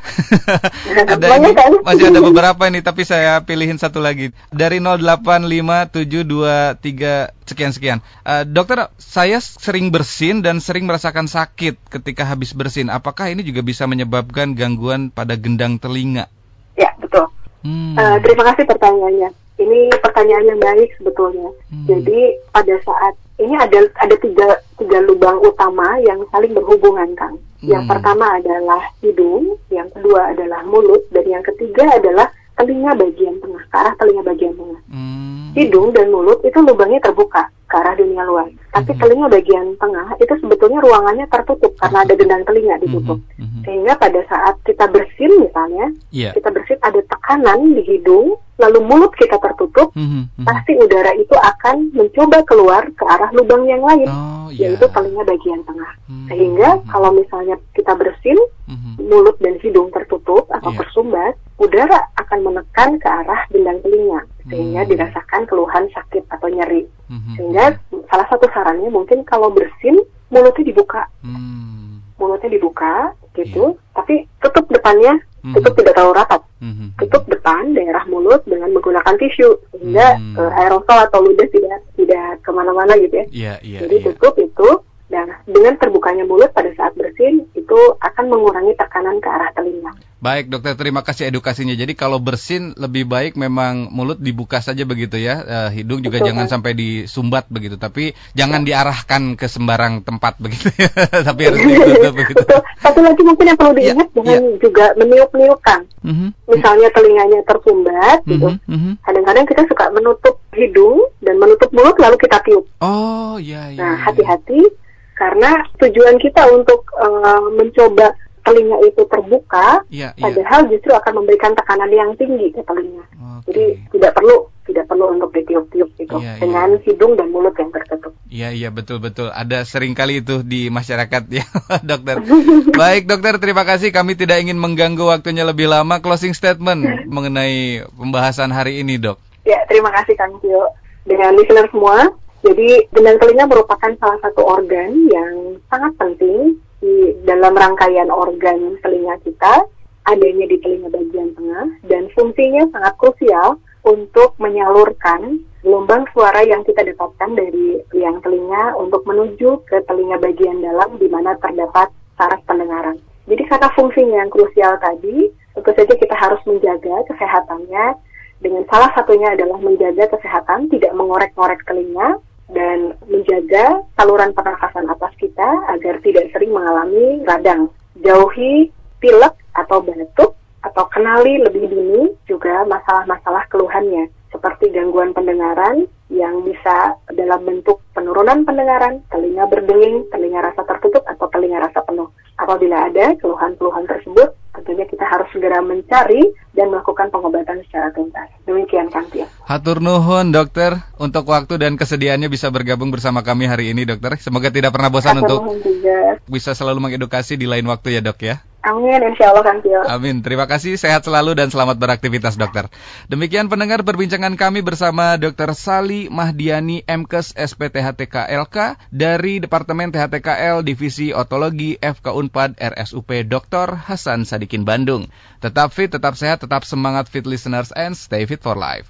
ada 1.12 1.28
ini, 1.38 1.52
masih 1.84 2.08
ada 2.10 2.22
beberapa 2.24 2.64
ini 2.72 2.80
tapi 2.80 3.04
saya 3.04 3.44
pilihin 3.44 3.78
satu 3.78 4.00
lagi. 4.00 4.32
Dari 4.50 4.80
085723 4.80 7.36
sekian 7.46 7.72
sekian. 7.76 8.00
Uh, 8.26 8.48
dokter, 8.48 8.90
saya 8.98 9.38
sering 9.44 9.94
bersin 9.94 10.42
dan 10.42 10.64
sering 10.64 10.88
merasakan 10.88 11.30
sakit 11.30 11.78
ketika 11.92 12.26
habis 12.26 12.56
bersin. 12.56 12.90
Apakah 12.90 13.30
ini 13.30 13.46
juga 13.46 13.62
bisa 13.62 13.86
menyebabkan 13.86 14.58
gangguan 14.58 15.14
pada 15.14 15.38
gendang 15.38 15.78
telinga? 15.78 16.26
Ya, 16.74 16.90
betul. 16.98 17.30
Hmm. 17.62 17.94
Uh, 17.98 18.18
terima 18.24 18.44
kasih 18.54 18.66
pertanyaannya. 18.66 19.30
Ini 19.56 19.88
pertanyaan 20.04 20.52
yang 20.52 20.60
baik 20.60 21.00
sebetulnya. 21.00 21.48
Hmm. 21.72 21.88
Jadi 21.88 22.20
pada 22.52 22.76
saat 22.84 23.16
ini 23.40 23.56
ada 23.56 23.80
ada 24.04 24.16
tiga 24.20 24.60
tiga 24.80 25.00
lubang 25.04 25.40
utama 25.40 25.96
yang 26.04 26.20
saling 26.32 26.52
berhubungan, 26.52 27.16
Kang. 27.16 27.40
Yang 27.66 27.84
hmm. 27.86 27.92
pertama 27.92 28.26
adalah 28.38 28.82
hidung, 29.02 29.58
yang 29.74 29.90
kedua 29.90 30.38
adalah 30.38 30.62
mulut, 30.70 31.02
dan 31.10 31.26
yang 31.26 31.44
ketiga 31.44 31.98
adalah 31.98 32.30
telinga 32.56 32.94
bagian 32.96 33.36
tengah, 33.42 33.64
ke 33.68 33.76
arah 33.76 33.94
telinga 33.98 34.24
bagian 34.24 34.54
tengah. 34.54 34.82
Hmm. 34.90 35.45
Hidung 35.56 35.96
dan 35.96 36.12
mulut 36.12 36.44
itu 36.44 36.60
lubangnya 36.60 37.00
terbuka 37.00 37.48
ke 37.66 37.76
arah 37.82 37.96
dunia 37.98 38.24
luar. 38.30 38.48
Tapi 38.72 38.92
hmm. 38.94 39.02
telinga 39.02 39.28
bagian 39.32 39.68
tengah 39.82 40.08
itu 40.22 40.34
sebetulnya 40.38 40.80
ruangannya 40.86 41.26
tertutup 41.28 41.74
karena 41.82 42.06
ada 42.06 42.14
gendang 42.14 42.44
telinga 42.46 42.76
ditutup. 42.78 43.20
Hmm. 43.36 43.48
Hmm. 43.50 43.64
Sehingga 43.66 43.94
pada 43.98 44.22
saat 44.30 44.56
kita 44.64 44.86
bersin 44.94 45.32
misalnya, 45.42 45.90
yeah. 46.14 46.32
kita 46.38 46.54
bersin 46.54 46.78
ada 46.86 47.02
tekanan 47.02 47.74
di 47.74 47.82
hidung, 47.84 48.38
lalu 48.62 48.80
mulut 48.86 49.12
kita 49.18 49.42
tertutup, 49.42 49.90
hmm. 49.98 50.30
Hmm. 50.30 50.46
pasti 50.46 50.78
udara 50.78 51.12
itu 51.18 51.34
akan 51.34 51.90
mencoba 51.98 52.46
keluar 52.46 52.86
ke 52.94 53.04
arah 53.04 53.32
lubang 53.34 53.66
yang 53.66 53.82
lain, 53.82 54.08
oh, 54.08 54.54
yeah. 54.54 54.70
yaitu 54.70 54.86
telinga 54.94 55.26
bagian 55.26 55.62
tengah. 55.66 55.92
Hmm. 56.06 56.28
Sehingga 56.30 56.70
hmm. 56.78 56.86
kalau 56.94 57.10
misalnya 57.18 57.58
kita 57.74 57.98
bersin, 57.98 58.38
hmm. 58.70 59.02
mulut 59.02 59.36
dan 59.42 59.58
hidung 59.66 59.90
tertutup 59.90 60.46
atau 60.54 60.70
yeah. 60.70 60.80
tersumbat, 60.86 61.34
udara 61.58 62.00
akan 62.22 62.40
menekan 62.46 63.02
ke 63.02 63.08
arah 63.10 63.42
gendang 63.50 63.82
telinga 63.82 64.22
sehingga 64.46 64.86
hmm. 64.86 64.90
dirasakan 64.94 65.42
keluhan 65.46 65.90
sakit 65.94 66.26
atau 66.30 66.48
nyeri. 66.50 66.86
Hmm. 67.10 67.36
Sehingga 67.38 67.78
salah 68.10 68.28
satu 68.30 68.50
sarannya 68.52 68.90
mungkin 68.90 69.24
kalau 69.26 69.50
bersin 69.54 69.98
mulutnya 70.30 70.66
dibuka. 70.66 71.08
Hmm. 71.22 72.02
Mulutnya 72.16 72.50
dibuka 72.52 73.12
gitu, 73.36 73.76
yeah. 73.76 73.92
tapi 73.92 74.24
tutup 74.40 74.66
depannya, 74.72 75.20
hmm. 75.44 75.54
tutup 75.60 75.76
tidak 75.76 75.94
terlalu 76.00 76.16
rapat. 76.16 76.42
Hmm. 76.64 76.90
Tutup 76.96 77.24
depan 77.28 77.76
daerah 77.76 78.08
mulut 78.08 78.42
dengan 78.48 78.72
menggunakan 78.72 79.16
tisu 79.20 79.60
sehingga 79.76 80.16
hmm. 80.18 80.36
uh, 80.40 80.52
aerosol 80.64 81.00
atau 81.04 81.20
ludah 81.22 81.46
tidak 81.52 81.84
tidak 82.00 82.40
ke 82.42 82.50
mana-mana 82.56 82.96
gitu 82.98 83.16
ya. 83.22 83.26
Yeah, 83.30 83.58
yeah, 83.62 83.82
Jadi 83.86 83.96
yeah. 84.00 84.06
tutup 84.10 84.34
itu 84.40 84.70
dan 85.06 85.30
dengan 85.46 85.78
terbukanya 85.78 86.26
mulut 86.26 86.50
pada 86.50 86.74
saat 86.74 86.98
bersin 86.98 87.46
itu 87.54 87.80
akan 88.02 88.26
mengurangi 88.26 88.74
tekanan 88.74 89.22
ke 89.22 89.30
arah 89.30 89.52
telinga. 89.54 89.94
Baik 90.26 90.50
dokter, 90.50 90.74
terima 90.74 91.06
kasih 91.06 91.30
edukasinya. 91.30 91.78
Jadi 91.78 91.94
kalau 91.94 92.18
bersin 92.18 92.74
lebih 92.82 93.06
baik 93.06 93.38
memang 93.38 93.94
mulut 93.94 94.18
dibuka 94.18 94.58
saja 94.58 94.82
begitu 94.82 95.22
ya, 95.22 95.38
uh, 95.46 95.70
hidung 95.70 96.02
juga 96.02 96.18
Betul, 96.18 96.34
jangan 96.34 96.46
kan? 96.50 96.54
sampai 96.58 96.72
disumbat 96.74 97.46
begitu, 97.46 97.78
tapi 97.78 98.18
jangan 98.34 98.66
ya. 98.66 98.74
diarahkan 98.74 99.38
ke 99.38 99.46
sembarang 99.46 100.02
tempat 100.02 100.42
begitu 100.42 100.74
ya, 100.82 100.90
tapi 101.30 101.46
harus 101.46 101.62
ditutup 101.62 102.14
begitu. 102.18 102.42
Betul. 102.42 102.62
Satu 102.82 103.06
lagi 103.06 103.22
mungkin 103.22 103.54
yang 103.54 103.58
perlu 103.62 103.74
ya, 103.78 103.78
diingat, 103.78 104.10
ya, 104.10 104.14
jangan 104.18 104.42
ya. 104.42 104.58
juga 104.58 104.86
meniup-niupkan. 104.98 105.80
Mm 106.02 106.14
-hmm. 106.18 106.30
Misalnya 106.50 106.88
telinganya 106.90 107.40
tersumbat, 107.46 108.18
mm 108.18 108.26
-hmm. 108.26 108.34
gitu. 108.34 108.50
Mm 108.66 108.80
-hmm. 108.82 108.94
Kadang-kadang 109.06 109.46
kita 109.46 109.62
suka 109.70 109.86
menutup 109.94 110.36
hidung 110.58 111.06
dan 111.22 111.38
menutup 111.38 111.70
mulut 111.70 111.94
lalu 112.02 112.18
kita 112.18 112.42
tiup. 112.42 112.66
Oh, 112.82 113.38
iya. 113.38 113.70
iya 113.70 113.78
nah, 113.78 113.94
iya. 113.94 114.02
hati-hati 114.10 114.74
karena 115.16 115.64
tujuan 115.80 116.18
kita 116.20 116.44
untuk 116.52 116.92
uh, 116.98 117.48
mencoba 117.56 118.12
telinga 118.46 118.78
itu 118.86 119.02
terbuka, 119.10 119.82
ya, 119.90 120.14
padahal 120.14 120.70
ya. 120.70 120.78
justru 120.78 120.94
akan 120.94 121.14
memberikan 121.26 121.58
tekanan 121.58 121.90
yang 121.90 122.14
tinggi 122.14 122.54
ke 122.54 122.62
telinga. 122.62 123.06
Okay. 123.42 123.50
Jadi 123.50 123.66
tidak 123.98 124.12
perlu 124.14 124.38
tidak 124.66 124.86
perlu 124.90 125.14
untuk 125.14 125.30
ditiup-tiup 125.30 125.90
itu 126.02 126.18
ya, 126.18 126.42
dengan 126.42 126.78
ya. 126.78 126.82
hidung 126.90 127.14
dan 127.14 127.30
mulut 127.30 127.54
yang 127.54 127.70
tertutup. 127.70 128.14
Iya 128.26 128.50
iya 128.50 128.70
betul 128.74 128.98
betul. 128.98 129.30
Ada 129.30 129.62
sering 129.62 129.94
kali 129.94 130.26
itu 130.26 130.42
di 130.42 130.74
masyarakat 130.74 131.24
ya 131.42 131.46
dokter. 131.86 132.26
Baik 132.82 133.06
dokter 133.06 133.38
terima 133.38 133.62
kasih. 133.62 133.94
Kami 133.94 134.18
tidak 134.18 134.42
ingin 134.42 134.58
mengganggu 134.58 135.06
waktunya 135.06 135.46
lebih 135.46 135.70
lama. 135.70 136.02
Closing 136.02 136.34
statement 136.34 136.86
mengenai 137.16 137.86
pembahasan 137.94 138.50
hari 138.50 138.82
ini 138.82 138.98
dok. 138.98 139.22
Ya 139.46 139.62
terima 139.70 139.94
kasih 139.94 140.18
Kang 140.18 140.34
Tio. 140.42 140.74
Dengan 141.06 141.38
listener 141.38 141.70
semua, 141.70 142.10
jadi 142.42 142.90
gendang 142.90 143.22
telinga 143.22 143.46
merupakan 143.46 143.94
salah 144.02 144.18
satu 144.26 144.42
organ 144.42 144.90
yang 145.14 145.62
sangat 145.70 145.94
penting 146.02 146.58
di 146.80 147.16
dalam 147.24 147.56
rangkaian 147.56 148.12
organ 148.12 148.78
telinga 148.84 149.16
kita, 149.24 149.68
adanya 150.06 150.46
di 150.46 150.58
telinga 150.62 150.90
bagian 150.92 151.34
tengah, 151.34 151.66
dan 151.90 152.08
fungsinya 152.14 152.70
sangat 152.70 152.94
krusial 153.02 153.58
untuk 153.86 154.34
menyalurkan 154.42 155.42
gelombang 155.66 156.06
suara 156.14 156.46
yang 156.46 156.62
kita 156.62 156.86
dapatkan 156.86 157.34
dari 157.34 157.82
liang 157.94 158.22
telinga 158.22 158.78
untuk 158.78 159.02
menuju 159.06 159.66
ke 159.66 159.82
telinga 159.90 160.22
bagian 160.22 160.62
dalam 160.62 160.98
di 161.02 161.10
mana 161.10 161.34
terdapat 161.42 161.90
saraf 162.18 162.42
pendengaran. 162.46 163.02
Jadi 163.26 163.44
karena 163.50 163.70
fungsinya 163.74 164.16
yang 164.22 164.30
krusial 164.30 164.78
tadi, 164.78 165.34
tentu 165.58 165.72
saja 165.74 165.94
kita 165.98 166.16
harus 166.18 166.42
menjaga 166.46 167.02
kesehatannya 167.10 167.98
dengan 168.44 168.64
salah 168.70 168.92
satunya 168.94 169.34
adalah 169.34 169.58
menjaga 169.58 170.06
kesehatan, 170.12 170.70
tidak 170.70 170.94
mengorek-ngorek 170.94 171.66
telinga, 171.66 172.22
dan 172.52 172.94
menjaga 173.10 173.82
saluran 173.98 174.32
pernafasan 174.36 174.86
atas 174.86 175.14
kita 175.18 175.50
agar 175.72 175.98
tidak 176.06 176.30
sering 176.30 176.54
mengalami 176.54 177.22
radang. 177.26 177.70
Jauhi 178.04 178.70
pilek 179.02 179.34
atau 179.56 179.82
batuk 179.82 180.36
atau 180.66 180.84
kenali 180.90 181.42
lebih 181.42 181.70
dini 181.70 182.12
juga 182.26 182.66
masalah-masalah 182.66 183.46
keluhannya 183.54 184.10
seperti 184.36 184.68
gangguan 184.76 185.16
pendengaran 185.16 185.88
yang 186.12 186.44
bisa 186.44 187.00
dalam 187.16 187.42
bentuk 187.48 187.80
penurunan 187.96 188.44
pendengaran, 188.44 189.00
telinga 189.08 189.48
berdenging, 189.48 190.06
telinga 190.12 190.44
rasa 190.44 190.68
tertutup 190.68 191.08
atau 191.08 191.32
telinga 191.32 191.64
rasa 191.64 191.80
penuh. 191.88 192.12
Apabila 192.36 192.92
ada 192.92 193.16
keluhan-keluhan 193.24 193.88
tersebut, 193.88 194.36
tentunya 194.56 194.88
kita 194.88 195.06
harus 195.06 195.28
segera 195.36 195.60
mencari 195.60 196.24
dan 196.56 196.72
melakukan 196.72 197.12
pengobatan 197.12 197.60
secara 197.68 197.92
tuntas. 197.92 198.32
Demikian 198.48 198.88
Kang 198.88 199.06
Tia. 199.12 199.28
Hatur 199.44 199.84
nuhun 199.84 200.32
dokter 200.32 200.80
untuk 200.96 201.28
waktu 201.28 201.60
dan 201.60 201.76
kesediaannya 201.76 202.32
bisa 202.32 202.48
bergabung 202.50 202.90
bersama 202.90 203.22
kami 203.22 203.46
hari 203.46 203.76
ini 203.76 203.84
dokter. 203.84 204.16
Semoga 204.18 204.50
tidak 204.50 204.72
pernah 204.72 204.88
bosan 204.88 205.20
Hatur 205.20 205.44
untuk 205.44 205.62
juga. 205.62 206.18
bisa 206.26 206.56
selalu 206.56 206.80
mengedukasi 206.80 207.36
di 207.36 207.46
lain 207.46 207.68
waktu 207.68 208.00
ya 208.00 208.02
dok 208.02 208.20
ya. 208.24 208.40
Amin, 208.66 208.98
insya 208.98 209.30
Allah 209.30 209.46
kan 209.46 209.62
Tio. 209.62 209.78
Amin, 209.86 210.26
terima 210.26 210.50
kasih, 210.50 210.74
sehat 210.74 211.06
selalu 211.06 211.38
dan 211.38 211.54
selamat 211.54 211.78
beraktivitas 211.78 212.34
dokter. 212.34 212.66
Demikian 213.06 213.46
pendengar 213.46 213.86
perbincangan 213.86 214.34
kami 214.34 214.66
bersama 214.66 215.22
Dr. 215.22 215.54
Sali 215.54 216.10
Mahdiani 216.10 216.82
MKes 216.82 217.38
SPTHTKLK 217.38 218.90
dari 218.90 219.38
Departemen 219.38 219.94
THTKL 219.94 220.66
Divisi 220.66 221.14
Otologi 221.14 221.78
FK 221.78 222.10
Unpad 222.18 222.58
RSUP 222.58 223.30
Dr. 223.30 223.86
Hasan 223.86 224.26
Sadikin 224.46 224.62
Bandung. 224.62 225.10
Tetap 225.42 225.74
fit, 225.74 225.90
tetap 225.90 226.14
sehat, 226.14 226.38
tetap 226.38 226.62
semangat 226.70 227.10
fit 227.10 227.26
listeners 227.26 227.74
and 227.74 227.98
stay 227.98 228.30
fit 228.30 228.46
for 228.46 228.54
life. 228.54 228.86